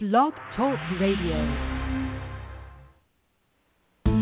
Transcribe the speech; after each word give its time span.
Blog 0.00 0.32
Talk 0.56 0.78
Radio. 1.00 1.34
Good 4.04 4.12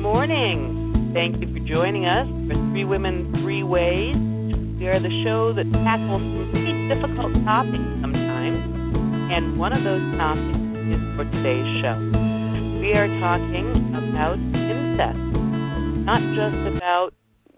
morning. 0.00 1.10
Thank 1.12 1.40
you 1.40 1.52
for 1.52 1.58
joining 1.66 2.06
us 2.06 2.28
for 2.46 2.54
Three 2.70 2.84
Women, 2.84 3.34
Three 3.42 3.64
Ways. 3.64 4.14
We 4.78 4.86
are 4.86 5.00
the 5.00 5.10
show 5.24 5.52
that 5.52 5.66
tackles 5.82 6.22
some 6.22 6.50
pretty 6.52 6.86
difficult 6.86 7.34
topics 7.42 7.90
sometimes, 8.00 8.70
and 9.34 9.58
one 9.58 9.72
of 9.72 9.82
those 9.82 10.14
topics 10.14 10.62
is 10.86 11.02
for 11.18 11.24
today's 11.26 11.82
show. 11.82 11.98
We 12.78 12.94
are 12.94 13.10
talking 13.18 13.66
about 13.98 14.38
incest, 14.54 15.18
not 16.06 16.22
just 16.38 16.76
about 16.76 17.14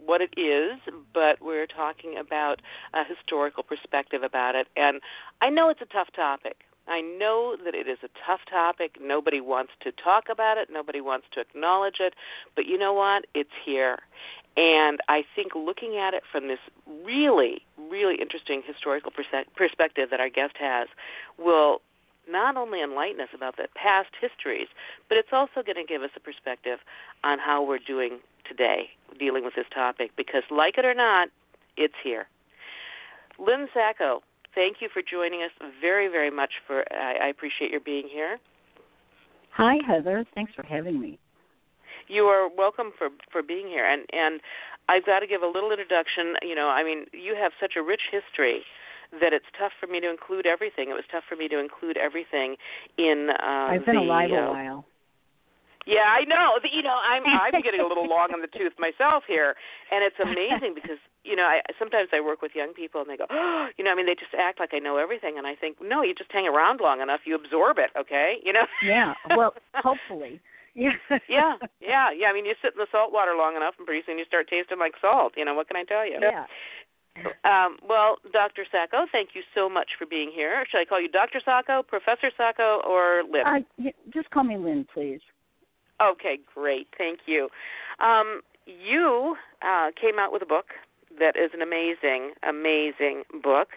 what 0.07 0.23
it 0.23 0.33
is, 0.41 0.81
but 1.19 1.45
we're 1.45 1.67
talking 1.67 2.17
about 2.17 2.63
a 2.95 3.03
historical 3.03 3.65
perspective 3.65 4.23
about 4.23 4.55
it. 4.55 4.69
And 4.77 5.01
I 5.41 5.51
know 5.51 5.69
it's 5.69 5.81
a 5.81 5.93
tough 5.93 6.13
topic. 6.15 6.59
I 6.87 7.01
know 7.01 7.57
that 7.65 7.75
it 7.75 7.89
is 7.89 7.99
a 8.05 8.09
tough 8.25 8.39
topic. 8.49 8.99
Nobody 9.03 9.41
wants 9.41 9.73
to 9.81 9.91
talk 9.91 10.29
about 10.31 10.59
it. 10.59 10.69
Nobody 10.71 11.01
wants 11.01 11.27
to 11.33 11.41
acknowledge 11.41 11.97
it. 11.99 12.15
But 12.55 12.67
you 12.67 12.79
know 12.79 12.93
what? 12.93 13.25
It's 13.35 13.51
here. 13.67 13.99
And 14.57 15.01
I 15.09 15.25
think 15.35 15.57
looking 15.57 15.97
at 15.97 16.15
it 16.15 16.23
from 16.31 16.47
this 16.47 16.61
really, 17.05 17.63
really 17.91 18.15
interesting 18.15 18.63
historical 18.65 19.11
perspective 19.11 20.11
that 20.11 20.21
our 20.21 20.31
guest 20.31 20.55
has 20.61 20.87
will 21.37 21.81
not 22.31 22.57
only 22.57 22.81
enlighten 22.81 23.21
us 23.21 23.31
about 23.35 23.57
the 23.57 23.67
past 23.75 24.11
histories, 24.21 24.69
but 25.09 25.19
it's 25.19 25.33
also 25.33 25.65
going 25.65 25.77
to 25.77 25.85
give 25.85 26.03
us 26.03 26.11
a 26.15 26.21
perspective 26.21 26.79
on 27.25 27.41
how 27.41 27.61
we're 27.63 27.79
doing 27.79 28.21
today 28.49 28.91
dealing 29.19 29.45
with 29.45 29.55
this 29.55 29.67
topic 29.75 30.11
because, 30.17 30.43
like 30.51 30.79
it 30.79 30.85
or 30.85 30.95
not, 30.95 31.29
it's 31.77 31.95
here. 32.03 32.27
Lynn 33.39 33.69
Sacco, 33.73 34.23
thank 34.55 34.79
you 34.81 34.89
for 34.93 35.03
joining 35.03 35.43
us 35.43 35.51
very, 35.81 36.09
very 36.09 36.31
much. 36.31 36.55
For 36.67 36.85
I, 36.93 37.27
I 37.27 37.29
appreciate 37.29 37.71
your 37.71 37.81
being 37.81 38.09
here. 38.11 38.39
Hi, 39.53 39.77
Heather. 39.87 40.25
Thanks 40.35 40.53
for 40.55 40.65
having 40.65 41.01
me. 41.01 41.19
You 42.09 42.25
are 42.25 42.49
welcome 42.49 42.93
for 42.97 43.09
for 43.31 43.43
being 43.43 43.67
here, 43.69 43.85
and 43.85 44.03
and 44.13 44.41
I've 44.89 45.05
got 45.05 45.21
to 45.21 45.27
give 45.27 45.43
a 45.43 45.47
little 45.47 45.71
introduction. 45.71 46.35
You 46.43 46.55
know, 46.55 46.69
I 46.69 46.83
mean, 46.83 47.07
you 47.13 47.37
have 47.41 47.53
such 47.61 47.75
a 47.77 47.83
rich 47.83 48.03
history 48.11 48.63
that 49.21 49.33
it's 49.33 49.47
tough 49.59 49.73
for 49.81 49.87
me 49.87 50.01
to 50.01 50.11
include 50.11 50.47
everything. 50.47 50.91
It 50.91 50.95
was 50.95 51.05
tough 51.11 51.25
for 51.29 51.37
me 51.37 51.49
to 51.49 51.59
include 51.59 51.97
everything 51.97 52.57
in. 52.97 53.29
Uh, 53.31 53.73
I've 53.73 53.87
been 53.87 53.97
the, 53.97 54.03
alive 54.03 54.31
uh, 54.33 54.37
a 54.37 54.51
while. 54.51 54.85
Yeah, 55.89 56.05
I 56.05 56.29
know. 56.29 56.61
You 56.69 56.85
know, 56.85 57.01
I'm 57.01 57.25
I'm 57.55 57.65
getting 57.65 57.81
a 57.81 57.89
little 57.89 58.05
long 58.05 58.37
on 58.37 58.45
the 58.45 58.53
tooth 58.53 58.77
myself 58.77 59.25
here, 59.25 59.57
and 59.89 60.05
it's 60.05 60.21
amazing 60.21 60.77
because 60.77 61.01
you 61.25 61.37
know, 61.37 61.45
I 61.45 61.61
sometimes 61.79 62.09
I 62.13 62.21
work 62.21 62.41
with 62.41 62.53
young 62.55 62.73
people 62.73 63.01
and 63.01 63.11
they 63.11 63.17
go, 63.17 63.27
oh, 63.31 63.69
you 63.77 63.85
know, 63.85 63.93
I 63.93 63.95
mean, 63.95 64.07
they 64.07 64.15
just 64.15 64.33
act 64.37 64.61
like 64.61 64.71
I 64.73 64.79
know 64.79 64.97
everything, 64.97 65.37
and 65.37 65.47
I 65.47 65.55
think, 65.55 65.77
no, 65.81 66.03
you 66.03 66.15
just 66.15 66.33
hang 66.33 66.47
around 66.47 66.81
long 66.81 67.01
enough, 67.01 67.21
you 67.25 67.35
absorb 67.35 67.79
it, 67.79 67.91
okay? 67.99 68.37
You 68.43 68.53
know? 68.53 68.67
Yeah. 68.85 69.15
Well, 69.37 69.55
hopefully. 69.75 70.41
Yeah. 70.75 70.93
yeah, 71.29 71.57
yeah, 71.81 72.09
yeah. 72.17 72.29
I 72.29 72.33
mean, 72.33 72.47
you 72.47 72.55
sit 72.63 72.73
in 72.73 72.79
the 72.79 72.87
salt 72.93 73.13
water 73.13 73.35
long 73.37 73.57
enough, 73.57 73.75
and 73.79 73.87
pretty 73.87 74.03
soon 74.07 74.17
you 74.17 74.25
start 74.25 74.49
tasting 74.49 74.79
like 74.79 74.95
salt. 75.01 75.33
You 75.37 75.45
know, 75.45 75.55
what 75.55 75.67
can 75.67 75.77
I 75.77 75.85
tell 75.85 76.07
you? 76.07 76.19
Yeah. 76.23 76.47
Um, 77.43 77.79
well, 77.83 78.19
Dr. 78.33 78.65
Sacco, 78.71 79.07
thank 79.11 79.31
you 79.35 79.43
so 79.53 79.69
much 79.69 79.91
for 79.99 80.07
being 80.07 80.31
here. 80.33 80.65
Should 80.71 80.79
I 80.79 80.85
call 80.85 81.03
you 81.03 81.09
Dr. 81.09 81.41
Sacco, 81.45 81.83
Professor 81.83 82.31
Sacco, 82.37 82.81
or 82.87 83.25
Lynn? 83.29 83.45
Uh, 83.45 83.91
just 84.15 84.31
call 84.31 84.45
me 84.45 84.57
Lynn, 84.57 84.87
please. 84.95 85.21
Okay, 86.01 86.39
great. 86.55 86.89
Thank 86.97 87.21
you. 87.27 87.49
Um, 87.99 88.41
you 88.67 89.37
uh, 89.63 89.91
came 90.01 90.19
out 90.19 90.33
with 90.33 90.43
a 90.43 90.47
book 90.47 90.67
that 91.19 91.37
is 91.37 91.51
an 91.55 91.63
amazing, 91.63 92.33
amazing 92.47 93.25
book. 93.43 93.69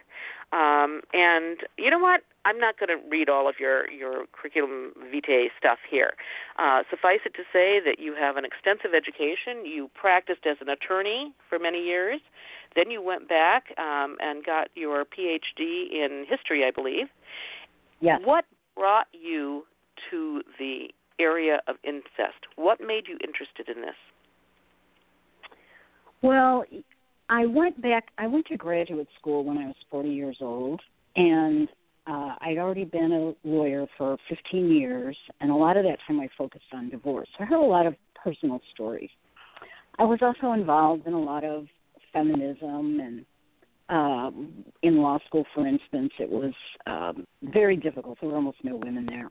Um, 0.51 1.01
and 1.13 1.57
you 1.77 1.89
know 1.89 1.99
what? 1.99 2.21
I'm 2.43 2.59
not 2.59 2.77
going 2.77 2.89
to 2.89 2.97
read 3.09 3.29
all 3.29 3.47
of 3.47 3.55
your 3.59 3.89
your 3.89 4.25
curriculum 4.33 4.93
vitae 5.11 5.49
stuff 5.57 5.77
here. 5.89 6.13
Uh, 6.59 6.83
suffice 6.89 7.19
it 7.25 7.33
to 7.35 7.43
say 7.53 7.79
that 7.85 7.99
you 7.99 8.15
have 8.15 8.35
an 8.35 8.43
extensive 8.43 8.91
education. 8.95 9.65
You 9.65 9.89
practiced 9.93 10.45
as 10.45 10.57
an 10.59 10.67
attorney 10.67 11.33
for 11.47 11.57
many 11.57 11.83
years. 11.83 12.19
Then 12.75 12.89
you 12.91 13.01
went 13.01 13.29
back 13.29 13.65
um, 13.77 14.17
and 14.19 14.43
got 14.43 14.69
your 14.75 15.05
PhD 15.05 15.91
in 15.91 16.25
history, 16.27 16.65
I 16.65 16.71
believe. 16.71 17.07
Yes. 18.01 18.19
What 18.23 18.45
brought 18.75 19.07
you 19.13 19.65
to 20.09 20.41
the 20.57 20.89
area 21.21 21.61
of 21.67 21.75
incest? 21.83 22.39
What 22.55 22.79
made 22.81 23.03
you 23.07 23.17
interested 23.23 23.69
in 23.73 23.81
this? 23.81 23.95
Well, 26.21 26.65
I 27.29 27.45
went 27.45 27.81
back. 27.81 28.07
I 28.17 28.27
went 28.27 28.45
to 28.47 28.57
graduate 28.57 29.07
school 29.19 29.43
when 29.43 29.57
I 29.57 29.65
was 29.65 29.75
40 29.89 30.09
years 30.09 30.37
old, 30.41 30.81
and 31.15 31.67
uh, 32.07 32.35
I'd 32.41 32.57
already 32.57 32.85
been 32.85 33.35
a 33.43 33.47
lawyer 33.47 33.87
for 33.97 34.17
15 34.29 34.71
years, 34.71 35.17
and 35.39 35.51
a 35.51 35.55
lot 35.55 35.77
of 35.77 35.83
that 35.83 35.97
time 36.07 36.19
I 36.19 36.27
focused 36.37 36.65
on 36.73 36.89
divorce. 36.89 37.27
So 37.37 37.43
I 37.43 37.47
heard 37.47 37.63
a 37.63 37.65
lot 37.65 37.85
of 37.85 37.95
personal 38.21 38.59
stories. 38.73 39.09
I 39.97 40.03
was 40.03 40.19
also 40.21 40.53
involved 40.53 41.07
in 41.07 41.13
a 41.13 41.21
lot 41.21 41.43
of 41.43 41.67
feminism 42.13 42.99
and 42.99 43.25
um, 43.89 44.65
in 44.83 44.97
law 44.97 45.19
school, 45.27 45.45
for 45.53 45.67
instance, 45.67 46.11
it 46.17 46.29
was 46.29 46.53
um, 46.87 47.27
very 47.43 47.75
difficult. 47.75 48.17
There 48.21 48.29
were 48.29 48.37
almost 48.37 48.59
no 48.63 48.77
women 48.77 49.05
there. 49.05 49.29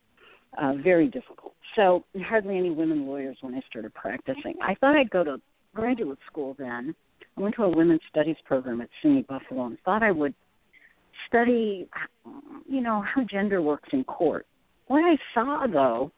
Uh, 0.59 0.75
very 0.83 1.09
difficult. 1.09 1.55
So 1.77 2.05
hardly 2.25 2.59
any 2.59 2.71
women 2.71 3.06
lawyers 3.06 3.37
when 3.41 3.55
I 3.55 3.61
started 3.71 3.94
practicing. 3.94 4.55
I 4.62 4.75
thought 4.75 4.97
I'd 4.97 5.11
go 5.11 5.22
to 5.22 5.41
graduate 5.75 6.19
school 6.27 6.56
then. 6.59 6.94
I 7.37 7.41
went 7.41 7.55
to 7.56 7.65
a 7.65 7.69
women's 7.69 8.00
studies 8.11 8.37
program 8.44 8.81
at 8.81 8.88
SUNY 9.03 9.27
Buffalo 9.27 9.66
and 9.66 9.78
thought 9.84 10.03
I 10.03 10.11
would 10.11 10.34
study, 11.28 11.88
you 12.69 12.81
know, 12.81 13.03
how 13.03 13.25
gender 13.25 13.62
works 13.62 13.88
in 13.93 14.03
court. 14.05 14.47
What 14.88 15.03
I 15.05 15.16
saw 15.33 15.66
though, 15.66 16.11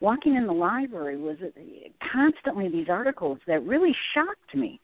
walking 0.00 0.34
in 0.34 0.46
the 0.46 0.52
library, 0.52 1.16
was 1.16 1.36
constantly 2.12 2.68
these 2.68 2.88
articles 2.88 3.38
that 3.46 3.64
really 3.64 3.94
shocked 4.14 4.54
me. 4.54 4.80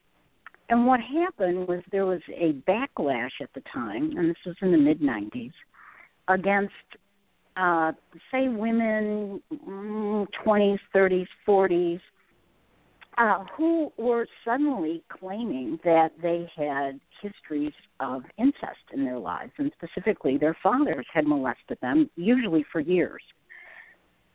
And 0.68 0.86
what 0.86 1.00
happened 1.00 1.68
was 1.68 1.80
there 1.90 2.06
was 2.06 2.20
a 2.28 2.52
backlash 2.68 3.30
at 3.40 3.50
the 3.54 3.62
time, 3.72 4.16
and 4.16 4.30
this 4.30 4.36
was 4.44 4.56
in 4.62 4.72
the 4.72 4.78
mid 4.78 5.00
90s, 5.00 5.52
against, 6.28 6.72
uh, 7.56 7.92
say, 8.30 8.48
women, 8.48 9.42
mm, 9.52 10.26
20s, 10.44 10.78
30s, 10.94 11.26
40s, 11.46 12.00
uh, 13.18 13.44
who 13.56 13.90
were 13.96 14.26
suddenly 14.44 15.02
claiming 15.08 15.78
that 15.84 16.12
they 16.20 16.50
had 16.54 17.00
histories 17.22 17.72
of 18.00 18.22
incest 18.36 18.84
in 18.92 19.04
their 19.04 19.18
lives, 19.18 19.52
and 19.58 19.72
specifically 19.74 20.36
their 20.36 20.56
fathers 20.62 21.06
had 21.12 21.26
molested 21.26 21.78
them, 21.80 22.10
usually 22.16 22.64
for 22.70 22.80
years. 22.80 23.22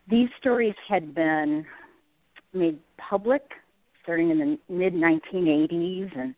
These 0.09 0.29
stories 0.39 0.73
had 0.89 1.13
been 1.13 1.65
made 2.53 2.79
public 2.97 3.43
starting 4.03 4.31
in 4.31 4.39
the 4.39 4.59
mid 4.67 4.93
1980s, 4.93 6.17
and 6.17 6.35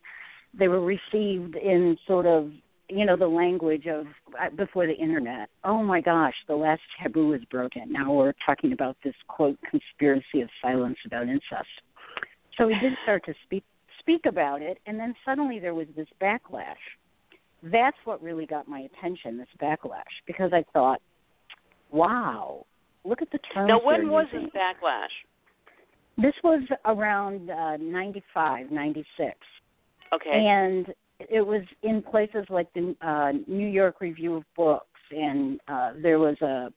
they 0.53 0.67
were 0.67 0.81
received 0.81 1.55
in 1.55 1.97
sort 2.05 2.25
of 2.25 2.51
you 2.93 3.05
know 3.05 3.15
the 3.15 3.27
language 3.27 3.87
of 3.87 4.05
uh, 4.39 4.49
before 4.55 4.85
the 4.85 4.93
internet. 4.93 5.49
Oh 5.63 5.81
my 5.83 6.01
gosh, 6.01 6.33
the 6.47 6.55
last 6.55 6.81
taboo 7.01 7.33
is 7.33 7.43
broken. 7.45 7.91
Now 7.91 8.13
we're 8.13 8.33
talking 8.45 8.73
about 8.73 8.97
this 9.03 9.15
quote 9.27 9.57
conspiracy 9.69 10.41
of 10.41 10.49
silence 10.61 10.97
about 11.05 11.23
incest. 11.23 11.69
So 12.57 12.67
we 12.67 12.77
did 12.79 12.93
start 13.03 13.25
to 13.25 13.33
speak 13.45 13.63
speak 13.99 14.25
about 14.25 14.61
it, 14.61 14.79
and 14.85 14.99
then 14.99 15.15
suddenly 15.25 15.59
there 15.59 15.73
was 15.73 15.87
this 15.95 16.07
backlash. 16.21 16.75
That's 17.63 17.97
what 18.03 18.21
really 18.21 18.45
got 18.45 18.67
my 18.67 18.81
attention, 18.81 19.37
this 19.37 19.47
backlash, 19.61 20.01
because 20.27 20.51
I 20.53 20.65
thought, 20.73 21.01
wow, 21.91 22.65
look 23.05 23.21
at 23.21 23.31
the 23.31 23.39
terms. 23.53 23.69
Now, 23.69 23.79
when 23.81 24.09
was 24.09 24.27
using. 24.33 24.49
this 24.53 24.61
backlash? 24.61 25.07
This 26.17 26.33
was 26.43 26.61
around 26.85 27.49
uh, 27.49 27.77
95, 27.77 28.69
96. 28.69 29.37
Okay. 30.13 30.45
And 30.45 30.93
it 31.29 31.41
was 31.41 31.61
in 31.83 32.01
places 32.01 32.45
like 32.50 32.71
the 32.74 32.95
uh, 33.01 33.31
New 33.47 33.68
York 33.68 34.01
Review 34.01 34.36
of 34.36 34.44
Books, 34.56 34.88
and 35.12 35.59
uh, 35.68 35.92
there 36.01 36.19
was 36.19 36.39
a 36.42 36.71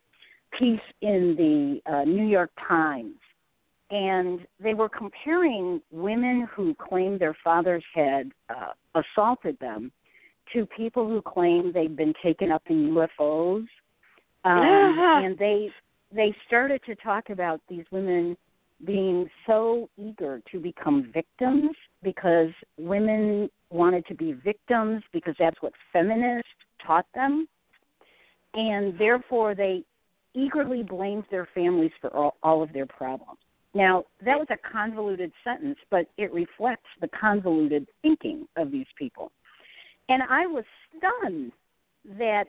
piece 0.59 0.81
in 1.03 1.35
the 1.37 1.93
uh, 1.93 2.05
New 2.05 2.27
York 2.27 2.51
Times. 2.69 3.15
And 3.91 4.41
they 4.59 4.75
were 4.75 4.89
comparing 4.89 5.81
women 5.93 6.49
who 6.55 6.75
claimed 6.75 7.21
their 7.21 7.37
fathers 7.45 7.85
had 7.95 8.33
uh, 8.51 9.01
assaulted 9.01 9.57
them 9.61 9.93
to 10.53 10.67
people 10.67 11.07
who 11.07 11.23
claimed 11.23 11.75
they'd 11.75 11.97
been 11.97 12.15
taken 12.23 12.51
up 12.51 12.63
in 12.67 12.91
UFOs. 12.91 13.67
Um, 14.45 15.25
and 15.25 15.39
they 15.39 15.71
they 16.13 16.35
started 16.47 16.81
to 16.87 16.95
talk 16.97 17.31
about 17.31 17.61
these 17.69 17.85
women 17.91 18.37
being 18.85 19.29
so 19.47 19.89
eager 19.97 20.43
to 20.53 20.61
become 20.61 21.11
victims 21.13 21.71
because 22.03 22.51
women 22.79 23.49
wanted 23.71 24.07
to 24.07 24.15
be 24.15 24.33
victims 24.33 25.03
because 25.13 25.35
that's 25.39 25.61
what 25.63 25.73
feminists 25.93 26.49
taught 26.87 27.07
them. 27.15 27.49
And 28.55 28.99
therefore, 28.99 29.55
they 29.55 29.83
eagerly 30.35 30.83
blamed 30.83 31.25
their 31.31 31.49
families 31.55 31.93
for 32.01 32.15
all, 32.15 32.37
all 32.43 32.63
of 32.63 32.73
their 32.73 32.87
problems. 32.87 33.39
Now, 33.75 34.05
that 34.25 34.39
was 34.39 34.47
a 34.51 34.57
convoluted 34.73 35.33
sentence, 35.45 35.79
but 35.91 36.07
it 36.17 36.33
reflects 36.33 36.89
the 37.01 37.09
convoluted 37.09 37.87
thinking 38.03 38.47
of 38.57 38.71
these 38.71 38.87
people. 38.97 39.33
And 40.09 40.23
I 40.31 40.47
was 40.47 40.65
stunned 40.97 41.53
that 42.19 42.45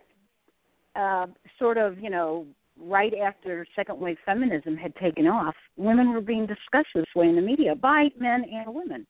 uh, 0.95 1.27
sort 1.59 1.77
of, 1.77 2.00
you 2.00 2.09
know, 2.09 2.45
right 2.79 3.13
after 3.13 3.65
second 3.75 4.00
wave 4.00 4.18
feminism 4.25 4.75
had 4.77 4.95
taken 4.95 5.27
off, 5.27 5.56
women 5.75 6.12
were 6.12 6.21
being 6.21 6.45
discussed 6.45 6.89
this 6.94 7.06
way 7.15 7.27
in 7.27 7.35
the 7.35 7.41
media 7.41 7.75
by 7.75 8.09
men 8.19 8.45
and 8.51 8.74
women. 8.74 9.07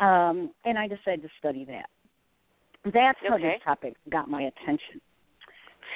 Um, 0.00 0.50
and 0.64 0.78
I 0.78 0.88
decided 0.88 1.22
to 1.22 1.28
study 1.38 1.64
that. 1.66 1.88
That's 2.84 3.18
how 3.26 3.34
Okay. 3.34 3.54
this 3.54 3.62
topic 3.64 3.96
got 4.10 4.28
my 4.28 4.42
attention. 4.42 5.00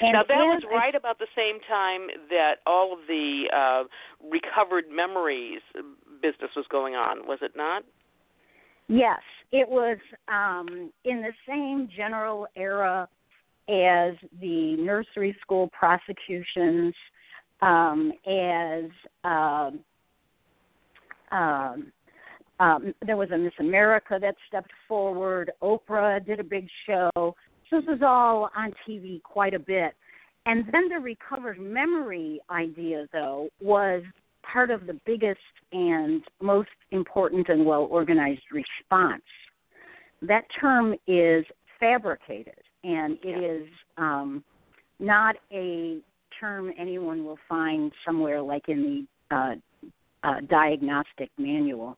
And 0.00 0.12
now 0.12 0.22
that 0.22 0.34
was 0.34 0.62
right 0.64 0.94
about 0.94 1.18
the 1.18 1.26
same 1.36 1.60
time 1.68 2.08
that 2.30 2.60
all 2.66 2.92
of 2.92 3.00
the 3.06 3.50
uh, 3.52 3.84
recovered 4.30 4.88
memories 4.90 5.60
business 6.22 6.50
was 6.56 6.66
going 6.70 6.94
on, 6.94 7.26
was 7.26 7.38
it 7.42 7.52
not? 7.54 7.84
Yes, 8.88 9.20
it 9.52 9.68
was 9.68 9.98
um, 10.28 10.90
in 11.04 11.22
the 11.22 11.32
same 11.46 11.88
general 11.94 12.46
era 12.56 13.08
as 13.70 14.14
the 14.40 14.76
nursery 14.78 15.36
school 15.40 15.68
prosecutions, 15.68 16.94
um, 17.62 18.12
as 18.26 18.84
um, 19.24 19.80
um, 21.30 21.92
um, 22.58 22.94
there 23.06 23.16
was 23.16 23.30
a 23.30 23.38
Miss 23.38 23.52
America 23.60 24.18
that 24.20 24.34
stepped 24.48 24.72
forward. 24.88 25.50
Oprah 25.62 26.24
did 26.24 26.40
a 26.40 26.44
big 26.44 26.68
show. 26.86 27.10
So 27.14 27.80
this 27.80 27.84
was 27.86 28.00
all 28.02 28.50
on 28.56 28.72
TV 28.86 29.22
quite 29.22 29.54
a 29.54 29.58
bit. 29.58 29.94
And 30.46 30.64
then 30.72 30.88
the 30.88 30.98
recovered 30.98 31.60
memory 31.60 32.40
idea, 32.50 33.06
though, 33.12 33.48
was 33.60 34.02
part 34.42 34.70
of 34.70 34.86
the 34.86 34.98
biggest 35.06 35.38
and 35.72 36.22
most 36.40 36.68
important 36.90 37.48
and 37.48 37.64
well 37.64 37.86
organized 37.90 38.42
response. 38.52 39.22
That 40.22 40.44
term 40.60 40.94
is 41.06 41.44
fabricated, 41.78 42.60
and 42.84 43.18
it 43.22 43.42
is 43.62 43.68
um, 43.96 44.44
not 44.98 45.36
a 45.52 45.98
term 46.38 46.72
anyone 46.78 47.24
will 47.24 47.38
find 47.48 47.92
somewhere 48.04 48.40
like 48.40 48.68
in 48.68 49.06
the 49.30 49.36
uh, 49.36 49.54
uh, 50.22 50.40
diagnostic 50.48 51.30
manual. 51.38 51.96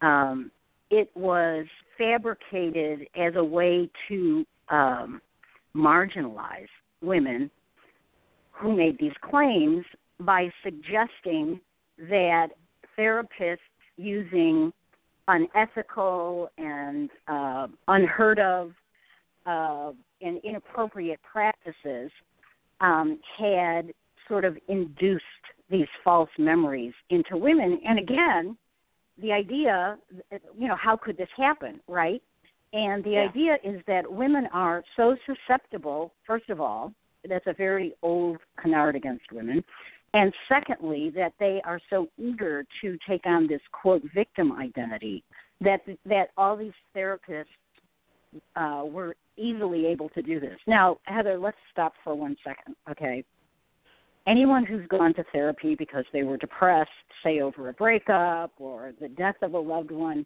Um, 0.00 0.50
it 0.90 1.10
was 1.14 1.66
fabricated 1.96 3.06
as 3.16 3.34
a 3.36 3.44
way 3.44 3.88
to 4.08 4.44
um, 4.68 5.20
marginalize 5.74 6.68
women 7.02 7.50
who 8.52 8.76
made 8.76 8.98
these 8.98 9.12
claims 9.28 9.84
by 10.20 10.50
suggesting 10.62 11.60
that 11.98 12.48
therapists 12.98 13.58
using 13.96 14.72
unethical 15.28 16.50
and 16.58 17.10
uh, 17.28 17.66
unheard 17.88 18.38
of 18.38 18.72
uh, 19.46 19.92
and 20.20 20.40
inappropriate 20.44 21.20
practices 21.22 22.10
um, 22.80 23.18
had 23.38 23.92
sort 24.28 24.44
of 24.44 24.56
induced 24.68 25.24
these 25.70 25.86
false 26.02 26.30
memories 26.38 26.92
into 27.10 27.36
women. 27.36 27.80
And 27.86 27.98
again, 27.98 28.56
the 29.20 29.32
idea, 29.32 29.98
you 30.58 30.68
know, 30.68 30.76
how 30.76 30.96
could 30.96 31.16
this 31.16 31.28
happen, 31.36 31.80
right? 31.88 32.22
And 32.72 33.04
the 33.04 33.12
Yeah. 33.12 33.28
idea 33.28 33.58
is 33.62 33.84
that 33.86 34.10
women 34.10 34.46
are 34.48 34.82
so 34.96 35.16
susceptible, 35.26 36.12
first 36.26 36.50
of 36.50 36.60
all, 36.60 36.92
that's 37.24 37.46
a 37.46 37.52
very 37.52 37.94
old 38.02 38.38
canard 38.56 38.96
against 38.96 39.30
women. 39.30 39.64
And 40.12 40.32
secondly, 40.48 41.10
that 41.10 41.32
they 41.38 41.60
are 41.62 41.80
so 41.90 42.08
eager 42.18 42.64
to 42.80 42.98
take 43.06 43.26
on 43.26 43.46
this 43.46 43.62
quote 43.72 44.02
victim 44.14 44.52
identity 44.52 45.24
that 45.60 45.80
that 46.04 46.30
all 46.36 46.56
these 46.56 46.72
therapists 46.94 47.46
uh, 48.56 48.84
were 48.84 49.16
easily 49.36 49.86
able 49.86 50.08
to 50.10 50.22
do 50.22 50.40
this. 50.40 50.58
Now, 50.66 50.98
Heather, 51.04 51.38
let's 51.38 51.56
stop 51.72 51.92
for 52.02 52.14
one 52.14 52.36
second, 52.44 52.76
okay? 52.90 53.24
Anyone 54.26 54.64
who's 54.64 54.86
gone 54.88 55.12
to 55.14 55.24
therapy 55.32 55.74
because 55.74 56.04
they 56.12 56.22
were 56.22 56.36
depressed, 56.36 56.90
say 57.22 57.40
over 57.40 57.68
a 57.68 57.72
breakup 57.74 58.52
or 58.58 58.92
the 59.00 59.08
death 59.08 59.36
of 59.42 59.54
a 59.54 59.58
loved 59.58 59.90
one, 59.90 60.24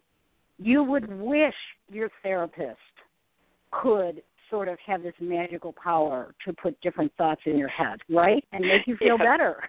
you 0.57 0.83
would 0.83 1.11
wish 1.19 1.53
your 1.89 2.09
therapist 2.23 2.77
could 3.71 4.21
sort 4.49 4.67
of 4.67 4.77
have 4.85 5.03
this 5.03 5.13
magical 5.19 5.73
power 5.81 6.33
to 6.45 6.53
put 6.53 6.79
different 6.81 7.11
thoughts 7.17 7.41
in 7.45 7.57
your 7.57 7.67
head, 7.67 7.99
right? 8.09 8.43
And 8.51 8.65
make 8.65 8.87
you 8.87 8.95
feel 8.97 9.17
Yeah. 9.19 9.25
better. 9.25 9.63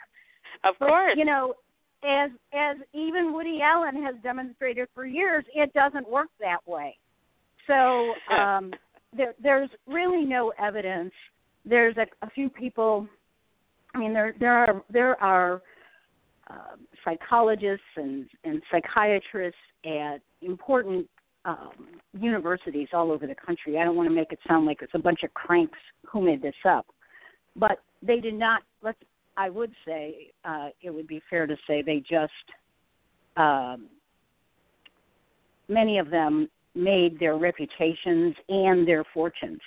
Of 0.64 0.75
But, 0.78 0.88
course. 0.88 1.14
you 1.16 1.25
know, 1.25 1.54
as 2.02 2.31
as 2.52 2.76
even 2.94 3.32
Woody 3.32 3.60
Allen 3.62 4.02
has 4.02 4.14
demonstrated 4.22 4.88
for 4.94 5.04
years, 5.06 5.44
it 5.54 5.72
doesn't 5.75 6.08
work 6.08 6.28
that 6.40 6.66
way. 6.66 6.96
So 7.66 8.14
um, 8.34 8.72
there, 9.16 9.34
there's 9.42 9.70
really 9.86 10.24
no 10.24 10.52
evidence. 10.58 11.12
There's 11.64 11.96
a, 11.96 12.06
a 12.24 12.30
few 12.30 12.48
people. 12.48 13.06
I 13.94 13.98
mean, 13.98 14.12
there 14.12 14.34
there 14.38 14.56
are 14.56 14.82
there 14.90 15.22
are 15.22 15.62
uh, 16.48 16.76
psychologists 17.04 17.84
and 17.96 18.26
and 18.44 18.62
psychiatrists 18.70 19.58
at 19.84 20.18
important 20.42 21.06
um, 21.44 21.88
universities 22.18 22.88
all 22.92 23.10
over 23.10 23.26
the 23.26 23.34
country. 23.34 23.78
I 23.78 23.84
don't 23.84 23.96
want 23.96 24.08
to 24.08 24.14
make 24.14 24.32
it 24.32 24.38
sound 24.46 24.66
like 24.66 24.78
it's 24.82 24.94
a 24.94 24.98
bunch 24.98 25.20
of 25.24 25.32
cranks 25.34 25.78
who 26.06 26.22
made 26.22 26.42
this 26.42 26.54
up, 26.68 26.86
but 27.56 27.82
they 28.02 28.20
did 28.20 28.34
not. 28.34 28.62
Let's. 28.82 28.98
I 29.36 29.48
would 29.48 29.72
say 29.86 30.32
uh, 30.44 30.68
it 30.82 30.90
would 30.90 31.06
be 31.06 31.22
fair 31.30 31.46
to 31.46 31.56
say 31.66 31.82
they 31.82 32.00
just. 32.00 32.32
Um, 33.36 33.88
many 35.68 35.98
of 35.98 36.10
them 36.10 36.50
made 36.75 37.19
their 37.19 37.37
reputations 37.37 38.34
and 38.49 38.87
their 38.87 39.05
fortunes 39.12 39.61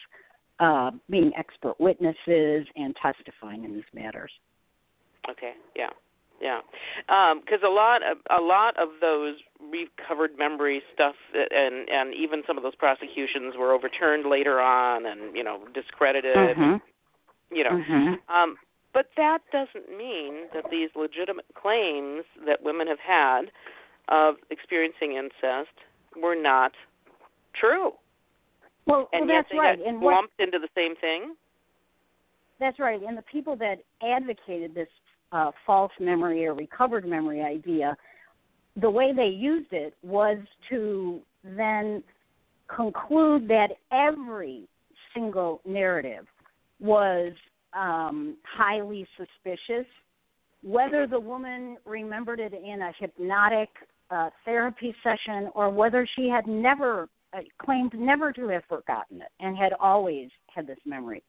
uh, 0.60 0.92
being 1.10 1.32
expert 1.38 1.76
witnesses 1.80 2.66
and 2.76 2.96
testifying 3.02 3.64
in 3.64 3.74
these 3.74 3.84
matters. 3.94 4.32
Okay. 5.30 5.54
Yeah. 5.76 5.90
Yeah. 6.42 6.60
Because 7.40 7.62
a 7.66 7.70
lot 7.70 8.02
of 8.04 8.18
a 8.30 8.42
lot 8.42 8.76
of 8.78 8.90
those 9.00 9.36
recovered 9.72 10.38
memory 10.38 10.82
stuff 10.94 11.16
and 11.34 11.90
and 11.90 12.14
even 12.14 12.44
some 12.46 12.58
of 12.58 12.64
those 12.64 12.76
prosecutions 12.76 13.56
were 13.58 13.74
overturned 13.74 14.30
later 14.30 14.60
on 14.60 15.06
and 15.06 15.36
you 15.36 15.44
know 15.44 15.62
discredited. 15.74 16.36
Mhm. 16.36 16.82
You 17.52 17.64
know. 17.64 17.72
Mhm. 17.72 18.20
Um, 18.30 18.58
but 18.94 19.10
that 19.18 19.40
doesn't 19.52 19.90
mean 19.98 20.50
that 20.54 20.70
these 20.70 20.90
legitimate 20.96 21.46
claims 21.56 22.26
that 22.46 22.62
women 22.62 22.88
have 22.88 23.00
had 23.00 23.52
of 24.10 24.36
experiencing 24.52 25.14
incest 25.14 25.74
were 26.16 26.36
not 26.36 26.74
true, 27.60 27.92
Well, 28.86 29.10
and 29.14 29.28
well 29.28 29.38
that's 29.38 29.58
right. 29.58 29.80
And 29.86 30.02
what, 30.02 30.16
lumped 30.16 30.40
into 30.40 30.60
the 30.60 30.70
same 30.76 30.96
thing. 30.98 31.36
That's 32.60 32.80
right. 32.80 33.02
And 33.02 33.18
the 33.18 33.24
people 33.24 33.56
that 33.58 33.78
advocated 34.02 34.74
this 34.74 34.88
uh, 35.32 35.52
false 35.66 35.92
memory 36.00 36.46
or 36.46 36.54
recovered 36.54 37.06
memory 37.06 37.42
idea, 37.42 37.98
the 38.82 38.90
way 38.90 39.12
they 39.14 39.28
used 39.28 39.72
it 39.72 39.96
was 40.04 40.38
to 40.70 41.20
then 41.44 42.04
conclude 42.74 43.48
that 43.48 43.70
every 43.92 44.68
single 45.14 45.62
narrative 45.66 46.26
was 46.80 47.34
um, 47.74 48.38
highly 48.44 49.08
suspicious. 49.18 49.86
Whether 50.64 51.08
the 51.08 51.20
woman 51.20 51.78
remembered 51.86 52.40
it 52.40 52.54
in 52.54 52.82
a 52.82 52.92
hypnotic 52.98 53.70
uh, 54.10 54.30
therapy 54.46 54.96
session 55.04 55.50
or 55.56 55.70
whether 55.70 56.08
she 56.16 56.30
had 56.30 56.48
never 56.48 57.10
claimed 57.60 57.94
never 57.94 58.32
to 58.34 58.48
have 58.50 58.64
forgotten 58.70 59.22
it 59.22 59.30
and 59.40 59.58
had 59.58 59.74
always 59.80 60.30
had 60.54 60.68
this 60.68 60.80
memory. 60.86 61.24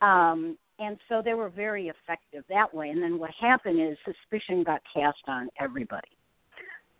Um, 0.00 0.58
and 0.78 0.98
so 1.08 1.22
they 1.24 1.34
were 1.34 1.48
very 1.48 1.88
effective 1.88 2.44
that 2.48 2.72
way. 2.74 2.90
And 2.90 3.02
then 3.02 3.18
what 3.18 3.30
happened 3.38 3.80
is 3.80 3.96
suspicion 4.04 4.64
got 4.64 4.82
cast 4.92 5.22
on 5.28 5.48
everybody. 5.60 6.08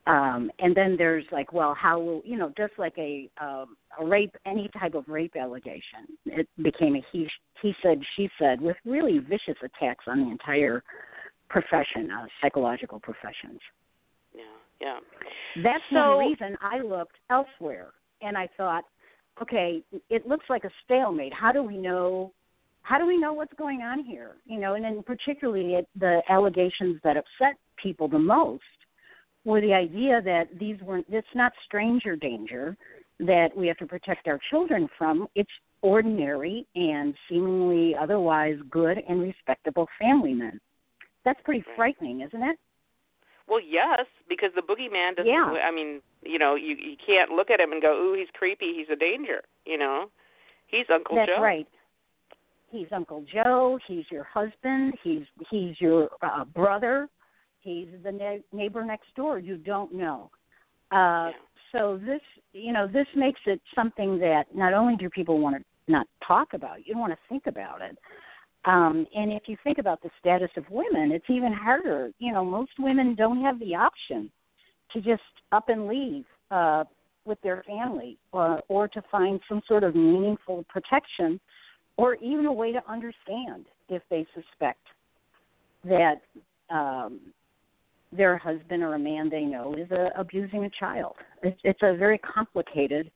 Um, 0.06 0.50
and 0.58 0.74
then 0.74 0.96
there's 0.96 1.24
like, 1.30 1.52
well, 1.52 1.74
how 1.74 2.00
will 2.00 2.22
you 2.24 2.36
know? 2.36 2.52
Just 2.56 2.72
like 2.76 2.94
a 2.98 3.30
um, 3.40 3.76
a 4.00 4.04
rape, 4.04 4.34
any 4.46 4.68
type 4.78 4.94
of 4.94 5.04
rape 5.06 5.36
allegation, 5.36 6.06
it 6.26 6.48
became 6.60 6.96
a 6.96 7.02
he 7.12 7.28
he 7.60 7.72
said 7.82 8.00
she 8.16 8.28
said 8.36 8.60
with 8.60 8.76
really 8.84 9.18
vicious 9.18 9.56
attacks 9.62 10.06
on 10.08 10.24
the 10.24 10.30
entire 10.30 10.82
profession, 11.48 12.10
uh, 12.10 12.26
psychological 12.40 12.98
professions. 12.98 13.60
Yeah. 14.34 14.42
Yeah. 14.80 14.98
That's 15.62 15.84
So- 15.92 16.16
one 16.16 16.28
reason 16.30 16.56
I 16.60 16.78
looked 16.80 17.16
elsewhere, 17.30 17.90
and 18.22 18.36
I 18.36 18.48
thought, 18.56 18.84
okay, 19.40 19.82
it 20.10 20.26
looks 20.26 20.46
like 20.48 20.64
a 20.64 20.70
stalemate. 20.84 21.32
How 21.32 21.52
do 21.52 21.62
we 21.62 21.76
know? 21.76 22.32
How 22.82 22.98
do 22.98 23.06
we 23.06 23.18
know 23.18 23.32
what's 23.32 23.52
going 23.54 23.82
on 23.82 24.04
here? 24.04 24.32
You 24.44 24.58
know, 24.58 24.74
and 24.74 24.84
then 24.84 25.02
particularly 25.04 25.74
it, 25.74 25.88
the 25.98 26.20
allegations 26.28 26.98
that 27.04 27.16
upset 27.16 27.56
people 27.80 28.08
the 28.08 28.18
most 28.18 28.62
were 29.44 29.60
the 29.60 29.72
idea 29.72 30.20
that 30.22 30.48
these 30.58 30.80
weren't. 30.82 31.06
It's 31.08 31.26
not 31.34 31.52
stranger 31.64 32.16
danger 32.16 32.76
that 33.20 33.48
we 33.56 33.66
have 33.68 33.76
to 33.78 33.86
protect 33.86 34.26
our 34.26 34.40
children 34.50 34.88
from. 34.98 35.28
It's 35.34 35.50
ordinary 35.82 36.66
and 36.74 37.14
seemingly 37.28 37.94
otherwise 38.00 38.56
good 38.70 38.98
and 39.08 39.20
respectable 39.20 39.88
family 40.00 40.32
men. 40.32 40.60
That's 41.24 41.40
pretty 41.44 41.64
frightening, 41.76 42.20
isn't 42.20 42.42
it? 42.42 42.56
Well, 43.48 43.60
yes, 43.60 44.06
because 44.28 44.50
the 44.54 44.62
boogeyman 44.62 45.16
doesn't. 45.16 45.30
Yeah. 45.30 45.54
I 45.62 45.72
mean, 45.72 46.00
you 46.22 46.38
know, 46.38 46.54
you 46.54 46.76
you 46.76 46.96
can't 47.04 47.30
look 47.30 47.50
at 47.50 47.60
him 47.60 47.72
and 47.72 47.82
go, 47.82 47.92
"Ooh, 47.92 48.14
he's 48.14 48.28
creepy. 48.34 48.74
He's 48.76 48.88
a 48.92 48.96
danger." 48.96 49.42
You 49.64 49.78
know, 49.78 50.06
he's 50.66 50.86
Uncle 50.92 51.16
That's 51.16 51.30
Joe. 51.36 51.42
right. 51.42 51.66
He's 52.70 52.86
Uncle 52.92 53.24
Joe. 53.32 53.78
He's 53.86 54.04
your 54.10 54.24
husband. 54.24 54.94
He's 55.02 55.24
he's 55.50 55.80
your 55.80 56.08
uh, 56.22 56.44
brother. 56.44 57.08
He's 57.60 57.88
the 58.02 58.12
ne- 58.12 58.42
neighbor 58.52 58.84
next 58.84 59.14
door. 59.14 59.38
You 59.38 59.56
don't 59.56 59.94
know. 59.94 60.30
Uh, 60.90 61.30
Yeah. 61.30 61.32
So 61.72 61.98
this, 62.04 62.20
you 62.52 62.70
know, 62.70 62.86
this 62.86 63.06
makes 63.16 63.40
it 63.46 63.58
something 63.74 64.18
that 64.18 64.44
not 64.54 64.74
only 64.74 64.94
do 64.96 65.08
people 65.08 65.38
want 65.40 65.56
to 65.56 65.62
not 65.90 66.06
talk 66.26 66.52
about, 66.52 66.86
you 66.86 66.92
don't 66.92 67.00
want 67.00 67.14
to 67.14 67.18
think 67.30 67.46
about 67.46 67.80
it. 67.80 67.96
Um, 68.66 69.06
and 69.14 69.32
if 69.32 69.44
you 69.46 69.56
think 69.64 69.78
about 69.78 70.02
the 70.02 70.10
status 70.20 70.50
of 70.58 70.64
women, 70.70 71.10
it's 71.12 71.24
even 71.30 71.52
harder. 71.52 72.10
You 72.18 72.32
know, 72.32 72.44
most 72.44 72.72
women 72.78 73.14
don't 73.14 73.40
have 73.40 73.58
the 73.58 73.74
option 73.74 74.30
to 74.92 75.00
just 75.00 75.22
up 75.52 75.68
and 75.68 75.86
leave 75.86 76.24
uh, 76.50 76.84
with 77.24 77.40
their 77.42 77.62
family, 77.66 78.18
or, 78.32 78.60
or 78.68 78.88
to 78.88 79.02
find 79.10 79.40
some 79.48 79.62
sort 79.68 79.84
of 79.84 79.94
meaningful 79.94 80.64
protection, 80.68 81.38
or 81.96 82.16
even 82.16 82.46
a 82.46 82.52
way 82.52 82.72
to 82.72 82.82
understand 82.90 83.66
if 83.88 84.02
they 84.10 84.26
suspect 84.34 84.80
that 85.84 86.20
um, 86.70 87.20
their 88.12 88.36
husband 88.36 88.82
or 88.82 88.94
a 88.94 88.98
man 88.98 89.28
they 89.30 89.42
know 89.42 89.74
is 89.74 89.90
uh, 89.92 90.08
abusing 90.16 90.64
a 90.64 90.70
child. 90.78 91.14
It's, 91.42 91.58
it's 91.64 91.80
a 91.82 91.96
very 91.96 92.18
complicated 92.18 93.10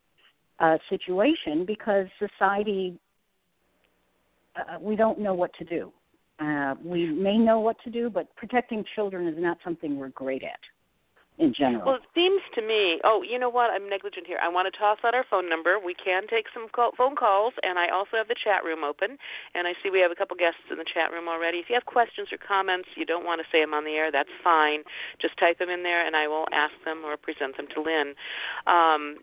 uh, 0.61 0.78
situation 0.88 1.64
because 1.66 2.06
society, 2.18 2.99
uh, 4.56 4.78
we 4.80 4.97
don't 4.97 5.18
know 5.18 5.35
what 5.35 5.50
to 5.59 5.64
do. 5.64 5.92
Uh, 6.38 6.75
we 6.85 7.06
may 7.06 7.38
know 7.38 7.61
what 7.61 7.76
to 7.85 7.90
do, 7.90 8.11
but 8.11 8.35
protecting 8.37 8.85
children 8.95 9.26
is 9.26 9.35
not 9.38 9.59
something 9.64 9.97
we're 9.97 10.11
great 10.11 10.42
at 10.42 10.61
in 11.38 11.52
general. 11.52 11.85
Well, 11.85 12.00
it 12.00 12.09
seems 12.14 12.40
to 12.55 12.62
me. 12.64 12.99
Oh, 13.05 13.21
you 13.21 13.38
know 13.38 13.50
what? 13.50 13.71
I'm 13.71 13.88
negligent 13.88 14.26
here. 14.26 14.38
I 14.40 14.49
want 14.49 14.73
to 14.73 14.75
toss 14.76 14.99
out 15.05 15.14
our 15.14 15.25
phone 15.28 15.49
number. 15.49 15.76
We 15.78 15.93
can 15.93 16.25
take 16.28 16.47
some 16.52 16.69
call, 16.73 16.93
phone 16.97 17.14
calls, 17.14 17.52
and 17.62 17.78
I 17.78 17.88
also 17.93 18.16
have 18.16 18.28
the 18.28 18.37
chat 18.37 18.64
room 18.64 18.85
open. 18.85 19.19
And 19.55 19.69
I 19.69 19.76
see 19.83 19.90
we 19.90 20.00
have 20.00 20.11
a 20.11 20.16
couple 20.16 20.37
guests 20.37 20.64
in 20.71 20.78
the 20.78 20.88
chat 20.88 21.12
room 21.12 21.28
already. 21.28 21.59
If 21.59 21.69
you 21.69 21.76
have 21.76 21.85
questions 21.85 22.28
or 22.33 22.38
comments, 22.40 22.88
you 22.97 23.05
don't 23.05 23.25
want 23.25 23.40
to 23.45 23.47
say 23.52 23.61
them 23.61 23.75
on 23.75 23.85
the 23.85 24.00
air. 24.00 24.11
That's 24.11 24.33
fine. 24.43 24.81
Just 25.21 25.37
type 25.37 25.59
them 25.59 25.69
in 25.69 25.83
there, 25.83 26.00
and 26.00 26.16
I 26.16 26.26
will 26.26 26.49
ask 26.52 26.73
them 26.85 27.05
or 27.05 27.16
present 27.16 27.57
them 27.57 27.69
to 27.76 27.85
Lynn. 27.85 28.16
Um, 28.66 29.21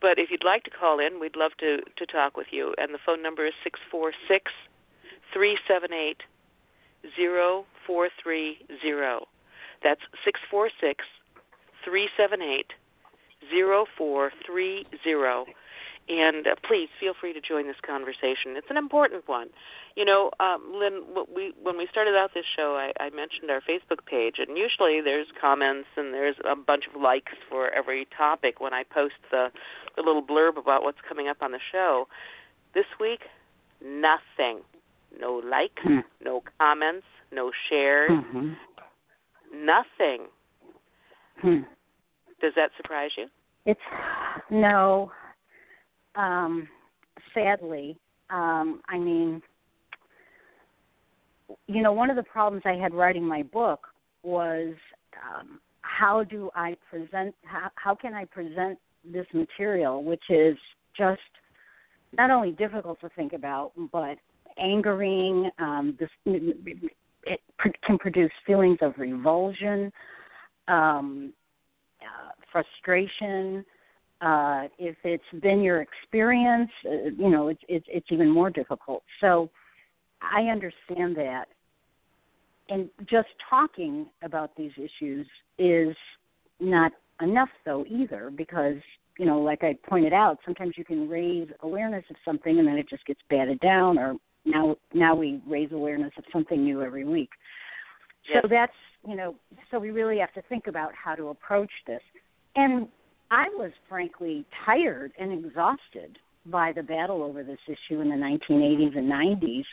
but 0.00 0.22
if 0.22 0.30
you'd 0.30 0.46
like 0.46 0.62
to 0.64 0.70
call 0.70 1.00
in, 1.02 1.18
we'd 1.18 1.36
love 1.36 1.52
to 1.58 1.82
to 1.82 2.06
talk 2.06 2.36
with 2.36 2.48
you. 2.54 2.74
And 2.78 2.94
the 2.94 3.02
phone 3.04 3.22
number 3.22 3.46
is 3.46 3.54
six 3.64 3.80
four 3.90 4.12
six 4.28 4.52
three 5.34 5.58
seven 5.66 5.92
eight 5.92 6.22
zero 7.18 7.66
four 7.86 8.08
three 8.22 8.58
zero. 8.82 9.26
That's 9.82 10.00
six 10.24 10.40
four 10.50 10.70
six 10.80 11.04
three 11.86 12.08
seven 12.16 12.42
eight 12.42 12.70
zero 13.50 13.86
four 13.96 14.32
three 14.44 14.84
zero. 15.04 15.46
And 16.08 16.46
uh, 16.46 16.54
please 16.62 16.88
feel 17.00 17.14
free 17.20 17.32
to 17.32 17.40
join 17.40 17.66
this 17.66 17.82
conversation. 17.84 18.54
It's 18.54 18.70
an 18.70 18.76
important 18.76 19.26
one. 19.26 19.48
You 19.96 20.04
know, 20.04 20.30
um, 20.38 20.62
Lynn, 20.72 21.02
we 21.34 21.52
when 21.60 21.76
we 21.76 21.88
started 21.90 22.14
out 22.14 22.30
this 22.32 22.44
show, 22.56 22.76
I, 22.76 22.92
I 23.02 23.10
mentioned 23.10 23.50
our 23.50 23.60
Facebook 23.60 24.06
page, 24.06 24.36
and 24.38 24.56
usually 24.56 25.00
there's 25.00 25.26
comments 25.40 25.88
and 25.96 26.14
there's 26.14 26.36
a 26.48 26.54
bunch 26.54 26.84
of 26.86 27.00
likes 27.00 27.32
for 27.48 27.70
every 27.70 28.06
topic 28.16 28.60
when 28.60 28.72
I 28.72 28.84
post 28.84 29.14
the 29.32 29.48
the 29.96 30.02
little 30.02 30.22
blurb 30.22 30.58
about 30.58 30.84
what's 30.84 30.98
coming 31.08 31.26
up 31.26 31.38
on 31.40 31.50
the 31.50 31.60
show. 31.72 32.06
This 32.72 32.86
week, 33.00 33.22
nothing. 33.84 34.60
No 35.18 35.40
likes, 35.44 35.82
Hmm. 35.82 36.00
no 36.22 36.42
comments, 36.60 37.06
no 37.32 37.50
shares, 37.68 38.10
hmm 38.10 38.52
nothing. 39.52 40.26
Hmm. 41.40 41.60
Does 42.40 42.52
that 42.56 42.70
surprise 42.76 43.10
you? 43.16 43.26
It's 43.64 43.80
no. 44.50 45.10
Um, 46.14 46.68
sadly, 47.34 47.98
um, 48.30 48.80
I 48.88 48.98
mean, 48.98 49.42
you 51.66 51.82
know, 51.82 51.92
one 51.92 52.10
of 52.10 52.16
the 52.16 52.22
problems 52.22 52.62
I 52.64 52.74
had 52.74 52.94
writing 52.94 53.24
my 53.24 53.42
book 53.42 53.88
was 54.22 54.74
um, 55.22 55.60
how 55.82 56.24
do 56.24 56.50
I 56.54 56.76
present? 56.88 57.34
How, 57.44 57.70
how 57.74 57.94
can 57.94 58.14
I 58.14 58.24
present 58.24 58.78
this 59.04 59.26
material, 59.32 60.02
which 60.02 60.24
is 60.30 60.56
just 60.96 61.20
not 62.16 62.30
only 62.30 62.52
difficult 62.52 63.00
to 63.00 63.08
think 63.10 63.32
about, 63.32 63.72
but 63.92 64.16
angering. 64.58 65.50
Um, 65.58 65.96
this 65.98 66.10
it 67.24 67.40
can 67.84 67.98
produce 67.98 68.30
feelings 68.46 68.78
of 68.80 68.94
revulsion, 68.98 69.92
um, 70.68 71.32
uh, 72.06 72.30
frustration. 72.52 73.64
Uh, 74.20 74.64
if 74.78 74.96
it's 75.04 75.42
been 75.42 75.60
your 75.60 75.82
experience, 75.82 76.70
uh, 76.86 77.10
you 77.16 77.28
know 77.28 77.48
it's 77.48 77.60
it's 77.68 77.86
it's 77.88 78.06
even 78.10 78.30
more 78.30 78.48
difficult. 78.50 79.02
So 79.20 79.50
I 80.22 80.42
understand 80.44 81.16
that, 81.16 81.46
and 82.68 82.88
just 83.10 83.28
talking 83.48 84.06
about 84.22 84.56
these 84.56 84.72
issues 84.76 85.26
is 85.58 85.94
not 86.60 86.92
enough 87.20 87.50
though 87.64 87.84
either 87.88 88.30
because 88.34 88.76
you 89.18 89.26
know 89.26 89.38
like 89.40 89.62
I 89.62 89.76
pointed 89.86 90.14
out, 90.14 90.38
sometimes 90.44 90.74
you 90.78 90.84
can 90.84 91.08
raise 91.08 91.48
awareness 91.60 92.04
of 92.08 92.16
something 92.24 92.58
and 92.58 92.66
then 92.66 92.76
it 92.76 92.88
just 92.88 93.04
gets 93.04 93.20
batted 93.28 93.60
down, 93.60 93.98
or 93.98 94.14
now 94.46 94.76
now 94.94 95.14
we 95.14 95.42
raise 95.46 95.72
awareness 95.72 96.12
of 96.16 96.24
something 96.32 96.64
new 96.64 96.80
every 96.82 97.04
week. 97.04 97.30
Yes. 98.32 98.42
So 98.42 98.48
that's 98.48 98.72
you 99.06 99.16
know 99.16 99.34
so 99.70 99.78
we 99.78 99.90
really 99.90 100.18
have 100.18 100.32
to 100.34 100.42
think 100.48 100.66
about 100.66 100.92
how 100.94 101.14
to 101.14 101.28
approach 101.28 101.70
this, 101.86 102.02
and 102.54 102.88
I 103.30 103.48
was 103.54 103.72
frankly 103.88 104.44
tired 104.64 105.12
and 105.18 105.32
exhausted 105.32 106.18
by 106.46 106.72
the 106.72 106.82
battle 106.82 107.22
over 107.22 107.42
this 107.42 107.58
issue 107.66 108.00
in 108.00 108.08
the 108.08 108.14
1980s 108.14 108.96
and 108.96 109.10
90s. 109.10 109.64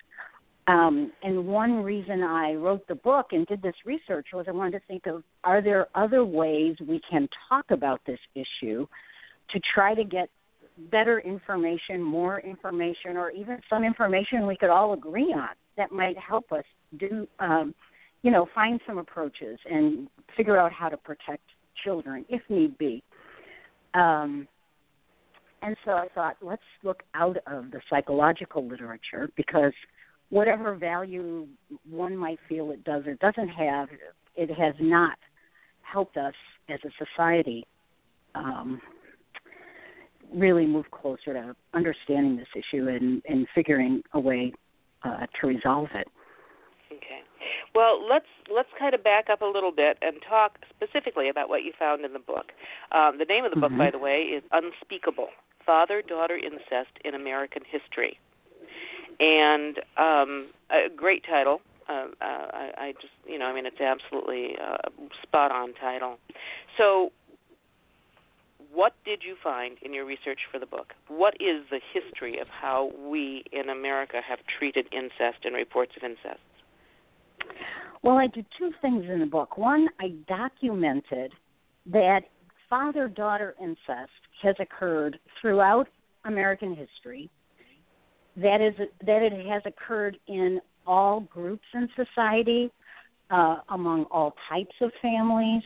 Um, 0.65 1.11
and 1.21 1.45
one 1.45 1.83
reason 1.83 2.23
I 2.23 2.53
wrote 2.53 2.87
the 2.87 2.95
book 2.95 3.27
and 3.31 3.45
did 3.47 3.61
this 3.61 3.75
research 3.85 4.27
was 4.33 4.45
I 4.47 4.51
wanted 4.51 4.79
to 4.79 4.85
think 4.87 5.05
of 5.07 5.23
are 5.43 5.61
there 5.61 5.87
other 5.93 6.23
ways 6.23 6.75
we 6.87 7.01
can 7.09 7.27
talk 7.49 7.65
about 7.69 7.99
this 8.07 8.19
issue 8.33 8.87
to 9.51 9.59
try 9.73 9.93
to 9.93 10.03
get 10.03 10.29
better 10.89 11.19
information, 11.19 12.01
more 12.01 12.39
information, 12.39 13.17
or 13.17 13.29
even 13.31 13.59
some 13.69 13.83
information 13.83 14.47
we 14.47 14.55
could 14.55 14.69
all 14.69 14.93
agree 14.93 15.33
on 15.33 15.49
that 15.77 15.91
might 15.91 16.17
help 16.17 16.51
us 16.51 16.63
do, 16.97 17.27
um, 17.39 17.75
you 18.23 18.31
know, 18.31 18.47
find 18.55 18.79
some 18.87 18.97
approaches 18.97 19.59
and 19.69 20.07
figure 20.35 20.57
out 20.57 20.71
how 20.71 20.89
to 20.89 20.97
protect 20.97 21.43
children 21.83 22.25
if 22.29 22.41
need 22.49 22.77
be. 22.77 23.03
Um, 23.93 24.47
and 25.61 25.77
so 25.85 25.91
I 25.91 26.07
thought, 26.13 26.37
let's 26.41 26.63
look 26.83 27.03
out 27.13 27.37
of 27.47 27.71
the 27.71 27.79
psychological 27.89 28.67
literature 28.67 29.29
because 29.37 29.73
whatever 30.29 30.75
value 30.75 31.47
one 31.89 32.17
might 32.17 32.39
feel 32.49 32.71
it 32.71 32.83
does 32.83 33.03
or 33.05 33.15
doesn't 33.15 33.49
have, 33.49 33.87
it 34.35 34.49
has 34.49 34.73
not 34.79 35.17
helped 35.81 36.17
us 36.17 36.33
as 36.69 36.79
a 36.85 37.05
society 37.05 37.65
um, 38.35 38.81
really 40.33 40.65
move 40.65 40.89
closer 40.91 41.33
to 41.33 41.55
understanding 41.73 42.35
this 42.35 42.47
issue 42.55 42.87
and, 42.87 43.21
and 43.27 43.47
figuring 43.53 44.01
a 44.13 44.19
way 44.19 44.51
uh, 45.03 45.25
to 45.39 45.47
resolve 45.47 45.87
it. 45.93 46.07
Okay. 46.97 47.21
Well, 47.73 48.05
let's 48.07 48.25
let's 48.53 48.69
kind 48.77 48.93
of 48.93 49.03
back 49.03 49.29
up 49.29 49.41
a 49.41 49.45
little 49.45 49.71
bit 49.71 49.97
and 50.01 50.17
talk 50.27 50.59
specifically 50.69 51.29
about 51.29 51.49
what 51.49 51.63
you 51.63 51.71
found 51.77 52.05
in 52.05 52.13
the 52.13 52.19
book. 52.19 52.51
Um, 52.91 53.17
the 53.17 53.25
name 53.25 53.45
of 53.45 53.51
the 53.51 53.59
book, 53.59 53.71
Mhm. 53.71 53.77
by 53.77 53.91
the 53.91 53.97
way, 53.97 54.23
is 54.23 54.43
Unspeakable: 54.51 55.31
Father-Daughter 55.65 56.37
Incest 56.37 56.91
in 57.03 57.15
American 57.15 57.63
History, 57.65 58.19
and 59.19 59.79
um, 59.97 60.47
a 60.69 60.89
great 60.89 61.23
title. 61.23 61.61
Uh, 61.89 62.07
uh, 62.21 62.47
I, 62.53 62.73
I 62.77 62.91
just, 63.01 63.13
you 63.27 63.37
know, 63.37 63.45
I 63.45 63.53
mean, 63.53 63.65
it's 63.65 63.81
absolutely 63.81 64.57
uh, 64.57 64.77
spot 65.21 65.51
on 65.51 65.73
title. 65.73 66.17
So, 66.77 67.11
what 68.71 68.93
did 69.03 69.21
you 69.23 69.35
find 69.43 69.77
in 69.81 69.93
your 69.93 70.05
research 70.05 70.39
for 70.49 70.59
the 70.59 70.65
book? 70.65 70.93
What 71.09 71.35
is 71.41 71.65
the 71.69 71.81
history 71.93 72.39
of 72.39 72.47
how 72.47 72.91
we 72.97 73.43
in 73.51 73.69
America 73.69 74.21
have 74.25 74.39
treated 74.47 74.87
incest 74.93 75.43
and 75.43 75.55
reports 75.55 75.91
of 75.97 76.03
incest? 76.03 76.39
Well, 78.01 78.17
I 78.17 78.27
did 78.27 78.45
two 78.57 78.71
things 78.81 79.05
in 79.09 79.19
the 79.19 79.25
book. 79.25 79.57
One, 79.57 79.87
I 79.99 80.09
documented 80.27 81.31
that 81.85 82.21
father 82.69 83.07
daughter 83.07 83.55
incest 83.61 84.11
has 84.41 84.55
occurred 84.59 85.17
throughout 85.41 85.87
American 86.25 86.75
history, 86.75 87.29
that 88.35 88.61
is 88.61 88.73
that 89.05 89.21
it 89.21 89.45
has 89.47 89.61
occurred 89.65 90.17
in 90.27 90.59
all 90.87 91.21
groups 91.21 91.65
in 91.73 91.87
society, 91.95 92.71
uh, 93.29 93.57
among 93.69 94.05
all 94.05 94.33
types 94.49 94.75
of 94.81 94.91
families, 95.01 95.63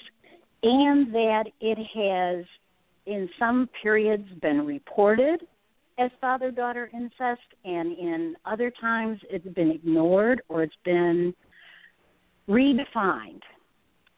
and 0.63 1.13
that 1.13 1.45
it 1.61 1.77
has 1.77 2.45
in 3.05 3.29
some 3.39 3.69
periods 3.81 4.27
been 4.41 4.65
reported 4.65 5.41
as 5.97 6.11
father 6.19 6.51
daughter 6.51 6.89
incest, 6.93 7.41
and 7.63 7.97
in 7.97 8.35
other 8.45 8.71
times 8.81 9.19
it's 9.29 9.47
been 9.55 9.71
ignored 9.71 10.41
or 10.49 10.61
it's 10.61 10.75
been 10.83 11.33
redefined. 12.49 13.41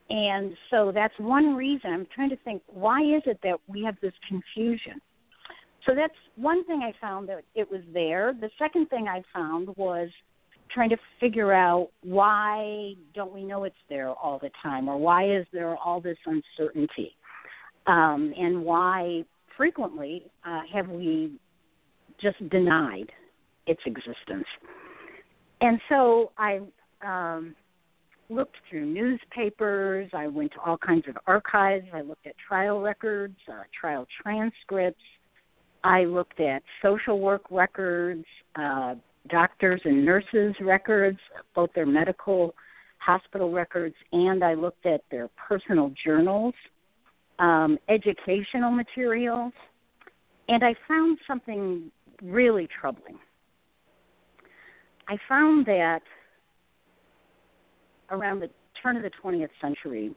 and 0.10 0.56
so 0.70 0.92
that's 0.94 1.14
one 1.18 1.56
reason 1.56 1.92
I'm 1.92 2.08
trying 2.14 2.30
to 2.30 2.38
think 2.38 2.62
why 2.68 3.02
is 3.02 3.24
it 3.26 3.40
that 3.44 3.60
we 3.68 3.84
have 3.84 3.96
this 4.02 4.14
confusion? 4.28 5.02
So 5.86 5.96
that's 5.96 6.14
one 6.36 6.66
thing 6.66 6.82
I 6.84 6.94
found 7.00 7.30
that 7.30 7.44
it 7.56 7.70
was 7.70 7.82
there. 7.94 8.34
The 8.40 8.50
second 8.60 8.90
thing 8.90 9.08
I 9.08 9.24
found 9.34 9.70
was 9.78 10.10
trying 10.72 10.90
to 10.90 10.98
figure 11.20 11.54
out 11.54 11.90
why 12.04 12.94
don't 13.14 13.34
we 13.34 13.44
know 13.44 13.64
it's 13.64 13.76
there 13.90 14.10
all 14.10 14.40
the 14.40 14.52
time 14.62 14.88
or 14.88 14.98
why 14.98 15.30
is 15.30 15.46
there 15.52 15.76
all 15.78 16.00
this 16.00 16.18
uncertainty 16.26 17.16
um, 17.88 18.34
and 18.38 18.64
why 18.64 19.24
frequently 19.58 20.24
uh, 20.46 20.62
have 20.72 20.88
we 20.90 21.34
just 22.22 22.38
denied 22.50 23.12
its 23.66 23.82
existence 23.86 24.46
and 25.62 25.80
so 25.90 26.32
i 26.38 26.60
um, 27.06 27.56
looked 28.30 28.56
through 28.70 28.86
newspapers. 28.86 30.10
I 30.14 30.28
went 30.28 30.52
to 30.54 30.60
all 30.62 30.78
kinds 30.78 31.08
of 31.08 31.18
archives. 31.28 31.86
I 31.94 32.02
looked 32.02 32.28
at 32.28 32.36
trial 32.38 32.82
records 32.82 33.38
uh, 33.52 33.64
trial 33.80 34.06
transcripts. 34.22 35.04
I 35.84 36.04
looked 36.04 36.40
at 36.40 36.62
social 36.82 37.20
work 37.20 37.44
records 37.50 38.26
uh, 38.56 38.96
doctors 39.30 39.82
and 39.86 40.06
nurses' 40.06 40.56
records, 40.62 41.20
both 41.56 41.70
their 41.74 41.86
medical 41.86 42.54
hospital 43.00 43.52
records, 43.52 43.96
and 44.12 44.44
I 44.44 44.54
looked 44.54 44.86
at 44.86 45.02
their 45.10 45.30
personal 45.30 45.94
journals, 46.04 46.54
um, 47.40 47.78
educational 47.88 48.72
materials, 48.72 49.54
and 50.48 50.64
I 50.64 50.76
found 50.88 51.18
something 51.28 51.92
really 52.22 52.68
troubling. 52.80 53.18
I 55.08 55.18
found 55.28 55.66
that 55.66 56.02
around 58.12 58.40
the 58.40 58.50
turn 58.82 58.98
of 58.98 59.04
the 59.04 59.12
20th 59.24 59.50
century, 59.62 60.14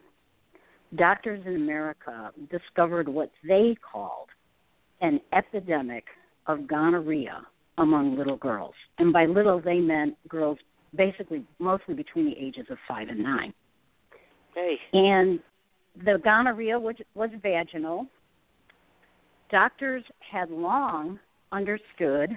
doctors 0.97 1.45
in 1.47 1.57
America 1.57 2.31
discovered 2.51 3.09
what 3.09 3.31
they 3.47 3.77
called 3.91 4.29
an 5.01 5.21
epidemic 5.33 6.05
of 6.47 6.67
gonorrhea 6.67 7.43
among 7.79 8.17
little 8.17 8.37
girls. 8.37 8.75
And 8.99 9.13
by 9.13 9.27
little, 9.27 9.61
they 9.61 9.79
meant 9.79 10.17
girls 10.29 10.59
basically 10.95 11.45
mostly 11.59 11.95
between 11.95 12.27
the 12.27 12.37
ages 12.39 12.67
of 12.71 12.79
five 12.87 13.09
and 13.09 13.23
nine. 13.23 13.53
Hey. 14.55 14.77
And 14.93 15.41
the 16.05 16.21
gonorrhea 16.23 16.79
was, 16.79 16.97
was 17.15 17.31
vaginal. 17.43 18.07
Doctors 19.51 20.05
had 20.31 20.51
long 20.51 21.19
understood 21.51 22.31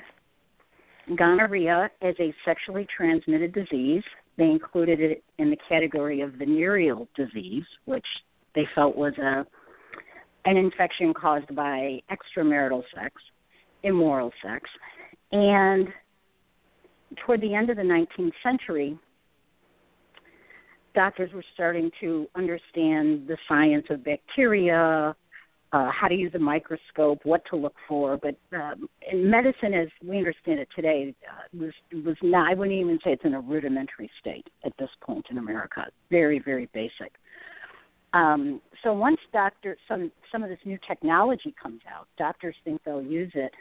gonorrhea 1.18 1.90
as 2.02 2.16
a 2.20 2.34
sexually 2.44 2.88
transmitted 2.96 3.54
disease. 3.54 4.04
They 4.38 4.46
included 4.46 5.00
it 5.00 5.24
in 5.38 5.50
the 5.50 5.58
category 5.70 6.22
of 6.22 6.34
venereal 6.34 7.08
disease, 7.16 7.66
which 7.86 8.06
they 8.54 8.68
felt 8.76 8.96
was 8.96 9.18
a 9.18 9.46
an 10.48 10.58
infection 10.58 11.12
caused 11.14 11.56
by 11.56 12.00
extramarital 12.12 12.84
sex, 12.94 13.16
immoral 13.82 14.32
sex. 14.44 14.70
And 15.32 15.88
toward 17.26 17.42
the 17.42 17.56
end 17.56 17.72
of 17.72 17.78
the 17.78 17.84
19th 17.84 18.34
century, 18.44 18.98
doctors 20.94 21.32
were 21.34 21.44
starting 21.54 21.90
to 22.00 22.28
understand 22.36 23.28
the 23.28 23.38
science 23.48 23.86
of 23.90 24.04
bacteria, 24.04 25.16
uh, 25.76 25.92
how 25.92 26.08
to 26.08 26.16
use 26.16 26.32
a 26.36 26.40
microscope, 26.40 27.20
what 27.24 27.42
to 27.50 27.58
look 27.58 27.76
for. 27.86 28.18
But 28.18 28.38
um, 28.56 28.88
in 29.12 29.30
medicine, 29.30 29.74
as 29.74 29.90
we 30.02 30.18
understand 30.18 30.60
it 30.60 30.70
today, 30.74 31.14
uh, 31.30 31.58
was 31.58 31.74
was 32.06 32.16
not. 32.22 32.50
I 32.50 32.54
wouldn't 32.54 32.78
even 32.80 32.98
say 33.04 33.12
it's 33.12 33.26
in 33.26 33.34
a 33.34 33.42
rudimentary 33.42 34.10
state 34.22 34.48
at 34.66 34.72
this 34.80 34.90
point 35.02 35.26
in 35.30 35.38
America. 35.38 35.88
Very, 36.10 36.40
very 36.40 36.70
basic. 36.74 37.12
Um, 38.14 38.62
so 38.84 38.94
once 38.94 39.18
doctor 39.34 39.76
some 39.86 40.14
some 40.32 40.44
of 40.44 40.50
this 40.50 40.60
new 40.64 40.80
technology 40.88 41.54
comes 41.62 41.82
out, 41.94 42.08
doctors 42.18 42.56
think 42.64 42.82
they'll 42.86 43.02
use 43.02 43.32
it 43.36 43.52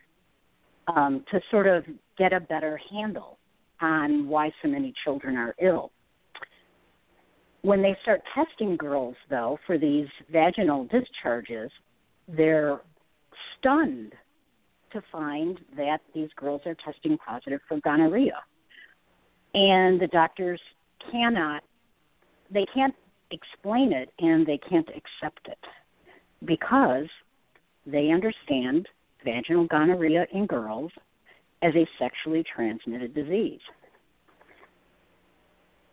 um, 0.87 1.25
to 1.33 1.41
sort 1.51 1.67
of 1.67 1.83
get 2.17 2.33
a 2.33 2.39
better 2.39 2.81
handle 2.93 3.39
on 3.81 4.29
why 4.29 4.53
so 4.63 4.69
many 4.69 4.95
children 5.03 5.37
are 5.37 5.57
ill. 5.61 5.91
When 7.63 7.83
they 7.83 7.97
start 8.03 8.21
testing 8.35 8.77
girls, 8.77 9.17
though, 9.31 9.59
for 9.67 9.79
these 9.79 10.07
vaginal 10.31 10.85
discharges, 10.85 11.71
they're 12.29 12.81
stunned 13.59 14.13
to 14.93 15.03
find 15.11 15.59
that 15.77 15.99
these 16.15 16.29
girls 16.37 16.63
are 16.67 16.77
testing 16.85 17.19
positive 17.19 17.61
for 17.69 17.81
gonorrhea. 17.81 18.39
And 19.55 20.01
the 20.01 20.09
doctors 20.09 20.61
cannot, 21.11 21.63
they 22.51 22.67
can't 22.73 22.95
explain 23.31 23.93
it 23.93 24.11
and 24.19 24.47
they 24.47 24.59
can't 24.59 24.89
accept 24.89 25.49
it 25.49 25.59
because 26.45 27.07
they 27.87 28.11
understand 28.11 28.89
vaginal 29.25 29.67
gonorrhea 29.67 30.27
in 30.33 30.47
girls 30.47 30.93
as 31.63 31.75
a 31.75 31.87
sexually 31.99 32.45
transmitted 32.55 33.15
disease. 33.15 33.61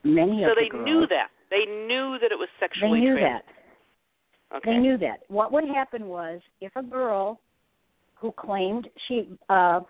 Many 0.04 0.44
so 0.44 0.52
of 0.52 0.58
they 0.58 0.66
the 0.66 0.70
girls, 0.72 0.86
knew 0.86 1.08
that. 1.08 1.28
They 1.50 1.66
knew 1.66 2.18
that 2.22 2.32
it 2.32 2.38
was 2.38 2.50
sexually 2.60 3.00
They 3.00 3.06
knew 3.06 3.14
transmitted. 3.18 3.44
that. 3.48 3.61
Okay. 4.56 4.72
They 4.74 4.78
knew 4.78 4.98
that. 4.98 5.22
What 5.28 5.52
would 5.52 5.66
happen 5.66 6.08
was 6.08 6.42
if 6.60 6.76
a 6.76 6.84
girl 6.84 7.40
who 8.16 8.32
claimed 8.32 8.88
she 9.08 9.30
uh 9.50 9.82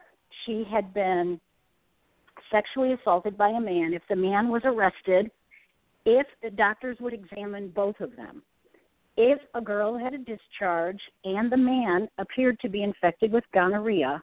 she 0.46 0.64
had 0.72 0.94
been 0.94 1.40
sexually 2.52 2.94
assaulted 2.94 3.38
by 3.38 3.50
a 3.50 3.60
man, 3.60 3.94
if 3.94 4.02
the 4.10 4.16
man 4.16 4.50
was 4.50 4.62
arrested, 4.66 5.32
if 6.06 6.28
the 6.42 6.50
doctors 6.50 6.98
would 7.00 7.14
examine 7.14 7.70
both 7.70 8.00
of 8.00 8.16
them 8.16 8.42
if 9.18 9.40
a 9.54 9.62
girl 9.62 9.98
had 9.98 10.14
a 10.14 10.18
discharge 10.18 11.00
and 11.26 11.52
the 11.52 11.58
man 11.58 12.08
appeared 12.18 12.60
to 12.60 12.70
be 12.70 12.84
infected 12.84 13.32
with 13.32 13.44
gonorrhea, 13.54 14.22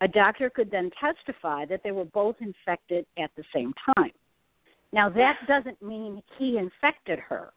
a 0.00 0.08
doctor 0.08 0.50
could 0.50 0.70
then 0.70 0.90
testify 1.00 1.64
that 1.66 1.80
they 1.82 1.92
were 1.92 2.04
both 2.06 2.36
infected 2.40 3.06
at 3.18 3.30
the 3.36 3.44
same 3.54 3.72
time. 3.94 4.12
Now, 4.92 5.08
that 5.10 5.38
doesn't 5.46 5.80
mean 5.82 6.22
he 6.38 6.58
infected 6.58 7.18
her. 7.18 7.52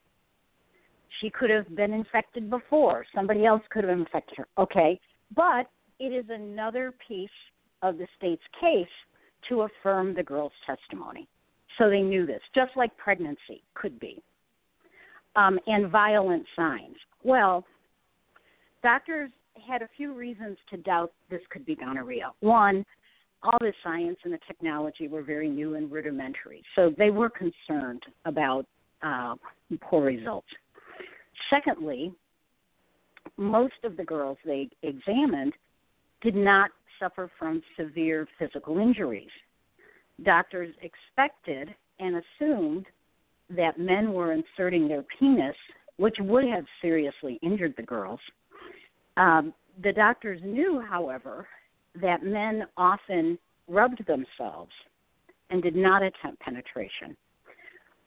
She 1.20 1.30
could 1.30 1.50
have 1.50 1.74
been 1.76 1.92
infected 1.92 2.48
before. 2.48 3.04
Somebody 3.14 3.44
else 3.44 3.62
could 3.70 3.84
have 3.84 3.98
infected 3.98 4.38
her. 4.38 4.48
Okay. 4.58 4.98
But 5.34 5.70
it 5.98 6.12
is 6.12 6.24
another 6.30 6.94
piece 7.06 7.28
of 7.82 7.98
the 7.98 8.06
state's 8.16 8.42
case 8.60 8.86
to 9.48 9.62
affirm 9.62 10.14
the 10.14 10.22
girl's 10.22 10.52
testimony. 10.66 11.28
So 11.78 11.88
they 11.88 12.02
knew 12.02 12.26
this, 12.26 12.40
just 12.54 12.72
like 12.76 12.96
pregnancy 12.96 13.62
could 13.74 13.98
be 14.00 14.22
um, 15.36 15.58
and 15.66 15.90
violent 15.90 16.44
signs. 16.56 16.96
Well, 17.22 17.64
doctors 18.82 19.30
had 19.66 19.82
a 19.82 19.88
few 19.96 20.14
reasons 20.14 20.56
to 20.70 20.76
doubt 20.78 21.12
this 21.30 21.40
could 21.50 21.64
be 21.64 21.74
gonorrhea. 21.74 22.32
One, 22.40 22.84
all 23.42 23.58
the 23.60 23.72
science 23.82 24.18
and 24.24 24.32
the 24.32 24.38
technology 24.46 25.08
were 25.08 25.22
very 25.22 25.48
new 25.48 25.74
and 25.74 25.90
rudimentary, 25.90 26.62
so 26.74 26.92
they 26.98 27.10
were 27.10 27.30
concerned 27.30 28.02
about 28.24 28.66
uh, 29.02 29.34
poor 29.80 30.04
results. 30.04 30.48
Secondly, 31.50 32.14
most 33.36 33.74
of 33.84 33.96
the 33.96 34.04
girls 34.04 34.38
they 34.44 34.70
examined 34.82 35.52
did 36.22 36.36
not 36.36 36.70
suffer 36.98 37.30
from 37.38 37.62
severe 37.76 38.26
physical 38.38 38.78
injuries. 38.78 39.30
Doctors 40.22 40.74
expected 40.82 41.74
and 41.98 42.22
assumed 42.22 42.86
that 43.50 43.78
men 43.78 44.12
were 44.12 44.32
inserting 44.32 44.86
their 44.86 45.04
penis, 45.18 45.56
which 45.96 46.16
would 46.20 46.44
have 46.44 46.64
seriously 46.80 47.38
injured 47.42 47.74
the 47.76 47.82
girls. 47.82 48.20
Um, 49.16 49.52
the 49.82 49.92
doctors 49.92 50.40
knew, 50.44 50.80
however, 50.88 51.48
that 52.00 52.22
men 52.22 52.64
often 52.76 53.38
rubbed 53.66 54.04
themselves 54.06 54.72
and 55.50 55.62
did 55.62 55.74
not 55.74 56.02
attempt 56.02 56.40
penetration, 56.40 57.16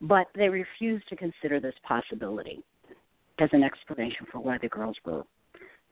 but 0.01 0.27
they 0.35 0.49
refused 0.49 1.07
to 1.09 1.15
consider 1.15 1.59
this 1.59 1.75
possibility 1.85 2.63
as 3.39 3.49
an 3.53 3.63
explanation 3.63 4.25
for 4.31 4.39
why 4.39 4.57
the 4.61 4.69
girls 4.69 4.97
were 5.05 5.23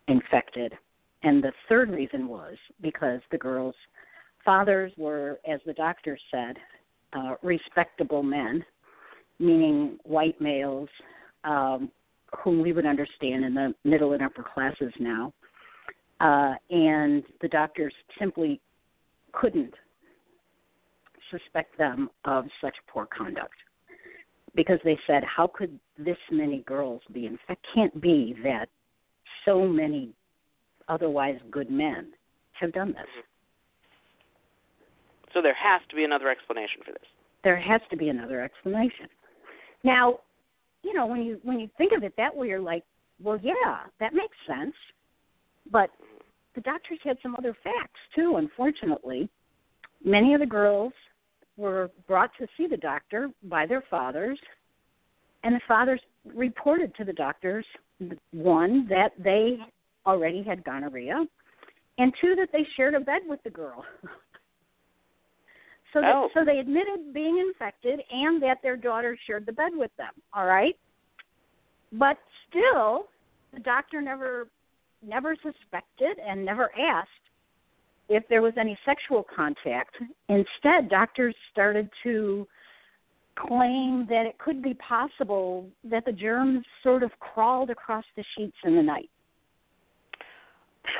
infected. 0.07 0.73
And 1.23 1.43
the 1.43 1.51
third 1.69 1.89
reason 1.91 2.27
was 2.27 2.55
because 2.81 3.21
the 3.31 3.37
girls' 3.37 3.75
fathers 4.43 4.91
were, 4.97 5.39
as 5.47 5.59
the 5.65 5.73
doctor 5.73 6.17
said, 6.31 6.57
uh, 7.13 7.35
respectable 7.43 8.23
men 8.23 8.63
meaning 9.41 9.97
white 10.03 10.39
males, 10.39 10.87
um, 11.43 11.91
whom 12.43 12.61
we 12.61 12.71
would 12.71 12.85
understand 12.85 13.43
in 13.43 13.53
the 13.53 13.73
middle 13.83 14.13
and 14.13 14.21
upper 14.21 14.43
classes 14.43 14.93
now. 14.99 15.33
Uh, 16.21 16.53
and 16.69 17.23
the 17.41 17.47
doctors 17.49 17.93
simply 18.19 18.61
couldn't 19.33 19.73
suspect 21.31 21.77
them 21.77 22.09
of 22.25 22.45
such 22.61 22.75
poor 22.87 23.07
conduct 23.07 23.55
because 24.55 24.79
they 24.83 24.97
said, 25.07 25.23
How 25.23 25.47
could 25.47 25.79
this 25.97 26.17
many 26.31 26.59
girls 26.59 27.01
be 27.13 27.25
infected? 27.25 27.57
Can't 27.73 28.01
be 28.01 28.35
that 28.43 28.67
so 29.45 29.67
many 29.67 30.13
otherwise 30.87 31.37
good 31.49 31.71
men 31.71 32.11
have 32.53 32.73
done 32.73 32.89
this. 32.89 32.97
Mm-hmm. 32.97 33.27
So 35.33 35.41
there 35.41 35.55
has 35.55 35.81
to 35.89 35.95
be 35.95 36.03
another 36.03 36.29
explanation 36.29 36.81
for 36.85 36.91
this. 36.91 37.07
There 37.43 37.59
has 37.59 37.81
to 37.89 37.97
be 37.97 38.09
another 38.09 38.41
explanation. 38.41 39.07
Now, 39.83 40.19
you 40.83 40.93
know, 40.93 41.05
when 41.05 41.23
you 41.23 41.39
when 41.43 41.59
you 41.59 41.69
think 41.77 41.93
of 41.95 42.03
it 42.03 42.13
that 42.17 42.35
way, 42.35 42.47
you're 42.47 42.59
like, 42.59 42.83
well, 43.21 43.39
yeah, 43.41 43.79
that 43.99 44.13
makes 44.13 44.35
sense. 44.47 44.75
But 45.71 45.89
the 46.55 46.61
doctors 46.61 46.99
had 47.03 47.17
some 47.23 47.35
other 47.35 47.55
facts 47.63 47.99
too. 48.15 48.35
Unfortunately, 48.37 49.29
many 50.03 50.33
of 50.33 50.39
the 50.39 50.45
girls 50.45 50.93
were 51.57 51.91
brought 52.07 52.31
to 52.39 52.47
see 52.57 52.67
the 52.67 52.77
doctor 52.77 53.29
by 53.43 53.65
their 53.65 53.83
fathers, 53.89 54.39
and 55.43 55.55
the 55.55 55.61
fathers 55.67 56.01
reported 56.25 56.93
to 56.95 57.03
the 57.03 57.13
doctors 57.13 57.65
one 58.31 58.87
that 58.89 59.11
they 59.23 59.57
already 60.05 60.43
had 60.43 60.63
gonorrhea, 60.63 61.25
and 61.97 62.13
two 62.21 62.35
that 62.35 62.49
they 62.51 62.65
shared 62.75 62.95
a 62.95 62.99
bed 62.99 63.21
with 63.27 63.41
the 63.43 63.49
girl. 63.49 63.85
so 65.93 66.01
that, 66.01 66.15
Oh. 66.15 66.29
so 66.33 66.43
they 66.45 66.59
admitted 66.59 67.13
being 67.13 67.37
infected 67.37 68.01
and 68.11 68.41
that 68.41 68.57
their 68.63 68.77
daughter 68.77 69.17
shared 69.27 69.45
the 69.45 69.51
bed 69.51 69.71
with 69.75 69.91
them. 69.97 70.13
All 70.33 70.45
right, 70.45 70.77
but 71.91 72.17
still, 72.49 73.07
the 73.53 73.59
doctor 73.59 74.01
never 74.01 74.47
never 75.03 75.35
suspected 75.35 76.17
and 76.19 76.45
never 76.45 76.71
asked 76.79 77.09
if 78.11 78.27
there 78.29 78.41
was 78.41 78.53
any 78.59 78.77
sexual 78.85 79.25
contact. 79.35 79.95
Instead, 80.29 80.89
doctors 80.89 81.35
started 81.51 81.89
to 82.03 82.45
claim 83.35 84.05
that 84.09 84.25
it 84.25 84.37
could 84.37 84.61
be 84.61 84.73
possible 84.75 85.65
that 85.83 86.03
the 86.05 86.11
germs 86.11 86.65
sort 86.83 87.03
of 87.03 87.11
crawled 87.19 87.69
across 87.69 88.03
the 88.17 88.23
sheets 88.35 88.57
in 88.65 88.75
the 88.75 88.83
night. 88.83 89.09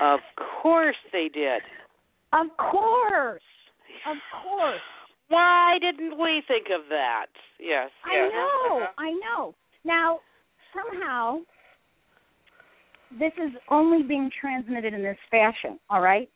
Of 0.01 0.19
course 0.61 0.95
they 1.11 1.29
did. 1.33 1.61
Of 2.33 2.47
course. 2.57 3.41
Of 4.07 4.17
course. 4.41 4.79
Why 5.27 5.77
didn't 5.81 6.17
we 6.17 6.43
think 6.47 6.67
of 6.73 6.87
that? 6.89 7.27
Yes. 7.59 7.89
I 8.05 8.15
yes. 8.15 8.31
know. 8.33 8.85
I 8.97 9.11
know. 9.11 9.55
Now, 9.83 10.19
somehow, 10.73 11.39
this 13.19 13.33
is 13.37 13.51
only 13.69 14.03
being 14.03 14.29
transmitted 14.39 14.93
in 14.93 15.03
this 15.03 15.17
fashion, 15.29 15.79
all 15.89 16.01
right? 16.01 16.29